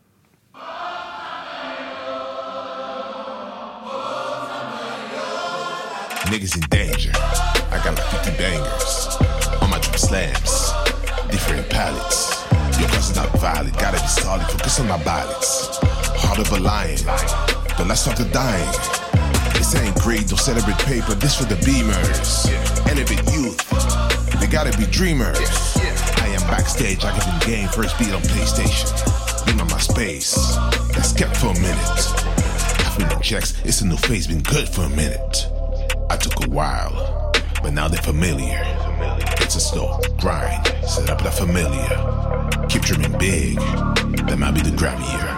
Niggas 6.31 6.57
in 6.57 6.61
danger. 6.71 7.13
I 7.71 7.79
got 7.85 7.95
like 7.95 8.07
50 8.07 8.39
bangers 8.39 9.19
on 9.61 9.69
my 9.69 9.79
drip 9.81 9.99
slabs. 9.99 10.73
Different 11.31 11.69
palettes. 11.69 12.45
Your 12.79 12.89
cousin's 12.89 13.17
not 13.17 13.31
valid. 13.39 13.75
Gotta 13.79 14.01
be 14.01 14.09
solid. 14.09 14.47
Focus 14.47 14.81
on 14.81 14.89
my 14.89 15.03
balance. 15.05 15.79
Heart 16.17 16.39
of 16.39 16.53
a 16.53 16.61
lion. 16.61 16.97
The 17.77 17.85
last 17.85 18.07
of 18.07 18.17
the 18.17 18.25
dying. 18.33 19.22
This 19.63 19.77
ain't 19.77 19.95
greed. 20.01 20.27
Don't 20.27 20.41
celebrate 20.41 20.77
paper. 20.79 21.15
This 21.15 21.37
for 21.37 21.45
the 21.45 21.55
beamers. 21.55 22.51
Elevate 22.91 23.23
youth. 23.33 24.41
They 24.41 24.49
gotta 24.49 24.77
be 24.77 24.87
dreamers. 24.87 25.39
I 26.19 26.27
am 26.35 26.41
backstage. 26.51 27.05
I 27.05 27.15
give 27.15 27.25
them 27.25 27.39
game. 27.47 27.69
First 27.69 27.97
beat 27.97 28.11
on 28.13 28.23
PlayStation. 28.23 28.91
Been 29.47 29.61
on 29.61 29.69
my 29.69 29.79
space. 29.79 30.35
That's 30.97 31.13
kept 31.13 31.37
for 31.37 31.47
a 31.47 31.61
minute. 31.61 31.79
I've 31.79 32.99
been 32.99 33.13
in 33.13 33.21
checks. 33.21 33.55
It's 33.65 33.83
a 33.83 33.87
new 33.87 33.97
face. 33.97 34.27
Been 34.27 34.43
good 34.43 34.69
for 34.69 34.83
a 34.83 34.89
minute. 34.89 35.47
I 36.11 36.17
took 36.17 36.45
a 36.45 36.51
while, 36.51 37.31
but 37.63 37.73
now 37.73 37.87
they're 37.87 38.03
familiar. 38.03 38.61
It's 39.39 39.55
a 39.55 39.61
slow 39.61 40.01
grind, 40.19 40.67
set 40.89 41.09
up 41.09 41.23
the 41.23 41.31
familiar. 41.31 42.67
Keep 42.69 42.83
dreaming 42.83 43.17
big, 43.17 43.59
that 44.27 44.39
might 44.41 44.57
be 44.57 44.63
the 44.63 44.75
Grammy 44.75 45.07
year. 45.13 45.29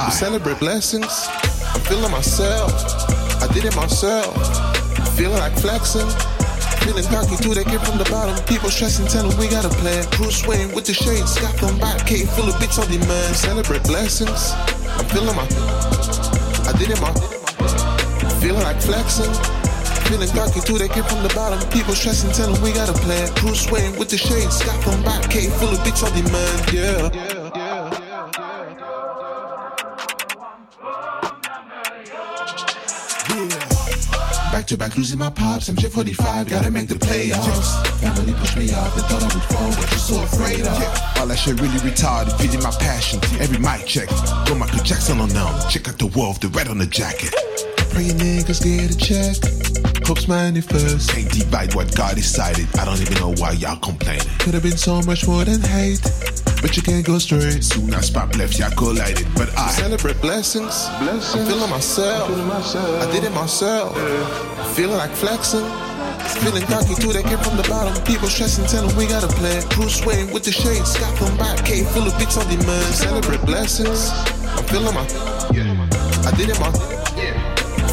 I 0.00 0.10
celebrate 0.10 0.58
blessings. 0.58 1.28
I'm 1.74 1.80
feeling 1.82 2.10
myself. 2.10 3.27
I 3.40 3.46
did 3.52 3.64
it 3.64 3.76
myself. 3.76 4.34
Feeling 5.16 5.38
like 5.38 5.56
flexing. 5.58 6.08
Feeling 6.82 7.04
cocky 7.04 7.36
too, 7.36 7.54
they 7.54 7.64
came 7.64 7.80
from 7.80 7.98
the 7.98 8.08
bottom. 8.10 8.34
People 8.46 8.70
stressing, 8.70 9.06
telling 9.06 9.36
we 9.36 9.48
got 9.48 9.64
a 9.64 9.68
plan. 9.68 10.06
Bruce 10.16 10.46
Wayne 10.46 10.72
with 10.74 10.86
the 10.86 10.94
shades, 10.94 11.38
got 11.38 11.54
them 11.56 11.78
back. 11.78 12.06
Cave 12.06 12.30
full 12.30 12.48
of 12.48 12.58
beats 12.60 12.78
on 12.78 12.88
demand. 12.90 13.36
Celebrate 13.36 13.84
blessings. 13.84 14.52
I'm 14.96 15.04
feeling 15.12 15.36
my. 15.36 15.46
I 16.66 16.72
did 16.78 16.90
it 16.90 17.00
my. 17.00 17.12
Feeling 18.40 18.62
like 18.62 18.80
flexing. 18.80 19.32
Feeling 20.08 20.30
cocky 20.30 20.60
too, 20.60 20.78
they 20.78 20.88
came 20.88 21.04
from 21.04 21.22
the 21.22 21.32
bottom. 21.34 21.60
People 21.70 21.94
stressing, 21.94 22.32
telling 22.32 22.60
we 22.62 22.72
got 22.72 22.88
a 22.88 22.96
plan. 23.04 23.28
Bruce 23.36 23.70
Wayne 23.70 23.98
with 23.98 24.08
the 24.08 24.16
shades, 24.16 24.64
got 24.64 24.82
them 24.84 25.02
back. 25.04 25.28
Cave 25.30 25.52
full 25.54 25.68
of 25.68 25.84
beats 25.84 26.02
on 26.02 26.10
demand. 26.16 26.72
Yeah. 26.72 27.37
Back 34.58 34.66
to 34.66 34.76
back 34.76 34.96
losing 34.96 35.20
my 35.20 35.30
pops, 35.30 35.68
I'm 35.68 35.76
Jet 35.76 35.92
45, 35.92 36.48
gotta 36.48 36.68
make 36.68 36.88
the 36.88 36.96
playoffs. 36.96 38.00
Family 38.00 38.34
pushed 38.34 38.56
me 38.56 38.72
up, 38.72 38.92
they 38.92 39.02
thought 39.02 39.22
I 39.22 39.32
would 39.32 39.44
fall, 39.44 39.68
what 39.70 39.88
you 39.92 39.98
so 39.98 40.20
afraid 40.20 40.62
of? 40.62 40.82
All 41.16 41.28
that 41.28 41.38
shit 41.38 41.60
really 41.60 41.78
retarded, 41.78 42.36
feeding 42.40 42.60
my 42.64 42.72
passion. 42.72 43.20
Every 43.38 43.58
mic 43.58 43.86
check, 43.86 44.08
Go 44.48 44.56
Michael 44.56 44.82
Jackson 44.82 45.20
on 45.20 45.28
them, 45.28 45.54
check 45.70 45.88
out 45.88 45.96
the 46.00 46.08
wolf, 46.08 46.40
the 46.40 46.48
red 46.48 46.66
on 46.66 46.78
the 46.78 46.86
jacket. 46.86 47.32
praying 47.90 48.18
niggas 48.18 48.58
get 48.58 48.90
a 48.90 48.98
check. 48.98 49.36
Hope's 50.04 50.26
manifest. 50.26 51.10
Can't 51.10 51.30
divide 51.30 51.76
what 51.76 51.94
God 51.94 52.16
decided, 52.16 52.66
I 52.80 52.84
don't 52.84 53.00
even 53.00 53.14
know 53.14 53.34
why 53.38 53.52
y'all 53.52 53.76
complaining. 53.76 54.26
Could 54.40 54.54
have 54.54 54.64
been 54.64 54.76
so 54.76 55.00
much 55.02 55.24
more 55.28 55.44
than 55.44 55.60
hate, 55.60 56.02
but 56.60 56.76
you 56.76 56.82
can't 56.82 57.04
go 57.04 57.18
straight. 57.18 57.62
Soon 57.62 57.92
as 57.94 58.10
pop 58.10 58.36
left, 58.36 58.58
y'all 58.58 58.70
collided, 58.70 59.26
but 59.34 59.48
I 59.56 59.70
celebrate 59.70 60.20
blessings. 60.20 60.88
blessings. 60.98 61.34
I'm 61.34 61.46
feeling 61.46 61.70
myself. 61.70 62.30
I 63.02 63.10
did 63.12 63.24
it 63.24 63.32
myself. 63.32 63.96
Feeling 64.74 64.96
like 64.96 65.10
flexing. 65.10 65.66
Feeling 66.42 66.62
cocky 66.64 66.94
too, 66.94 67.12
they 67.12 67.22
came 67.22 67.38
from 67.38 67.56
the 67.56 67.66
bottom. 67.68 67.94
People 68.04 68.28
stressing, 68.28 68.66
telling 68.66 68.94
we 68.96 69.06
got 69.06 69.24
a 69.24 69.28
plan. 69.28 69.62
Bruce 69.70 70.04
Wayne 70.04 70.32
with 70.32 70.44
the 70.44 70.52
shades, 70.52 70.96
got 70.98 71.16
them 71.18 71.36
back. 71.36 71.64
Cave 71.64 71.88
full 71.88 72.06
of 72.06 72.16
beats 72.18 72.36
on 72.36 72.48
demand. 72.48 72.94
Celebrate 72.94 73.42
blessings. 73.46 74.10
I'm 74.56 74.64
feeling 74.64 74.94
my. 74.94 75.06
I 76.26 76.32
did 76.36 76.50
it 76.50 76.60
my. 76.60 77.07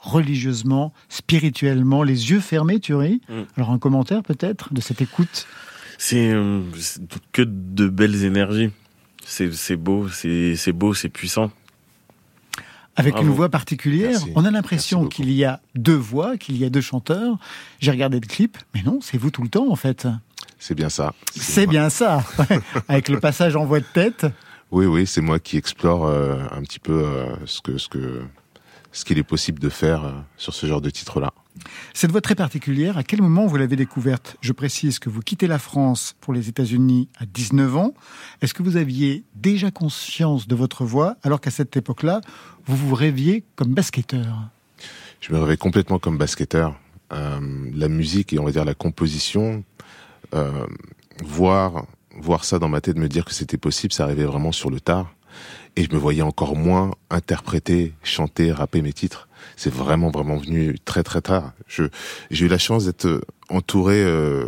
religieusement, 0.00 0.92
spirituellement, 1.08 2.02
les 2.02 2.30
yeux 2.30 2.40
fermés, 2.40 2.80
Thury. 2.80 3.20
Mm. 3.28 3.42
Alors 3.56 3.70
un 3.70 3.78
commentaire 3.78 4.22
peut-être 4.22 4.72
de 4.72 4.80
cette 4.80 5.00
écoute? 5.00 5.46
C'est 5.98 6.30
euh, 6.32 6.62
que 7.32 7.42
de 7.42 7.88
belles 7.88 8.24
énergies. 8.24 8.70
C'est 9.24 9.52
c'est 9.52 9.76
beau, 9.76 10.08
c'est 10.08 10.56
c'est 10.56 10.72
beau, 10.72 10.94
c'est 10.94 11.10
puissant. 11.10 11.50
Avec 12.96 13.12
Bravo. 13.12 13.28
une 13.28 13.34
voix 13.34 13.48
particulière, 13.48 14.10
Merci. 14.10 14.32
on 14.34 14.44
a 14.44 14.50
l'impression 14.50 15.06
qu'il 15.06 15.30
y 15.30 15.44
a 15.44 15.60
deux 15.74 15.94
voix, 15.94 16.36
qu'il 16.36 16.56
y 16.56 16.64
a 16.64 16.70
deux 16.70 16.80
chanteurs. 16.80 17.38
J'ai 17.78 17.92
regardé 17.92 18.18
le 18.18 18.26
clip, 18.26 18.58
mais 18.74 18.82
non, 18.82 18.98
c'est 19.00 19.16
vous 19.16 19.30
tout 19.30 19.42
le 19.42 19.48
temps 19.48 19.70
en 19.70 19.76
fait. 19.76 20.08
C'est 20.58 20.74
bien 20.74 20.88
ça. 20.88 21.14
C'est 21.34 21.66
bien 21.66 21.88
ça, 21.88 22.24
avec 22.88 23.08
le 23.08 23.20
passage 23.20 23.56
en 23.56 23.64
voix 23.64 23.80
de 23.80 23.86
tête. 23.94 24.26
Oui, 24.70 24.86
oui, 24.86 25.06
c'est 25.06 25.20
moi 25.20 25.38
qui 25.38 25.56
explore 25.56 26.06
euh, 26.06 26.38
un 26.50 26.62
petit 26.62 26.78
peu 26.78 27.02
euh, 27.04 27.34
ce 27.46 27.60
que 27.60 27.78
ce 27.78 27.88
que 27.88 28.22
ce 28.92 29.04
qu'il 29.04 29.18
est 29.18 29.24
possible 29.24 29.58
de 29.58 29.68
faire 29.68 30.04
euh, 30.04 30.12
sur 30.36 30.54
ce 30.54 30.66
genre 30.66 30.80
de 30.80 30.90
titre-là. 30.90 31.32
Cette 31.94 32.10
voix 32.10 32.20
très 32.20 32.34
particulière, 32.34 32.96
à 32.98 33.02
quel 33.02 33.22
moment 33.22 33.46
vous 33.46 33.56
l'avez 33.56 33.76
découverte? 33.76 34.36
Je 34.40 34.52
précise 34.52 34.98
que 34.98 35.10
vous 35.10 35.20
quittez 35.20 35.46
la 35.46 35.58
France 35.58 36.14
pour 36.20 36.32
les 36.32 36.48
États-Unis 36.48 37.08
à 37.18 37.26
19 37.26 37.76
ans. 37.76 37.94
Est-ce 38.40 38.54
que 38.54 38.62
vous 38.62 38.76
aviez 38.76 39.24
déjà 39.34 39.70
conscience 39.70 40.48
de 40.48 40.54
votre 40.54 40.84
voix 40.84 41.16
alors 41.22 41.40
qu'à 41.40 41.50
cette 41.50 41.76
époque-là, 41.76 42.20
vous 42.66 42.76
vous 42.76 42.94
rêviez 42.94 43.44
comme 43.56 43.74
basketteur? 43.74 44.48
Je 45.20 45.32
me 45.32 45.38
réveille 45.38 45.58
complètement 45.58 45.98
comme 45.98 46.18
basketteur. 46.18 46.78
Euh, 47.12 47.40
la 47.74 47.88
musique 47.88 48.32
et 48.32 48.38
on 48.38 48.44
va 48.44 48.52
dire 48.52 48.64
la 48.64 48.74
composition, 48.74 49.64
euh, 50.34 50.66
voir 51.24 51.84
voir 52.16 52.44
ça 52.44 52.58
dans 52.58 52.68
ma 52.68 52.80
tête, 52.80 52.96
me 52.96 53.08
dire 53.08 53.24
que 53.24 53.32
c'était 53.32 53.56
possible, 53.56 53.92
ça 53.92 54.04
arrivait 54.04 54.24
vraiment 54.24 54.52
sur 54.52 54.70
le 54.70 54.80
tard. 54.80 55.12
Et 55.76 55.84
je 55.84 55.92
me 55.92 55.98
voyais 55.98 56.22
encore 56.22 56.56
moins 56.56 56.92
interpréter, 57.10 57.94
chanter, 58.02 58.52
rapper 58.52 58.82
mes 58.82 58.92
titres. 58.92 59.28
C'est 59.56 59.72
vraiment 59.72 60.10
vraiment 60.10 60.36
venu 60.36 60.76
très 60.84 61.02
très 61.02 61.20
tard. 61.20 61.52
J'ai 61.68 62.44
eu 62.44 62.48
la 62.48 62.58
chance 62.58 62.84
d'être 62.84 63.22
entouré 63.48 64.02
euh, 64.02 64.46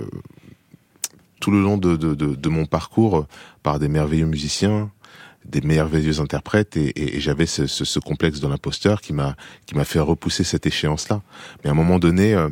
tout 1.41 1.51
le 1.51 1.61
long 1.61 1.77
de, 1.77 2.49
mon 2.49 2.66
parcours 2.66 3.27
par 3.62 3.79
des 3.79 3.89
merveilleux 3.89 4.27
musiciens, 4.27 4.91
des 5.45 5.61
merveilleux 5.61 6.20
interprètes 6.20 6.77
et, 6.77 7.20
j'avais 7.20 7.47
ce, 7.47 7.99
complexe 7.99 8.41
de 8.41 8.47
l'imposteur 8.47 9.01
qui 9.01 9.12
m'a 9.12 9.35
qui 9.66 9.75
m'a 9.75 9.85
fait 9.85 9.99
repousser 9.99 10.45
cette 10.45 10.66
échéance 10.66 11.09
là 11.09 11.20
mais 11.62 11.70
à 11.70 11.73
un 11.73 11.77
moment 11.77 11.99
donné 11.99 12.33
euh, 12.33 12.49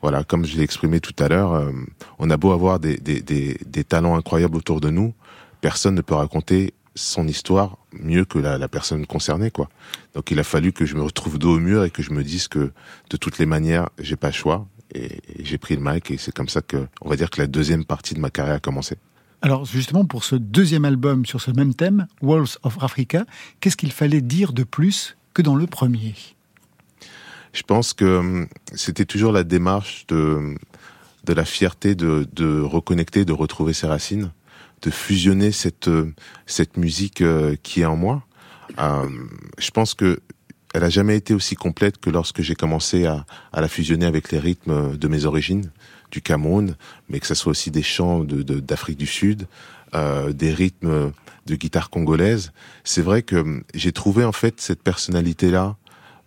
voilà 0.00 0.24
comme 0.24 0.46
je 0.46 0.56
l'ai 0.56 0.62
exprimé 0.62 1.00
tout 1.00 1.14
à 1.18 1.28
l'heure 1.28 1.52
euh, 1.52 1.70
on 2.18 2.30
a 2.30 2.38
beau 2.38 2.52
avoir 2.52 2.80
des, 2.80 2.96
des 2.96 3.84
talents 3.84 4.16
incroyables 4.16 4.56
autour 4.56 4.80
de 4.80 4.88
nous 4.88 5.12
personne 5.60 5.94
ne 5.94 6.00
peut 6.00 6.14
raconter 6.14 6.72
son 7.00 7.26
histoire 7.26 7.78
mieux 7.92 8.24
que 8.24 8.38
la, 8.38 8.58
la 8.58 8.68
personne 8.68 9.06
concernée 9.06 9.50
quoi. 9.50 9.68
Donc 10.14 10.30
il 10.30 10.38
a 10.38 10.44
fallu 10.44 10.72
que 10.72 10.84
je 10.84 10.94
me 10.96 11.02
retrouve 11.02 11.38
dos 11.38 11.56
au 11.56 11.60
mur 11.60 11.84
et 11.84 11.90
que 11.90 12.02
je 12.02 12.12
me 12.12 12.22
dise 12.22 12.48
que 12.48 12.72
de 13.10 13.16
toutes 13.16 13.38
les 13.38 13.46
manières 13.46 13.88
j'ai 13.98 14.16
pas 14.16 14.28
le 14.28 14.34
choix 14.34 14.66
et, 14.94 15.04
et 15.06 15.44
j'ai 15.44 15.58
pris 15.58 15.76
le 15.76 15.82
mic 15.82 16.10
et 16.10 16.18
c'est 16.18 16.32
comme 16.32 16.48
ça 16.48 16.60
que 16.60 16.86
on 17.00 17.08
va 17.08 17.16
dire 17.16 17.30
que 17.30 17.40
la 17.40 17.46
deuxième 17.46 17.84
partie 17.84 18.14
de 18.14 18.20
ma 18.20 18.30
carrière 18.30 18.56
a 18.56 18.60
commencé. 18.60 18.96
Alors 19.42 19.64
justement, 19.64 20.04
pour 20.04 20.24
ce 20.24 20.36
deuxième 20.36 20.84
album 20.84 21.24
sur 21.24 21.40
ce 21.40 21.50
même 21.50 21.74
thème, 21.74 22.06
Walls 22.20 22.58
of 22.62 22.82
Africa, 22.82 23.24
qu'est-ce 23.60 23.76
qu'il 23.76 23.92
fallait 23.92 24.20
dire 24.20 24.52
de 24.52 24.64
plus 24.64 25.16
que 25.32 25.40
dans 25.40 25.54
le 25.56 25.66
premier? 25.66 26.14
Je 27.52 27.62
pense 27.62 27.94
que 27.94 28.18
hum, 28.18 28.48
c'était 28.74 29.06
toujours 29.06 29.32
la 29.32 29.42
démarche 29.42 30.06
de, 30.08 30.54
de 31.24 31.32
la 31.32 31.44
fierté 31.46 31.94
de, 31.94 32.28
de 32.34 32.60
reconnecter, 32.60 33.24
de 33.24 33.32
retrouver 33.32 33.72
ses 33.72 33.86
racines, 33.86 34.30
de 34.82 34.90
fusionner 34.90 35.52
cette, 35.52 35.88
euh, 35.88 36.12
cette 36.46 36.76
musique 36.76 37.20
euh, 37.20 37.56
qui 37.62 37.82
est 37.82 37.86
en 37.86 37.96
moi. 37.96 38.22
Euh, 38.78 39.08
je 39.58 39.70
pense 39.70 39.94
que 39.94 40.20
elle 40.72 40.84
a 40.84 40.90
jamais 40.90 41.16
été 41.16 41.34
aussi 41.34 41.56
complète 41.56 41.98
que 41.98 42.10
lorsque 42.10 42.42
j'ai 42.42 42.54
commencé 42.54 43.04
à, 43.04 43.26
à 43.52 43.60
la 43.60 43.66
fusionner 43.66 44.06
avec 44.06 44.30
les 44.30 44.38
rythmes 44.38 44.96
de 44.96 45.08
mes 45.08 45.24
origines, 45.24 45.72
du 46.10 46.22
Cameroun, 46.22 46.76
mais 47.08 47.20
que 47.20 47.26
ce 47.26 47.34
soit 47.34 47.50
aussi 47.50 47.70
des 47.70 47.82
chants 47.82 48.24
d'Afrique 48.24 48.98
du 48.98 49.06
Sud, 49.06 49.46
euh, 49.94 50.32
des 50.32 50.52
rythmes 50.52 51.12
de 51.46 51.54
guitare 51.56 51.90
congolaise. 51.90 52.52
C'est 52.84 53.02
vrai 53.02 53.22
que 53.22 53.36
hum, 53.36 53.64
j'ai 53.74 53.92
trouvé 53.92 54.24
en 54.24 54.32
fait 54.32 54.60
cette 54.60 54.82
personnalité-là 54.82 55.76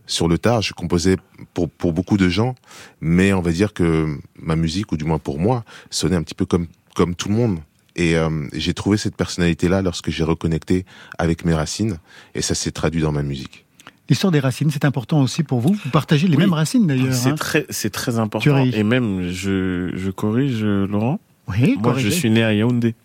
sur 0.06 0.28
le 0.28 0.38
tard. 0.38 0.62
Je 0.62 0.74
composais 0.74 1.18
pour, 1.54 1.70
pour 1.70 1.94
beaucoup 1.94 2.18
de 2.18 2.28
gens, 2.30 2.56
mais 3.00 3.34
on 3.34 3.42
va 3.42 3.52
dire 3.52 3.74
que 3.74 4.18
ma 4.36 4.56
musique, 4.56 4.92
ou 4.92 4.98
du 4.98 5.06
moins 5.06 5.20
pour 5.20 5.40
moi, 5.40 5.64
sonnait 5.90 6.16
un 6.16 6.24
petit 6.24 6.36
peu 6.36 6.46
comme, 6.46 6.68
comme 6.96 7.16
tout 7.16 7.30
le 7.30 7.36
monde. 7.36 7.60
Et 7.96 8.16
euh, 8.16 8.48
j'ai 8.54 8.74
trouvé 8.74 8.98
cette 8.98 9.16
personnalité-là 9.16 9.82
lorsque 9.82 10.10
j'ai 10.10 10.24
reconnecté 10.24 10.86
avec 11.18 11.46
mes 11.46 11.54
racines, 11.54 11.98
et 12.34 12.42
ça 12.42 12.56
s'est 12.56 12.72
traduit 12.72 13.02
dans 13.02 13.12
ma 13.12 13.24
musique. 13.24 13.66
L'histoire 14.10 14.32
des 14.32 14.40
racines, 14.40 14.70
c'est 14.72 14.84
important 14.86 15.22
aussi 15.22 15.44
pour 15.44 15.60
vous. 15.62 15.74
Vous 15.74 15.90
partagez 15.92 16.28
les 16.28 16.36
mêmes 16.38 16.54
racines 16.54 16.86
d'ailleurs. 16.88 17.14
C'est 17.14 17.30
hein. 17.30 17.36
très, 17.36 17.66
c'est 17.70 17.90
très 17.92 18.20
important. 18.20 18.58
Et 18.66 18.84
même, 18.84 19.30
je, 19.30 19.92
je 19.96 20.10
corrige 20.12 20.64
Laurent. 20.64 21.20
Oui, 21.48 21.76
Moi, 21.76 21.84
corrigez. 21.84 22.10
je 22.10 22.16
suis 22.16 22.30
né 22.30 22.44
à 22.44 22.54
Yaoundé. 22.54 22.96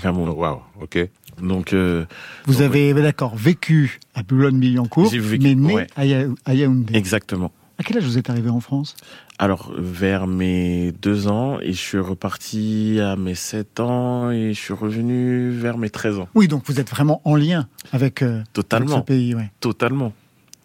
Cameroun. 0.00 0.28
Waouh, 0.30 0.60
ok. 0.80 1.08
Donc, 1.42 1.72
euh, 1.72 2.04
Vous 2.46 2.62
avez, 2.62 2.92
d'accord, 2.94 3.36
vécu 3.36 4.00
à 4.14 4.22
Boulogne-Billancourt, 4.22 5.10
J'ai 5.10 5.18
vécu- 5.18 5.42
mais 5.42 5.54
né 5.54 5.74
ouais. 5.74 5.86
à 5.96 6.54
Yaoundé. 6.54 6.96
exactement. 6.96 7.52
À 7.78 7.84
quel 7.84 7.98
âge 7.98 8.04
vous 8.04 8.18
êtes 8.18 8.28
arrivé 8.30 8.50
en 8.50 8.60
France? 8.60 8.96
Alors, 9.40 9.72
vers 9.76 10.26
mes 10.26 10.90
deux 10.90 11.28
ans, 11.28 11.60
et 11.60 11.72
je 11.72 11.78
suis 11.78 11.98
reparti 11.98 12.98
à 13.00 13.14
mes 13.14 13.36
sept 13.36 13.78
ans, 13.78 14.32
et 14.32 14.52
je 14.52 14.60
suis 14.60 14.74
revenu 14.74 15.50
vers 15.50 15.78
mes 15.78 15.90
13 15.90 16.18
ans. 16.18 16.28
Oui, 16.34 16.48
donc 16.48 16.64
vous 16.66 16.80
êtes 16.80 16.90
vraiment 16.90 17.22
en 17.24 17.36
lien 17.36 17.68
avec, 17.92 18.22
euh, 18.22 18.42
avec 18.72 18.88
ce 18.88 19.00
pays. 19.00 19.36
Ouais. 19.36 19.50
Totalement. 19.60 20.12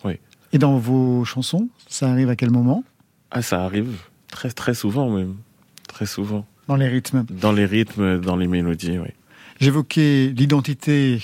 Oui. 0.04 0.14
Et 0.54 0.58
dans 0.58 0.78
vos 0.80 1.24
chansons, 1.24 1.70
ça 1.88 2.10
arrive 2.10 2.30
à 2.30 2.36
quel 2.36 2.50
moment? 2.50 2.84
Ah, 3.30 3.44
ça 3.44 3.64
arrive 3.64 3.96
très, 4.32 4.50
très 4.50 4.74
souvent 4.74 5.10
même. 5.10 5.36
Très 5.88 6.08
souvent. 6.08 6.46
Dans 6.68 6.76
les 6.76 6.88
rythmes. 6.88 7.26
Dans 7.30 7.52
les 7.52 7.66
rythmes, 7.66 8.20
dans 8.20 8.36
les 8.36 8.48
mélodies, 8.48 8.98
oui. 8.98 9.10
J'évoquais 9.60 10.34
l'identité 10.36 11.22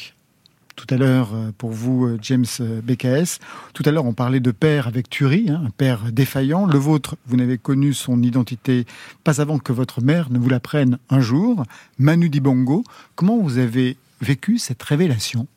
tout 0.80 0.94
à 0.94 0.98
l'heure 0.98 1.32
euh, 1.34 1.52
pour 1.58 1.72
vous, 1.72 2.06
euh, 2.06 2.18
James 2.22 2.46
euh, 2.62 2.82
BKS. 2.82 3.40
Tout 3.74 3.84
à 3.86 3.92
l'heure, 3.92 4.06
on 4.06 4.14
parlait 4.14 4.40
de 4.40 4.52
père 4.52 4.88
avec 4.88 5.10
Thury, 5.10 5.48
hein, 5.50 5.62
un 5.66 5.70
père 5.72 6.12
défaillant. 6.12 6.66
Le 6.66 6.78
vôtre, 6.78 7.18
vous 7.26 7.36
n'avez 7.36 7.58
connu 7.58 7.94
son 7.94 8.24
identité 8.24 8.86
pas 9.26 9.42
avant 9.42 9.60
que 9.60 9.74
votre 9.74 10.02
mère 10.02 10.30
ne 10.30 10.40
vous 10.40 10.48
l'apprenne 10.48 10.98
un 11.10 11.20
jour. 11.20 11.64
Manu 11.98 12.30
Dibongo, 12.30 12.84
comment 13.16 13.40
vous 13.40 13.58
avez 13.58 13.98
vécu 14.22 14.58
cette 14.58 14.82
révélation? 14.82 15.48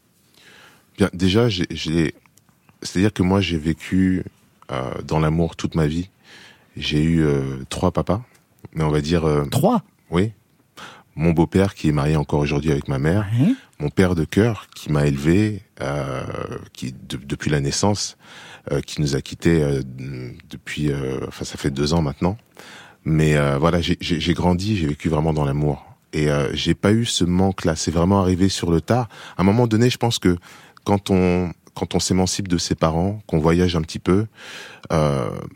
Bien, 0.99 1.09
déjà, 1.13 1.49
j'ai, 1.49 2.15
c'est-à-dire 2.83 3.13
que 3.13 3.23
moi, 3.23 3.41
j'ai 3.41 3.59
vécu 3.59 4.25
euh, 4.73 4.91
dans 5.07 5.21
l'amour 5.21 5.55
toute 5.55 5.77
ma 5.77 5.87
vie. 5.87 6.11
J'ai 6.77 7.03
eu 7.03 7.23
euh, 7.23 7.59
trois 7.69 7.93
papas, 7.93 8.23
mais 8.75 8.83
on 8.83 8.91
va 8.91 9.01
dire 9.01 9.25
euh, 9.25 9.45
trois? 9.45 9.83
Oui. 10.11 10.33
Mon 11.15 11.33
beau-père 11.33 11.75
qui 11.75 11.89
est 11.89 11.93
marié 11.93 12.17
encore 12.17 12.41
aujourd'hui 12.41 12.73
avec 12.73 12.89
ma 12.89 12.99
mère, 12.99 13.27
mon 13.83 13.91
père 13.91 14.15
de 14.15 14.25
cœur 14.25 14.69
qui 14.75 14.93
m'a 14.93 15.07
élevé, 15.07 15.63
euh, 15.81 16.23
qui 16.73 16.93
de- 16.93 17.17
depuis 17.17 17.51
la 17.51 17.61
naissance, 17.61 18.17
euh, 18.71 18.81
qui 18.81 19.01
nous 19.01 19.17
a 19.17 19.21
quittés 19.21 19.61
euh, 19.63 19.83
depuis, 20.49 20.91
enfin 21.27 21.45
ça 21.45 21.57
fait 21.59 21.71
deux 21.71 21.93
ans 21.93 22.03
maintenant. 22.03 22.37
Mais 23.05 23.35
voilà, 23.59 23.81
j'ai- 23.81 24.35
grandi, 24.35 24.77
j'ai 24.77 24.87
vécu 24.87 25.09
vraiment 25.09 25.33
dans 25.33 25.45
l'amour. 25.45 25.85
Et 26.13 26.29
j'ai 26.53 26.75
pas 26.75 26.93
eu 26.93 27.05
ce 27.05 27.25
manque-là. 27.25 27.75
C'est 27.75 27.91
vraiment 27.91 28.21
arrivé 28.21 28.49
sur 28.49 28.71
le 28.71 28.81
tard. 28.81 29.09
À 29.37 29.41
un 29.43 29.45
moment 29.45 29.67
donné, 29.67 29.91
je 29.91 29.97
pense 29.99 30.19
que 30.21 30.37
quand 30.85 31.11
on 31.11 31.51
quand 31.75 31.95
on 31.95 32.01
s'émancipe 32.01 32.49
de 32.49 32.59
ses 32.59 32.75
parents, 32.75 33.23
qu'on 33.27 33.39
voyage 33.39 33.75
un 33.77 33.81
petit 33.81 33.99
peu, 33.99 34.27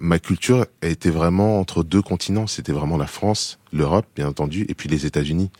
ma 0.01 0.18
culture 0.18 0.66
été 0.83 1.11
vraiment 1.11 1.61
entre 1.61 1.85
deux 1.85 2.03
continents. 2.03 2.47
C'était 2.49 2.72
vraiment 2.72 2.97
la 2.97 3.07
France, 3.07 3.59
l'Europe, 3.72 4.07
bien 4.16 4.27
entendu, 4.27 4.64
et 4.68 4.74
puis 4.74 4.89
les 4.89 5.05
États-Unis. 5.07 5.51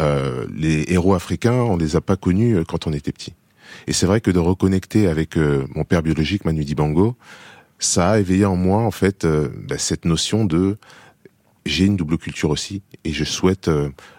Euh, 0.00 0.46
les 0.54 0.84
héros 0.88 1.14
africains, 1.14 1.52
on 1.52 1.76
les 1.76 1.96
a 1.96 2.00
pas 2.00 2.16
connus 2.16 2.56
euh, 2.56 2.64
quand 2.64 2.86
on 2.86 2.92
était 2.92 3.12
petit. 3.12 3.34
Et 3.86 3.92
c'est 3.92 4.06
vrai 4.06 4.20
que 4.20 4.30
de 4.30 4.38
reconnecter 4.38 5.08
avec 5.08 5.36
euh, 5.36 5.66
mon 5.74 5.84
père 5.84 6.02
biologique, 6.02 6.44
Manu 6.44 6.64
Dibango, 6.64 7.16
ça 7.78 8.12
a 8.12 8.18
éveillé 8.18 8.44
en 8.44 8.56
moi 8.56 8.82
en 8.82 8.90
fait 8.90 9.24
euh, 9.24 9.48
bah, 9.68 9.78
cette 9.78 10.04
notion 10.04 10.44
de 10.44 10.78
j'ai 11.66 11.84
une 11.84 11.96
double 11.96 12.16
culture 12.16 12.50
aussi 12.50 12.82
et 13.04 13.12
je 13.12 13.24
souhaite 13.24 13.68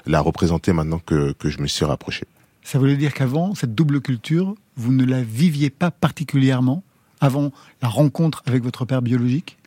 la 0.05 0.19
représenter 0.19 0.73
maintenant 0.73 0.99
que, 0.99 1.31
que 1.31 1.49
je 1.49 1.61
me 1.61 1.67
suis 1.67 1.85
rapproché. 1.85 2.25
Ça 2.61 2.77
voulait 2.77 2.97
dire 2.97 3.13
qu'avant, 3.13 3.55
cette 3.55 3.73
double 3.73 4.01
culture, 4.01 4.53
vous 4.75 4.91
ne 4.91 5.05
la 5.05 5.23
viviez 5.23 5.69
pas 5.69 5.89
particulièrement 5.89 6.83
avant 7.21 7.53
la 7.81 7.87
rencontre 7.87 8.43
avec 8.45 8.63
votre 8.63 8.83
père 8.83 9.01
biologique? 9.01 9.57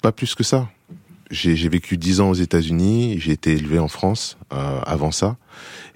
Pas 0.00 0.12
plus 0.12 0.36
que 0.36 0.44
ça. 0.44 0.68
J'ai 1.30 1.68
vécu 1.68 1.96
dix 1.96 2.20
ans 2.20 2.30
aux 2.30 2.34
États-Unis, 2.34 3.16
j'ai 3.18 3.32
été 3.32 3.52
élevé 3.52 3.78
en 3.78 3.88
France 3.88 4.36
euh, 4.52 4.80
avant 4.84 5.10
ça, 5.10 5.36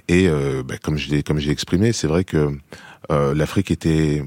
et 0.09 0.27
euh, 0.27 0.63
bah, 0.63 0.79
comme 0.79 0.97
je 0.97 1.11
l'ai 1.11 1.23
comme 1.23 1.39
j'ai 1.39 1.51
exprimé, 1.51 1.93
c'est 1.93 2.07
vrai 2.07 2.25
que 2.25 2.57
euh, 3.11 3.35
l'Afrique 3.35 3.71
était, 3.71 4.25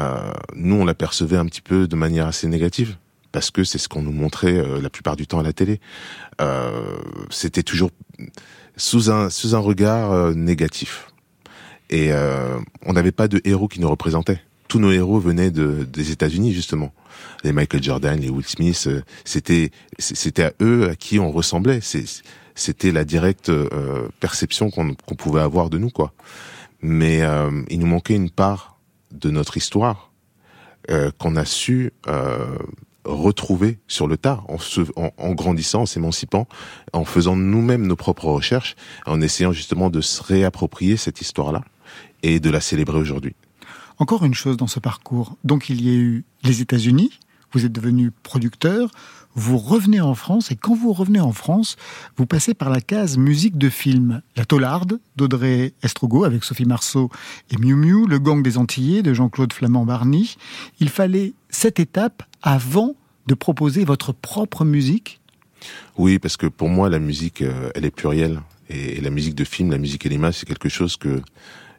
euh, 0.00 0.32
nous 0.54 0.74
on 0.74 0.84
l'apercevait 0.84 1.36
un 1.36 1.46
petit 1.46 1.62
peu 1.62 1.86
de 1.86 1.96
manière 1.96 2.26
assez 2.26 2.48
négative 2.48 2.96
parce 3.32 3.52
que 3.52 3.62
c'est 3.62 3.78
ce 3.78 3.88
qu'on 3.88 4.02
nous 4.02 4.12
montrait 4.12 4.58
euh, 4.58 4.80
la 4.80 4.90
plupart 4.90 5.14
du 5.14 5.26
temps 5.26 5.38
à 5.38 5.44
la 5.44 5.52
télé. 5.52 5.80
Euh, 6.40 6.98
C'était 7.30 7.62
toujours 7.62 7.90
sous 8.76 9.08
un 9.10 9.30
sous 9.30 9.54
un 9.54 9.60
regard 9.60 10.34
négatif, 10.34 11.06
et 11.90 12.10
on 12.86 12.92
n'avait 12.92 13.12
pas 13.12 13.28
de 13.28 13.40
héros 13.44 13.68
qui 13.68 13.80
nous 13.80 13.90
représentaient. 13.90 14.42
Tous 14.70 14.78
nos 14.78 14.92
héros 14.92 15.18
venaient 15.18 15.50
de, 15.50 15.82
des 15.82 16.12
États-Unis 16.12 16.52
justement. 16.52 16.94
Les 17.42 17.52
Michael 17.52 17.82
Jordan, 17.82 18.20
les 18.20 18.30
Will 18.30 18.46
Smith, 18.46 18.84
euh, 18.86 19.02
c'était 19.24 19.72
c'était 19.98 20.44
à 20.44 20.52
eux 20.62 20.88
à 20.88 20.94
qui 20.94 21.18
on 21.18 21.32
ressemblait. 21.32 21.80
C'était 22.54 22.92
la 22.92 23.04
directe 23.04 23.48
euh, 23.48 24.06
perception 24.20 24.70
qu'on 24.70 24.94
pouvait 25.16 25.40
avoir 25.40 25.70
de 25.70 25.78
nous 25.78 25.90
quoi. 25.90 26.12
Mais 26.82 27.22
euh, 27.22 27.50
il 27.68 27.80
nous 27.80 27.88
manquait 27.88 28.14
une 28.14 28.30
part 28.30 28.78
de 29.10 29.28
notre 29.30 29.56
histoire 29.56 30.12
euh, 30.88 31.10
qu'on 31.18 31.34
a 31.34 31.44
su 31.44 31.92
euh, 32.06 32.56
retrouver 33.04 33.80
sur 33.88 34.06
le 34.06 34.16
tard, 34.16 34.44
en, 34.48 34.58
se, 34.58 34.82
en 34.94 35.32
grandissant, 35.32 35.82
en 35.82 35.86
s'émancipant, 35.86 36.46
en 36.92 37.04
faisant 37.04 37.34
nous-mêmes 37.34 37.88
nos 37.88 37.96
propres 37.96 38.26
recherches, 38.26 38.76
en 39.04 39.20
essayant 39.20 39.50
justement 39.50 39.90
de 39.90 40.00
se 40.00 40.22
réapproprier 40.22 40.96
cette 40.96 41.20
histoire-là 41.20 41.64
et 42.22 42.38
de 42.38 42.50
la 42.50 42.60
célébrer 42.60 42.98
aujourd'hui. 42.98 43.34
Encore 44.00 44.24
une 44.24 44.34
chose 44.34 44.56
dans 44.56 44.66
ce 44.66 44.80
parcours. 44.80 45.36
Donc 45.44 45.68
il 45.68 45.84
y 45.84 45.90
a 45.90 45.94
eu 45.94 46.24
les 46.42 46.62
États-Unis, 46.62 47.20
vous 47.52 47.66
êtes 47.66 47.72
devenu 47.72 48.10
producteur, 48.10 48.90
vous 49.34 49.58
revenez 49.58 50.00
en 50.00 50.14
France 50.14 50.50
et 50.50 50.56
quand 50.56 50.74
vous 50.74 50.94
revenez 50.94 51.20
en 51.20 51.32
France, 51.32 51.76
vous 52.16 52.24
passez 52.24 52.54
par 52.54 52.70
la 52.70 52.80
case 52.80 53.18
musique 53.18 53.58
de 53.58 53.68
film. 53.68 54.22
La 54.36 54.46
Tollarde 54.46 55.00
d'Audrey 55.16 55.74
Estrogo 55.82 56.24
avec 56.24 56.44
Sophie 56.44 56.64
Marceau 56.64 57.10
et 57.50 57.58
Miu 57.58 57.74
Miu, 57.74 58.06
Le 58.06 58.18
Gang 58.18 58.42
des 58.42 58.56
Antillais 58.56 59.02
de 59.02 59.12
Jean-Claude 59.12 59.52
Flamand-Barny. 59.52 60.36
Il 60.80 60.88
fallait 60.88 61.34
cette 61.50 61.78
étape 61.78 62.22
avant 62.42 62.96
de 63.26 63.34
proposer 63.34 63.84
votre 63.84 64.12
propre 64.12 64.64
musique. 64.64 65.20
Oui, 65.98 66.18
parce 66.18 66.38
que 66.38 66.46
pour 66.46 66.70
moi, 66.70 66.88
la 66.88 66.98
musique, 66.98 67.42
euh, 67.42 67.70
elle 67.74 67.84
est 67.84 67.90
plurielle. 67.90 68.40
Et, 68.70 68.98
la 69.02 69.10
musique 69.10 69.34
de 69.34 69.44
film, 69.44 69.70
la 69.70 69.78
musique 69.78 70.06
et 70.06 70.08
l'image, 70.08 70.38
c'est 70.38 70.46
quelque 70.46 70.70
chose 70.70 70.96
que 70.96 71.20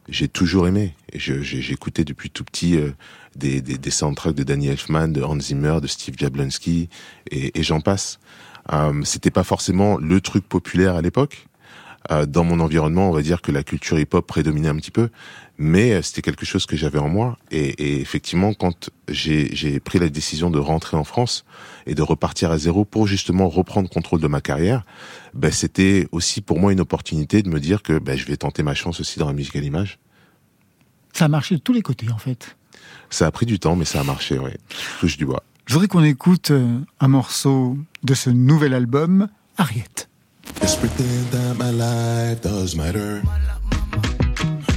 j'ai 0.08 0.28
toujours 0.28 0.66
aimé. 0.66 0.94
Écouté 1.12 2.04
depuis 2.04 2.30
tout 2.30 2.44
petit 2.44 2.76
euh, 2.76 2.90
des, 3.36 3.60
des, 3.60 3.90
soundtracks 3.90 4.34
de 4.34 4.42
Danny 4.42 4.68
Elfman, 4.68 5.08
de 5.08 5.22
Hans 5.22 5.38
Zimmer, 5.38 5.78
de 5.80 5.86
Steve 5.86 6.14
Jablonski, 6.18 6.88
et, 7.30 7.58
et 7.58 7.62
j'en 7.62 7.80
passe. 7.80 8.18
Euh, 8.72 9.02
C'était 9.04 9.30
pas 9.30 9.44
forcément 9.44 9.96
le 9.98 10.20
truc 10.20 10.48
populaire 10.48 10.96
à 10.96 11.02
l'époque. 11.02 11.46
Euh, 12.10 12.26
dans 12.26 12.44
mon 12.44 12.60
environnement, 12.60 13.08
on 13.08 13.12
va 13.12 13.22
dire 13.22 13.42
que 13.42 13.52
la 13.52 13.62
culture 13.62 13.98
hip-hop 13.98 14.26
prédominait 14.26 14.68
un 14.68 14.76
petit 14.76 14.90
peu, 14.90 15.08
mais 15.56 15.92
euh, 15.92 16.02
c'était 16.02 16.22
quelque 16.22 16.44
chose 16.44 16.66
que 16.66 16.76
j'avais 16.76 16.98
en 16.98 17.08
moi. 17.08 17.38
Et, 17.50 17.68
et 17.68 18.00
effectivement, 18.00 18.54
quand 18.54 18.90
j'ai 19.08 19.80
pris 19.80 19.98
la 19.98 20.08
décision 20.08 20.50
de 20.50 20.58
rentrer 20.58 20.96
en 20.96 21.04
France 21.04 21.44
et 21.86 21.94
de 21.94 22.02
repartir 22.02 22.50
à 22.50 22.58
zéro 22.58 22.84
pour 22.84 23.06
justement 23.06 23.48
reprendre 23.48 23.88
contrôle 23.88 24.20
de 24.20 24.26
ma 24.26 24.40
carrière, 24.40 24.84
ben, 25.34 25.52
c'était 25.52 26.08
aussi 26.10 26.40
pour 26.40 26.58
moi 26.58 26.72
une 26.72 26.80
opportunité 26.80 27.42
de 27.42 27.48
me 27.48 27.60
dire 27.60 27.82
que 27.82 27.98
ben, 27.98 28.16
je 28.16 28.26
vais 28.26 28.36
tenter 28.36 28.62
ma 28.62 28.74
chance 28.74 29.00
aussi 29.00 29.18
dans 29.18 29.26
la 29.26 29.32
musique 29.32 29.56
à 29.56 29.60
l'image. 29.60 29.98
Ça 31.12 31.26
a 31.26 31.28
marché 31.28 31.54
de 31.54 31.60
tous 31.60 31.72
les 31.72 31.82
côtés 31.82 32.10
en 32.10 32.18
fait. 32.18 32.56
Ça 33.10 33.26
a 33.26 33.30
pris 33.30 33.46
du 33.46 33.58
temps, 33.58 33.76
mais 33.76 33.84
ça 33.84 34.00
a 34.00 34.04
marché, 34.04 34.38
oui. 34.38 34.50
Touche 34.98 35.16
du 35.18 35.26
bois. 35.26 35.44
Je 35.66 35.74
voudrais 35.74 35.88
qu'on 35.88 36.02
écoute 36.02 36.50
euh, 36.50 36.78
un 36.98 37.08
morceau 37.08 37.76
de 38.02 38.14
ce 38.14 38.30
nouvel 38.30 38.74
album, 38.74 39.28
Harriet. 39.56 40.08
Let's 40.60 40.76
pretend 40.76 41.26
that 41.28 41.56
my 41.58 41.70
life 41.70 42.40
does 42.42 42.74
matter. 42.74 43.22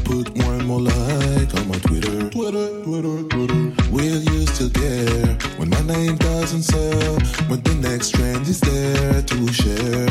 Put 0.04 0.30
one 0.38 0.66
more 0.66 0.82
like 0.82 1.54
on 1.56 1.68
my 1.68 1.80
Twitter. 1.80 2.30
Twitter, 2.30 2.84
Twitter, 2.84 3.24
Twitter. 3.24 3.74
Will 3.92 4.22
you 4.22 4.46
still 4.48 4.70
care 4.70 5.38
when 5.58 5.70
my 5.70 5.82
name 5.82 6.18
doesn't 6.18 6.64
sell? 6.64 7.14
When 7.50 7.62
the 7.64 7.76
next 7.82 8.12
trend 8.12 8.48
is 8.48 8.60
there 8.60 9.22
to 9.22 9.54
share? 9.54 10.10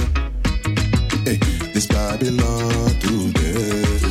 Hey, 1.24 1.38
this 1.72 1.86
Babylon 1.86 2.90
to 3.04 3.32
them. 3.38 4.10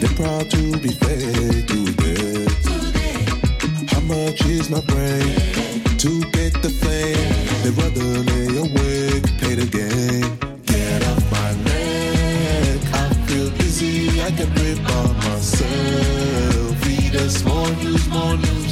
They're 0.00 0.16
proud 0.16 0.50
to 0.50 0.78
be 0.78 0.90
fake 0.90 1.66
to 1.66 1.80
them. 2.02 2.48
How 3.88 4.00
much 4.00 4.44
is 4.46 4.70
my 4.70 4.80
brain 4.82 5.39
can 14.40 14.54
breathe 14.54 14.82
by 14.86 15.06
myself. 15.24 16.78
Feed 16.84 17.14
us 17.16 17.44
more 17.44 17.68
news, 17.82 18.08
more 18.08 18.36
news 18.36 18.69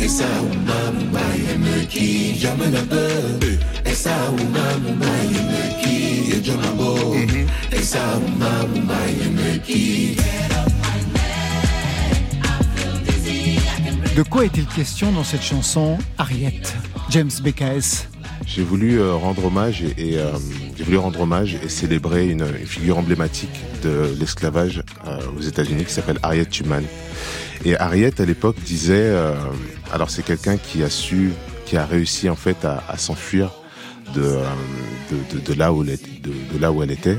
Esa. 0.00 0.26
Esa. 3.82 4.20
Esa. 7.72 8.18
De 14.16 14.22
quoi 14.22 14.44
est-il 14.44 14.66
question 14.66 15.10
dans 15.10 15.24
cette 15.24 15.42
chanson 15.42 15.98
Harriet? 16.18 16.60
James 17.10 17.30
BKS. 17.42 18.06
J'ai 18.46 18.62
voulu 18.62 19.00
euh, 19.00 19.14
rendre 19.14 19.46
hommage 19.46 19.82
et, 19.82 19.94
et, 19.96 20.18
euh, 20.18 20.30
j'ai 20.76 20.84
voulu 20.84 20.98
rendre 20.98 21.20
hommage 21.20 21.56
et 21.62 21.68
célébrer 21.68 22.28
une, 22.28 22.42
une 22.60 22.66
figure 22.66 22.98
emblématique 22.98 23.50
de 23.82 24.14
l'esclavage 24.18 24.82
euh, 25.06 25.18
aux 25.36 25.40
États-Unis 25.40 25.84
qui 25.84 25.92
s'appelle 25.92 26.18
Harriet 26.22 26.44
Tubman. 26.44 26.84
Et 27.64 27.76
Harriet 27.76 28.20
à 28.20 28.24
l'époque 28.24 28.56
disait, 28.64 28.94
euh, 28.96 29.34
alors 29.92 30.10
c'est 30.10 30.22
quelqu'un 30.24 30.56
qui 30.58 30.82
a 30.82 30.90
su, 30.90 31.30
qui 31.64 31.76
a 31.76 31.86
réussi 31.86 32.28
en 32.28 32.36
fait 32.36 32.64
à, 32.64 32.82
à 32.88 32.98
s'enfuir 32.98 33.50
de, 34.14 34.22
euh, 34.22 34.44
de, 35.10 35.38
de, 35.38 35.44
de 35.44 35.58
là 35.58 35.72
où 35.72 35.82
elle 35.82 35.98
de 36.22 36.58
là 36.58 36.72
où 36.72 36.82
elle 36.82 36.90
était. 36.90 37.18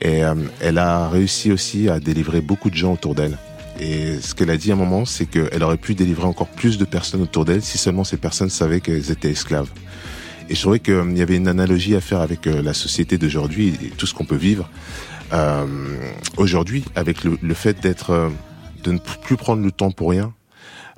Et 0.00 0.24
euh, 0.24 0.34
elle 0.60 0.78
a 0.78 1.08
réussi 1.08 1.52
aussi 1.52 1.88
à 1.88 2.00
délivrer 2.00 2.40
beaucoup 2.40 2.70
de 2.70 2.76
gens 2.76 2.94
autour 2.94 3.14
d'elle. 3.14 3.36
Et 3.78 4.18
ce 4.20 4.34
qu'elle 4.34 4.50
a 4.50 4.56
dit 4.56 4.70
à 4.70 4.74
un 4.74 4.78
moment, 4.78 5.04
c'est 5.04 5.26
qu'elle 5.26 5.62
aurait 5.62 5.76
pu 5.76 5.94
délivrer 5.94 6.26
encore 6.26 6.48
plus 6.48 6.78
de 6.78 6.84
personnes 6.84 7.22
autour 7.22 7.44
d'elle 7.44 7.62
si 7.62 7.76
seulement 7.76 8.04
ces 8.04 8.16
personnes 8.16 8.48
savaient 8.48 8.80
qu'elles 8.80 9.10
étaient 9.10 9.30
esclaves. 9.30 9.68
Et 10.48 10.54
je 10.54 10.60
trouvais 10.60 10.78
qu'il 10.78 11.16
y 11.16 11.22
avait 11.22 11.36
une 11.36 11.48
analogie 11.48 11.96
à 11.96 12.00
faire 12.00 12.20
avec 12.20 12.46
euh, 12.46 12.62
la 12.62 12.72
société 12.72 13.18
d'aujourd'hui 13.18 13.74
et 13.82 13.88
tout 13.90 14.06
ce 14.06 14.14
qu'on 14.14 14.24
peut 14.24 14.36
vivre 14.36 14.70
euh, 15.32 15.66
aujourd'hui, 16.36 16.84
avec 16.94 17.24
le, 17.24 17.36
le 17.42 17.54
fait 17.54 17.80
d'être, 17.80 18.10
euh, 18.10 18.28
de 18.86 18.92
ne 18.92 18.98
plus 18.98 19.36
prendre 19.36 19.62
le 19.62 19.72
temps 19.72 19.90
pour 19.90 20.10
rien, 20.10 20.32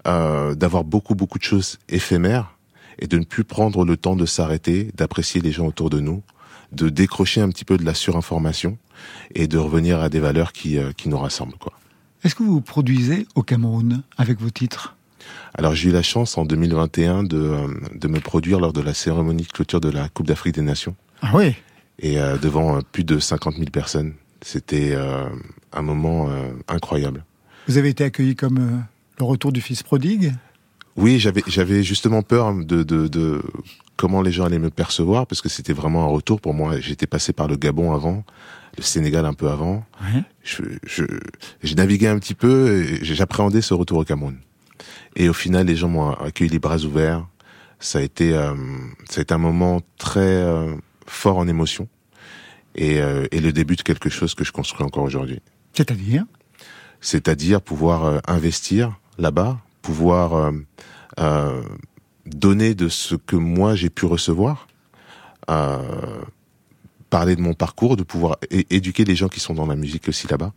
euh, 0.07 0.55
d'avoir 0.55 0.85
beaucoup 0.85 1.15
beaucoup 1.15 1.39
de 1.39 1.45
choses 1.45 1.79
éphémères 1.89 2.55
et 2.99 3.07
de 3.07 3.19
ne 3.19 3.25
plus 3.25 3.45
prendre 3.45 3.85
le 3.85 3.97
temps 3.97 4.17
de 4.17 4.27
s'arrêter, 4.27 4.91
d'apprécier 4.95 5.41
les 5.41 5.53
gens 5.53 5.67
autour 5.67 5.89
de 5.89 6.01
nous, 6.01 6.23
de 6.73 6.91
décrocher 6.91 7.41
un 7.41 7.49
petit 7.49 7.65
peu 7.65 7.79
de 7.79 7.85
la 7.85 7.95
surinformation 7.95 8.77
et 9.35 9.47
de 9.47 9.57
revenir 9.57 10.01
à 10.01 10.09
des 10.09 10.21
valeurs 10.21 10.53
qui, 10.53 10.77
euh, 10.77 10.93
qui 10.93 11.09
nous 11.09 11.19
rassemblent, 11.19 11.57
quoi. 11.59 11.73
Est-ce 12.25 12.35
que 12.35 12.43
vous 12.43 12.61
produisez 12.61 13.27
au 13.37 13.43
Cameroun 13.43 14.03
avec 14.19 14.41
vos 14.41 14.51
titres? 14.51 14.97
Alors 15.55 15.75
j'ai 15.75 15.91
eu 15.91 15.93
la 15.93 16.03
chance 16.03 16.37
en 16.37 16.45
2021 16.45 17.23
de, 17.23 17.39
euh, 17.39 17.69
de 17.95 18.09
me 18.09 18.19
produire 18.19 18.61
lors 18.61 18.73
de 18.73 18.81
la 18.81 18.93
cérémonie 18.93 19.45
de 19.45 19.53
clôture 19.53 19.81
de 19.81 19.89
la 19.89 20.09
Coupe 20.09 20.27
d'Afrique 20.27 20.57
des 20.57 20.63
Nations. 20.63 20.97
Ah 21.23 21.31
oui 21.35 21.55
Et 22.01 22.19
euh, 22.21 22.37
devant 22.37 22.81
plus 22.83 23.05
de 23.05 23.19
50 23.19 23.55
000 23.55 23.71
personnes. 23.71 24.15
C'était 24.43 24.93
euh, 24.95 25.29
un 25.73 25.83
moment 25.83 26.29
euh, 26.29 26.51
incroyable. 26.69 27.25
Vous 27.69 27.77
avez 27.77 27.91
été 27.91 28.03
accueilli 28.03 28.35
comme 28.35 28.59
euh, 28.59 28.79
le 29.19 29.25
retour 29.25 29.53
du 29.53 29.61
fils 29.61 29.83
prodigue? 29.83 30.33
Oui, 30.97 31.21
j'avais 31.21 31.43
j'avais 31.47 31.83
justement 31.83 32.23
peur 32.23 32.55
de, 32.55 32.83
de, 32.83 33.07
de 33.07 33.43
comment 33.97 34.23
les 34.23 34.33
gens 34.33 34.47
allaient 34.47 34.59
me 34.59 34.71
percevoir 34.71 35.27
parce 35.27 35.43
que 35.43 35.49
c'était 35.49 35.75
vraiment 35.75 36.05
un 36.05 36.09
retour 36.09 36.41
pour 36.41 36.55
moi. 36.55 36.81
J'étais 36.81 37.07
passé 37.07 37.33
par 37.33 37.47
le 37.47 37.57
Gabon 37.57 37.93
avant, 37.93 38.25
le 38.77 38.83
Sénégal 38.83 39.27
un 39.27 39.35
peu 39.35 39.49
avant. 39.49 39.85
Ouais. 40.01 40.23
Je, 40.43 40.63
je, 40.85 41.05
je 41.63 41.75
naviguais 41.75 42.09
un 42.09 42.19
petit 42.19 42.35
peu 42.35 42.83
et 42.83 43.05
j'appréhendais 43.05 43.61
ce 43.61 43.75
retour 43.75 43.99
au 43.99 44.05
Cameroun. 44.05 44.39
Et 45.15 45.29
au 45.29 45.35
final, 45.35 45.67
les 45.67 45.77
gens 45.77 45.89
m'ont 45.89 46.13
accueilli 46.13 46.51
les 46.51 46.59
bras 46.59 46.79
ouverts. 46.79 47.27
Ça 47.81 47.99
a 47.99 48.03
été, 48.03 48.33
euh, 48.35 48.55
ça 49.09 49.21
a 49.21 49.23
été 49.23 49.35
un 49.35 49.39
moment 49.39 49.83
très 49.99 50.21
euh, 50.21 50.75
fort 51.07 51.37
en 51.37 51.47
émotion 51.47 51.87
et, 52.75 53.01
euh, 53.01 53.27
et 53.31 53.41
le 53.41 53.53
début 53.53 53.77
de 53.77 53.83
quelque 53.83 54.09
chose 54.09 54.35
que 54.35 54.43
je 54.43 54.53
construis 54.53 54.85
encore 54.85 55.05
aujourd'hui. 55.05 55.41
C'est-à-dire? 55.75 56.25
C'est-à-dire 57.01 57.61
pouvoir 57.61 58.05
euh, 58.05 58.19
investir 58.27 58.99
là-bas, 59.19 59.59
pouvoir 59.83 60.35
euh, 60.35 60.53
euh, 61.19 61.63
donner 62.27 62.75
de 62.75 62.89
ce 62.89 63.15
que 63.15 63.37
moi 63.37 63.75
j'ai 63.75 63.91
pu 63.91 64.07
recevoir, 64.07 64.69
euh, 65.51 65.79
parler 67.11 67.37
de 67.37 67.41
mon 67.41 67.55
parcours, 67.55 67.97
de 67.97 68.03
pouvoir 68.03 68.37
éduquer 68.51 69.05
les 69.05 69.17
gens 69.17 69.29
qui 69.29 69.41
sont 69.41 69.55
dans 69.55 69.67
la 69.67 69.77
musique 69.77 70.09
aussi 70.09 70.27
là-bas. 70.29 70.53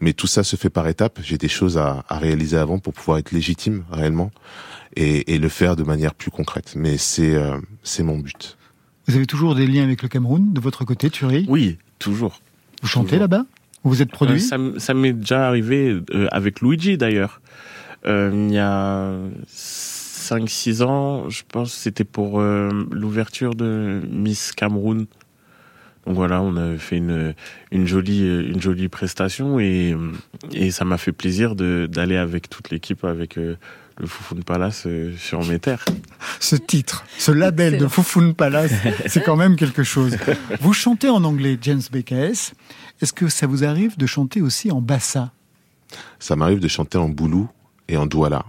Mais 0.00 0.14
tout 0.14 0.26
ça 0.26 0.42
se 0.42 0.56
fait 0.56 0.70
par 0.70 0.88
étapes. 0.88 1.20
J'ai 1.22 1.36
des 1.36 1.48
choses 1.48 1.76
à, 1.76 2.04
à 2.08 2.18
réaliser 2.18 2.56
avant 2.56 2.78
pour 2.78 2.94
pouvoir 2.94 3.18
être 3.18 3.32
légitime 3.32 3.84
réellement 3.90 4.30
et, 4.96 5.34
et 5.34 5.38
le 5.38 5.48
faire 5.48 5.76
de 5.76 5.82
manière 5.82 6.14
plus 6.14 6.30
concrète. 6.30 6.72
Mais 6.74 6.96
c'est 6.96 7.34
euh, 7.34 7.58
c'est 7.82 8.02
mon 8.02 8.18
but. 8.18 8.56
Vous 9.06 9.16
avez 9.16 9.26
toujours 9.26 9.54
des 9.54 9.66
liens 9.66 9.84
avec 9.84 10.02
le 10.02 10.08
Cameroun 10.08 10.52
de 10.52 10.60
votre 10.60 10.84
côté, 10.84 11.10
Thury 11.10 11.44
Oui, 11.48 11.76
toujours. 11.98 12.40
Vous 12.80 12.88
chantez 12.88 13.18
là-bas? 13.18 13.44
Ou 13.84 13.90
Vous 13.90 14.02
êtes 14.02 14.10
produit 14.10 14.36
Euh, 14.36 14.38
ça 14.38 14.58
ça 14.78 14.94
m'est 14.94 15.12
déjà 15.12 15.46
arrivé 15.46 16.00
euh, 16.14 16.26
avec 16.30 16.60
Luigi 16.60 16.98
d'ailleurs. 16.98 17.40
Euh, 18.06 18.30
il 18.48 18.54
y 18.54 18.58
a 18.58 19.12
5-6 19.48 20.82
ans, 20.82 21.28
je 21.28 21.42
pense 21.46 21.72
c'était 21.72 22.04
pour 22.04 22.40
l'ouverture 22.40 23.54
de 23.54 24.00
Miss 24.10 24.52
Cameroun. 24.52 25.06
Donc 26.06 26.14
voilà, 26.16 26.40
on 26.40 26.56
a 26.56 26.78
fait 26.78 26.96
une, 26.96 27.34
une, 27.70 27.86
jolie, 27.86 28.26
une 28.26 28.60
jolie 28.60 28.88
prestation 28.88 29.60
et, 29.60 29.94
et 30.52 30.70
ça 30.70 30.86
m'a 30.86 30.96
fait 30.96 31.12
plaisir 31.12 31.54
d'aller 31.54 32.16
avec 32.16 32.48
toute 32.48 32.70
l'équipe, 32.70 33.04
avec 33.04 33.38
le 34.00 34.06
Foufoune 34.06 34.42
Palace 34.42 34.84
euh, 34.86 35.14
sur 35.16 35.44
mes 35.44 35.58
terres. 35.58 35.84
Ce 36.40 36.56
titre, 36.56 37.04
ce 37.18 37.30
label 37.30 37.78
de. 37.78 37.86
Foufoune 37.86 38.34
Palace, 38.34 38.72
c'est 39.06 39.22
quand 39.22 39.36
même 39.36 39.56
quelque 39.56 39.82
chose. 39.82 40.16
Vous 40.60 40.72
chantez 40.72 41.08
en 41.08 41.22
anglais 41.24 41.58
James 41.60 41.82
BKS. 41.92 42.52
Est-ce 43.00 43.12
que 43.12 43.28
ça 43.28 43.46
vous 43.46 43.64
arrive 43.64 43.96
de 43.96 44.06
chanter 44.06 44.40
aussi 44.42 44.70
en 44.70 44.80
bassa? 44.80 45.32
Ça 46.18 46.36
m'arrive 46.36 46.60
de 46.60 46.68
chanter 46.68 46.98
en 46.98 47.08
boulou 47.08 47.48
et 47.88 47.96
en 47.96 48.06
douala, 48.06 48.44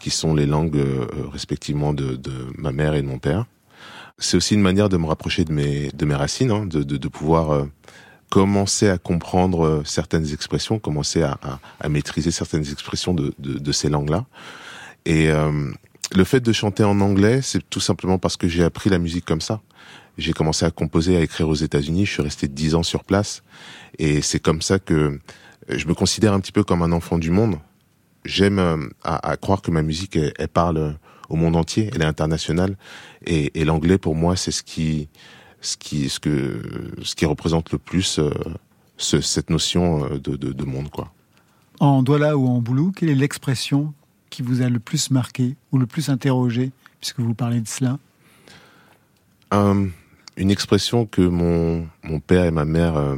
qui 0.00 0.10
sont 0.10 0.34
les 0.34 0.46
langues 0.46 0.76
euh, 0.76 1.06
respectivement 1.32 1.92
de, 1.92 2.16
de 2.16 2.32
ma 2.56 2.72
mère 2.72 2.94
et 2.94 3.02
de 3.02 3.06
mon 3.06 3.18
père. 3.18 3.46
C'est 4.18 4.36
aussi 4.36 4.54
une 4.54 4.60
manière 4.60 4.88
de 4.88 4.96
me 4.96 5.06
rapprocher 5.06 5.44
de 5.44 5.52
mes, 5.52 5.90
de 5.90 6.04
mes 6.04 6.14
racines, 6.14 6.50
hein, 6.50 6.66
de, 6.66 6.82
de, 6.82 6.96
de 6.96 7.08
pouvoir 7.08 7.50
euh, 7.52 7.64
commencer 8.30 8.88
à 8.88 8.98
comprendre 8.98 9.64
euh, 9.64 9.82
certaines 9.84 10.32
expressions, 10.32 10.78
commencer 10.78 11.22
à, 11.22 11.38
à, 11.42 11.60
à 11.80 11.88
maîtriser 11.88 12.30
certaines 12.30 12.70
expressions 12.70 13.14
de, 13.14 13.32
de, 13.38 13.58
de 13.58 13.72
ces 13.72 13.88
langues-là. 13.88 14.26
Et 15.06 15.30
euh, 15.30 15.70
le 16.14 16.24
fait 16.24 16.40
de 16.40 16.52
chanter 16.52 16.84
en 16.84 17.00
anglais, 17.00 17.40
c'est 17.42 17.68
tout 17.70 17.80
simplement 17.80 18.18
parce 18.18 18.36
que 18.36 18.48
j'ai 18.48 18.64
appris 18.64 18.90
la 18.90 18.98
musique 18.98 19.24
comme 19.24 19.40
ça. 19.40 19.60
J'ai 20.18 20.32
commencé 20.32 20.66
à 20.66 20.70
composer, 20.70 21.16
à 21.16 21.20
écrire 21.20 21.48
aux 21.48 21.54
États-Unis. 21.54 22.04
Je 22.04 22.12
suis 22.12 22.22
resté 22.22 22.48
dix 22.48 22.74
ans 22.74 22.82
sur 22.82 23.04
place, 23.04 23.42
et 23.98 24.20
c'est 24.20 24.40
comme 24.40 24.62
ça 24.62 24.78
que 24.78 25.18
je 25.68 25.86
me 25.86 25.94
considère 25.94 26.32
un 26.32 26.40
petit 26.40 26.52
peu 26.52 26.64
comme 26.64 26.82
un 26.82 26.92
enfant 26.92 27.18
du 27.18 27.30
monde. 27.30 27.58
J'aime 28.24 28.58
euh, 28.58 28.88
à, 29.04 29.30
à 29.30 29.36
croire 29.36 29.62
que 29.62 29.70
ma 29.70 29.82
musique, 29.82 30.16
elle, 30.16 30.32
elle 30.38 30.48
parle 30.48 30.98
au 31.28 31.36
monde 31.36 31.56
entier, 31.56 31.90
elle 31.94 32.02
est 32.02 32.06
internationale, 32.06 32.76
et, 33.26 33.60
et 33.60 33.64
l'anglais 33.64 33.98
pour 33.98 34.14
moi, 34.14 34.34
c'est 34.34 34.50
ce 34.50 34.62
qui, 34.62 35.08
ce 35.60 35.76
qui, 35.76 36.08
ce 36.08 36.20
que, 36.20 36.62
ce 37.02 37.14
qui 37.14 37.26
représente 37.26 37.72
le 37.72 37.78
plus 37.78 38.18
euh, 38.18 38.30
ce, 38.96 39.20
cette 39.20 39.50
notion 39.50 40.04
euh, 40.04 40.18
de, 40.18 40.36
de, 40.36 40.52
de 40.52 40.64
monde, 40.64 40.90
quoi. 40.90 41.12
En 41.80 42.02
douala 42.02 42.36
ou 42.36 42.48
en 42.48 42.60
boulou, 42.60 42.92
quelle 42.92 43.08
est 43.10 43.14
l'expression 43.14 43.94
qui 44.30 44.42
vous 44.42 44.62
a 44.62 44.68
le 44.68 44.78
plus 44.80 45.10
marqué 45.10 45.56
ou 45.72 45.78
le 45.78 45.86
plus 45.86 46.08
interrogé, 46.10 46.70
puisque 47.00 47.20
vous 47.20 47.34
parlez 47.34 47.60
de 47.60 47.68
cela? 47.68 47.98
Un- 49.50 49.88
une 50.36 50.50
expression 50.50 51.06
que 51.06 51.22
mon, 51.22 51.88
mon 52.02 52.20
père 52.20 52.44
et 52.44 52.50
ma 52.50 52.64
mère 52.64 52.96
euh, 52.96 53.16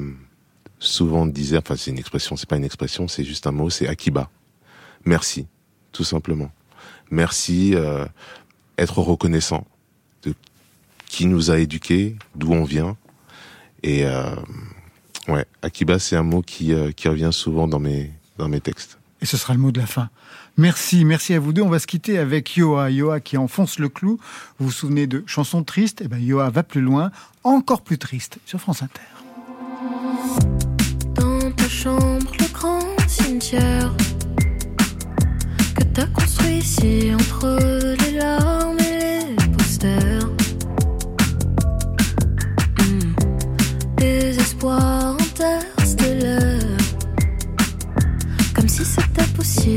souvent 0.78 1.26
disaient, 1.26 1.58
enfin 1.58 1.76
c'est 1.76 1.90
une 1.90 1.98
expression, 1.98 2.36
c'est 2.36 2.48
pas 2.48 2.56
une 2.56 2.64
expression, 2.64 3.08
c'est 3.08 3.24
juste 3.24 3.46
un 3.46 3.52
mot, 3.52 3.68
c'est 3.70 3.88
Akiba. 3.88 4.30
Merci, 5.04 5.46
tout 5.92 6.04
simplement. 6.04 6.50
Merci, 7.10 7.74
être 8.78 8.98
reconnaissant 9.00 9.66
qui 11.10 11.26
nous 11.26 11.50
a 11.50 11.58
éduqués, 11.58 12.14
d'où 12.36 12.52
on 12.52 12.62
vient. 12.62 12.96
Et 13.82 14.06
euh, 14.06 14.32
ouais, 15.26 15.44
Akiba, 15.60 15.98
c'est 15.98 16.14
un 16.14 16.22
mot 16.22 16.40
qui, 16.40 16.72
euh, 16.72 16.92
qui 16.92 17.08
revient 17.08 17.30
souvent 17.32 17.66
dans 17.66 17.80
mes, 17.80 18.12
dans 18.38 18.48
mes 18.48 18.60
textes. 18.60 18.96
Et 19.20 19.26
ce 19.26 19.36
sera 19.36 19.52
le 19.52 19.58
mot 19.58 19.72
de 19.72 19.80
la 19.80 19.86
fin. 19.86 20.08
Merci, 20.56 21.04
merci 21.04 21.34
à 21.34 21.40
vous 21.40 21.52
deux. 21.52 21.62
On 21.62 21.68
va 21.68 21.80
se 21.80 21.88
quitter 21.88 22.16
avec 22.16 22.56
Yoa. 22.56 22.90
Yoa 22.90 23.18
qui 23.18 23.36
enfonce 23.36 23.80
le 23.80 23.88
clou. 23.88 24.20
Vous 24.58 24.66
vous 24.66 24.72
souvenez 24.72 25.08
de 25.08 25.24
chansons 25.26 25.64
tristes 25.64 26.00
Eh 26.04 26.08
ben 26.08 26.18
Yoa 26.18 26.48
va 26.48 26.62
plus 26.62 26.80
loin, 26.80 27.10
encore 27.42 27.82
plus 27.82 27.98
triste, 27.98 28.38
sur 28.46 28.60
France 28.60 28.82
Inter. 28.82 29.00
Dans 31.14 31.50
ta 31.50 31.68
chambre, 31.68 32.30
le 32.38 32.52
grand 32.52 32.80
cimetière 33.08 33.92
que 35.74 35.82
t'as 35.92 36.06
construit 36.06 36.58
ici 36.58 37.10
entre 37.12 37.58
les 38.04 38.12
larmes 38.12 38.78
et 38.78 39.34
les 39.36 39.48
posters. 39.48 40.19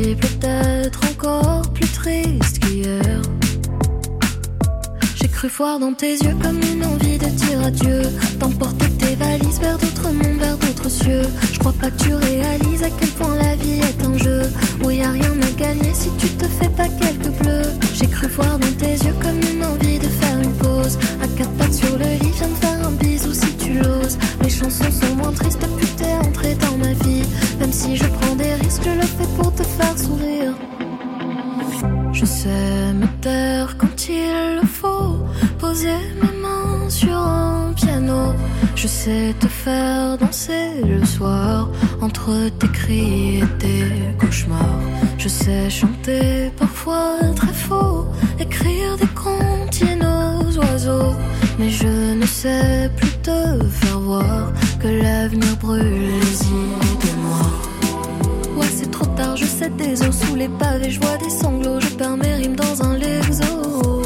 D'être 0.02 1.02
encore 1.12 1.62
plus 1.74 1.88
triste 1.88 2.60
qu'hier. 2.60 3.22
J'ai 5.16 5.28
cru 5.28 5.48
voir 5.50 5.80
dans 5.80 5.94
tes 5.94 6.14
yeux 6.14 6.36
comme 6.42 6.60
une 6.62 6.84
envie 6.84 7.18
de 7.18 7.28
dire 7.28 7.62
adieu. 7.64 8.02
D'emporter 8.40 8.90
tes 8.98 9.16
valises 9.16 9.60
vers 9.60 9.78
d'autres 9.78 10.10
mondes, 10.12 10.40
vers 10.40 10.58
d'autres 10.58 10.90
cieux. 10.90 11.24
Je 11.52 11.60
crois 11.60 11.74
pas 11.74 11.92
que 11.92 12.04
tu 12.04 12.14
réalises 12.16 12.84
à 12.84 12.90
quel 12.90 13.10
point 13.10 13.36
la 13.36 13.56
vie 13.56 13.82
est 13.82 14.04
un 14.04 14.18
jeu. 14.18 14.42
Où 14.84 14.90
y 14.90 15.04
a 15.04 15.12
rien 15.12 15.32
à 15.42 15.60
gagner 15.60 15.94
si 15.94 16.10
tu 16.18 16.28
te 16.28 16.46
fais 16.46 16.70
pas 16.70 16.88
quelques 16.88 17.32
bleus. 17.40 17.72
J'ai 17.94 18.08
cru 18.08 18.28
voir 18.28 18.58
dans 18.58 18.74
tes 18.80 18.93
Je 32.24 32.26
sais 32.26 32.94
me 32.94 33.08
taire 33.22 33.76
quand 33.78 34.08
il 34.08 34.62
le 34.62 34.66
faut, 34.66 35.18
poser 35.60 36.00
mes 36.22 36.38
mains 36.42 36.90
sur 36.90 37.18
un 37.18 37.74
piano. 37.74 38.34
Je 38.76 38.88
sais 38.88 39.36
te 39.42 39.48
faire 39.48 40.18
danser 40.18 40.70
le 40.86 41.04
soir 41.06 41.70
entre 42.02 42.50
tes 42.60 42.68
cris 42.70 43.40
et 43.40 43.48
tes 43.60 43.86
cauchemars. 44.20 44.80
Je 45.18 45.28
sais 45.28 45.70
chanter 45.70 46.52
parfois 46.58 47.18
très 47.36 47.54
faux, 47.54 48.06
écrire 48.40 48.96
des 48.98 49.12
comptines 49.24 50.06
aux 50.06 50.58
oiseaux. 50.60 51.16
Mais 51.60 51.70
je 51.70 52.14
ne 52.22 52.26
sais 52.26 52.90
plus 52.96 53.12
te 53.22 53.66
faire 53.80 54.00
voir 54.00 54.54
que 54.80 54.88
l'avenir 54.88 55.56
brûle 55.60 56.22
os 60.02 60.12
sous 60.12 60.36
les 60.36 60.50
pavés, 60.50 60.90
je 60.90 61.00
vois 61.00 61.18
des 61.18 61.30
sanglots, 61.30 61.80
je 61.80 61.90
perds 61.90 62.18
mes 62.18 62.34
rimes 62.34 62.56
dans 62.56 62.82
un 62.84 62.98
lexo. 62.98 64.02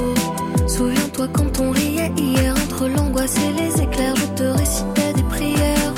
Souviens-toi 0.68 1.28
quand 1.32 1.60
on 1.62 1.72
riait 1.72 2.12
hier 2.18 2.54
entre 2.66 2.88
l'angoisse 2.88 3.36
et 3.38 3.62
les 3.62 3.82
éclairs, 3.82 4.16
je 4.16 4.44
te 4.44 4.44
récitais 4.44 5.14
des 5.16 5.24
prières. 5.24 5.94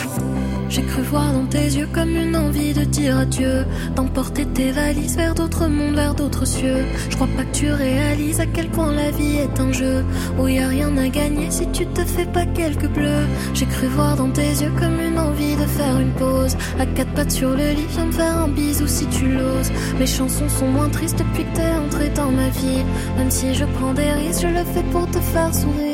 J'ai 0.70 0.84
cru 0.84 1.02
voir 1.02 1.34
dans 1.34 1.46
tes 1.46 1.66
yeux 1.78 1.90
comme 1.92 2.16
une 2.16 2.36
envie 2.36 2.74
de 2.74 2.84
dire 2.84 3.18
adieu, 3.18 3.66
d'emporter 4.00 4.46
tes 4.46 4.72
valises 4.72 5.18
vers 5.18 5.36
d'autres 5.36 5.68
mondes, 5.68 5.96
vers 5.96 6.16
d'autres 6.16 6.46
cieux. 6.46 6.86
Je 7.10 7.16
crois 7.18 7.28
pas 7.36 7.44
que 7.44 7.52
tu 7.52 7.70
réalises 7.70 8.40
à 8.40 8.46
quel 8.46 8.70
point 8.70 8.94
la 8.94 9.12
vie 9.12 9.36
est 9.36 9.60
un 9.60 9.74
jeu 9.74 10.06
où 10.40 10.48
y 10.48 10.58
a 10.60 10.70
rien 10.70 10.96
à 10.98 11.10
gagner 11.10 11.52
si 11.52 11.68
tu 11.72 11.86
te 11.86 12.06
fais 12.06 12.26
pas 12.26 12.46
quelques 12.46 12.88
bleus. 12.88 13.26
J'ai 13.54 13.66
cru 13.66 13.88
voir 13.88 14.16
dans 14.16 14.30
tes 14.30 14.52
yeux 14.62 14.72
comme 14.80 15.02
une 15.02 15.20
envie 15.20 15.58
de 15.58 15.66
faire 15.66 16.00
une 16.00 16.14
pause, 16.14 16.56
à 16.80 16.86
quatre 16.86 17.14
pattes 17.14 17.32
sur 17.32 17.50
le 17.50 17.72
lit, 17.72 17.88
viens 17.90 18.06
me 18.06 18.14
faire 18.14 18.38
un 18.38 18.48
bisou 18.48 18.88
si 18.88 19.06
tu 19.08 19.28
l'oses. 19.28 19.72
Mes 20.00 20.08
chansons 20.08 20.48
sont 20.48 20.68
moins 20.68 20.90
tristes 20.90 21.20
depuis 21.20 21.44
que 21.44 21.58
t'es 21.58 21.76
entré 21.86 22.08
dans 22.16 22.32
ma 22.32 22.48
vie, 22.50 22.86
même 23.18 23.30
si 23.30 23.54
je 23.54 23.66
prends 23.66 23.94
des 23.94 24.12
risques, 24.12 24.44
je 24.44 24.48
le 24.48 24.64
fais 24.74 24.84
pour 24.94 25.08
te 25.12 25.20
faire 25.20 25.54
sourire. 25.54 25.89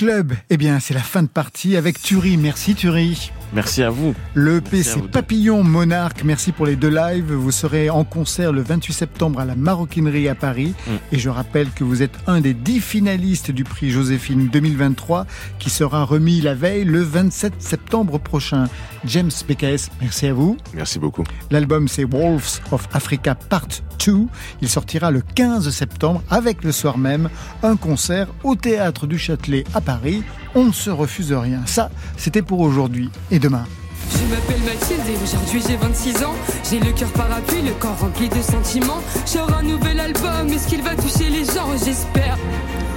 Club, 0.00 0.32
eh 0.48 0.56
bien, 0.56 0.80
c'est 0.80 0.94
la 0.94 1.02
fin 1.02 1.22
de 1.22 1.28
partie 1.28 1.76
avec 1.76 2.00
Turi. 2.00 2.38
Merci 2.38 2.74
Turi. 2.74 3.30
Merci 3.52 3.82
à 3.82 3.90
vous. 3.90 4.14
Le 4.34 4.60
Merci 4.60 4.70
PC 4.70 5.00
vous. 5.00 5.08
Papillon 5.08 5.64
Monarque, 5.64 6.22
merci 6.24 6.52
pour 6.52 6.66
les 6.66 6.76
deux 6.76 6.88
lives. 6.88 7.32
Vous 7.32 7.50
serez 7.50 7.90
en 7.90 8.04
concert 8.04 8.52
le 8.52 8.62
28 8.62 8.92
septembre 8.92 9.40
à 9.40 9.44
la 9.44 9.56
Maroquinerie 9.56 10.28
à 10.28 10.34
Paris. 10.34 10.74
Mm. 10.86 10.90
Et 11.12 11.18
je 11.18 11.28
rappelle 11.28 11.70
que 11.70 11.82
vous 11.82 12.02
êtes 12.02 12.16
un 12.26 12.40
des 12.40 12.54
dix 12.54 12.80
finalistes 12.80 13.50
du 13.50 13.64
prix 13.64 13.90
Joséphine 13.90 14.48
2023 14.48 15.26
qui 15.58 15.70
sera 15.70 16.04
remis 16.04 16.40
la 16.40 16.54
veille 16.54 16.84
le 16.84 17.02
27 17.02 17.54
septembre 17.58 18.18
prochain. 18.18 18.68
James 19.04 19.30
BKS, 19.48 19.90
merci 20.00 20.26
à 20.26 20.32
vous. 20.32 20.56
Merci 20.74 20.98
beaucoup. 20.98 21.24
L'album 21.50 21.88
c'est 21.88 22.04
Wolves 22.04 22.60
of 22.70 22.88
Africa 22.92 23.34
Part 23.34 23.66
2. 24.04 24.26
Il 24.60 24.68
sortira 24.68 25.10
le 25.10 25.22
15 25.22 25.70
septembre 25.70 26.22
avec 26.30 26.62
le 26.64 26.72
soir 26.72 26.98
même 26.98 27.28
un 27.62 27.76
concert 27.76 28.28
au 28.44 28.54
théâtre 28.54 29.06
du 29.06 29.18
Châtelet 29.18 29.64
à 29.74 29.80
Paris. 29.80 30.22
On 30.54 30.64
ne 30.64 30.72
se 30.72 30.90
refuse 30.90 31.32
rien. 31.32 31.60
Ça, 31.66 31.90
c'était 32.16 32.42
pour 32.42 32.60
aujourd'hui 32.60 33.10
et 33.30 33.38
demain. 33.38 33.64
Je 34.12 34.34
m'appelle 34.34 34.60
Mathilde 34.62 35.00
et 35.08 35.22
aujourd'hui 35.22 35.62
j'ai 35.66 35.76
26 35.76 36.24
ans. 36.24 36.34
J'ai 36.68 36.80
le 36.80 36.92
cœur 36.92 37.10
parapluie, 37.10 37.62
le 37.62 37.72
corps 37.72 37.98
rempli 37.98 38.28
de 38.28 38.42
sentiments. 38.42 39.00
J'aurai 39.32 39.54
un 39.54 39.62
nouvel 39.62 40.00
album, 40.00 40.48
est-ce 40.52 40.66
qu'il 40.66 40.82
va 40.82 40.96
toucher 40.96 41.30
les 41.30 41.44
gens? 41.44 41.70
J'espère. 41.84 42.36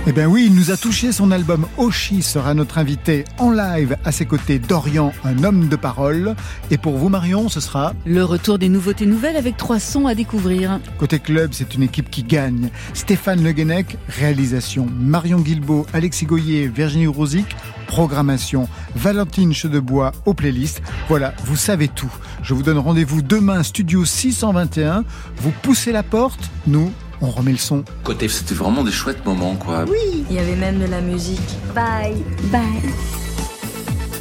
Eh 0.06 0.12
bien 0.12 0.28
oui, 0.28 0.48
il 0.48 0.54
nous 0.54 0.70
a 0.70 0.76
touché 0.76 1.14
son 1.14 1.32
album 1.32 1.66
Oshi 1.78 2.22
sera 2.24 2.54
notre 2.54 2.78
invité 2.78 3.24
en 3.38 3.52
live 3.52 3.96
à 4.04 4.12
ses 4.12 4.26
côtés 4.26 4.60
Dorian, 4.60 5.14
un 5.24 5.46
homme 5.46 5.70
de 5.70 5.78
parole. 5.78 6.36
Et 6.72 6.78
pour 6.78 6.98
vous 6.98 7.08
Marion, 7.08 7.48
ce 7.48 7.62
sera 7.62 7.94
Le 8.06 8.22
retour 8.26 8.60
des 8.60 8.68
nouveautés 8.68 9.06
nouvelles 9.06 9.38
avec 9.38 9.56
trois 9.56 9.80
sons 9.80 10.06
à 10.06 10.14
découvrir. 10.14 10.82
Côté 10.98 11.20
club, 11.20 11.52
c'est 11.54 11.74
une 11.74 11.84
équipe 11.84 12.10
qui 12.10 12.24
gagne. 12.24 12.70
Stéphane 12.94 13.42
Le 13.42 13.54
Guenec, 13.54 13.98
réalisation. 14.10 14.90
Marion 15.00 15.40
Guilbeault, 15.40 15.86
Alexis 15.94 16.26
Goyer, 16.26 16.68
Virginie 16.68 17.08
Rosic, 17.08 17.56
programmation. 17.88 18.68
Valentine 18.98 19.54
Chedebois 19.54 20.12
aux 20.26 20.34
playlists. 20.34 20.82
Voilà, 21.08 21.34
vous 21.46 21.56
savez 21.56 21.88
tout. 21.88 22.12
Je 22.42 22.54
vous 22.54 22.64
donne 22.64 22.78
rendez-vous 22.78 23.22
demain, 23.22 23.64
studio 23.64 24.04
621. 24.04 25.06
Vous 25.38 25.54
poussez 25.62 25.94
la 25.94 26.04
porte, 26.04 26.52
nous, 26.68 26.92
on 27.24 27.32
remet 27.32 27.52
le 27.52 27.58
son. 27.58 27.84
Côté, 28.04 28.28
c'était 28.28 28.54
vraiment 28.54 28.84
des 28.84 28.92
chouettes 28.92 29.26
moments, 29.26 29.56
quoi. 29.56 29.86
Oui. 29.88 30.26
Il 30.30 30.36
y 30.36 30.40
avait 30.40 30.56
même 30.56 30.80
de 30.80 30.86
la 30.86 31.02
musique. 31.02 31.40
Bye. 31.74 32.24
Bye. 32.52 32.62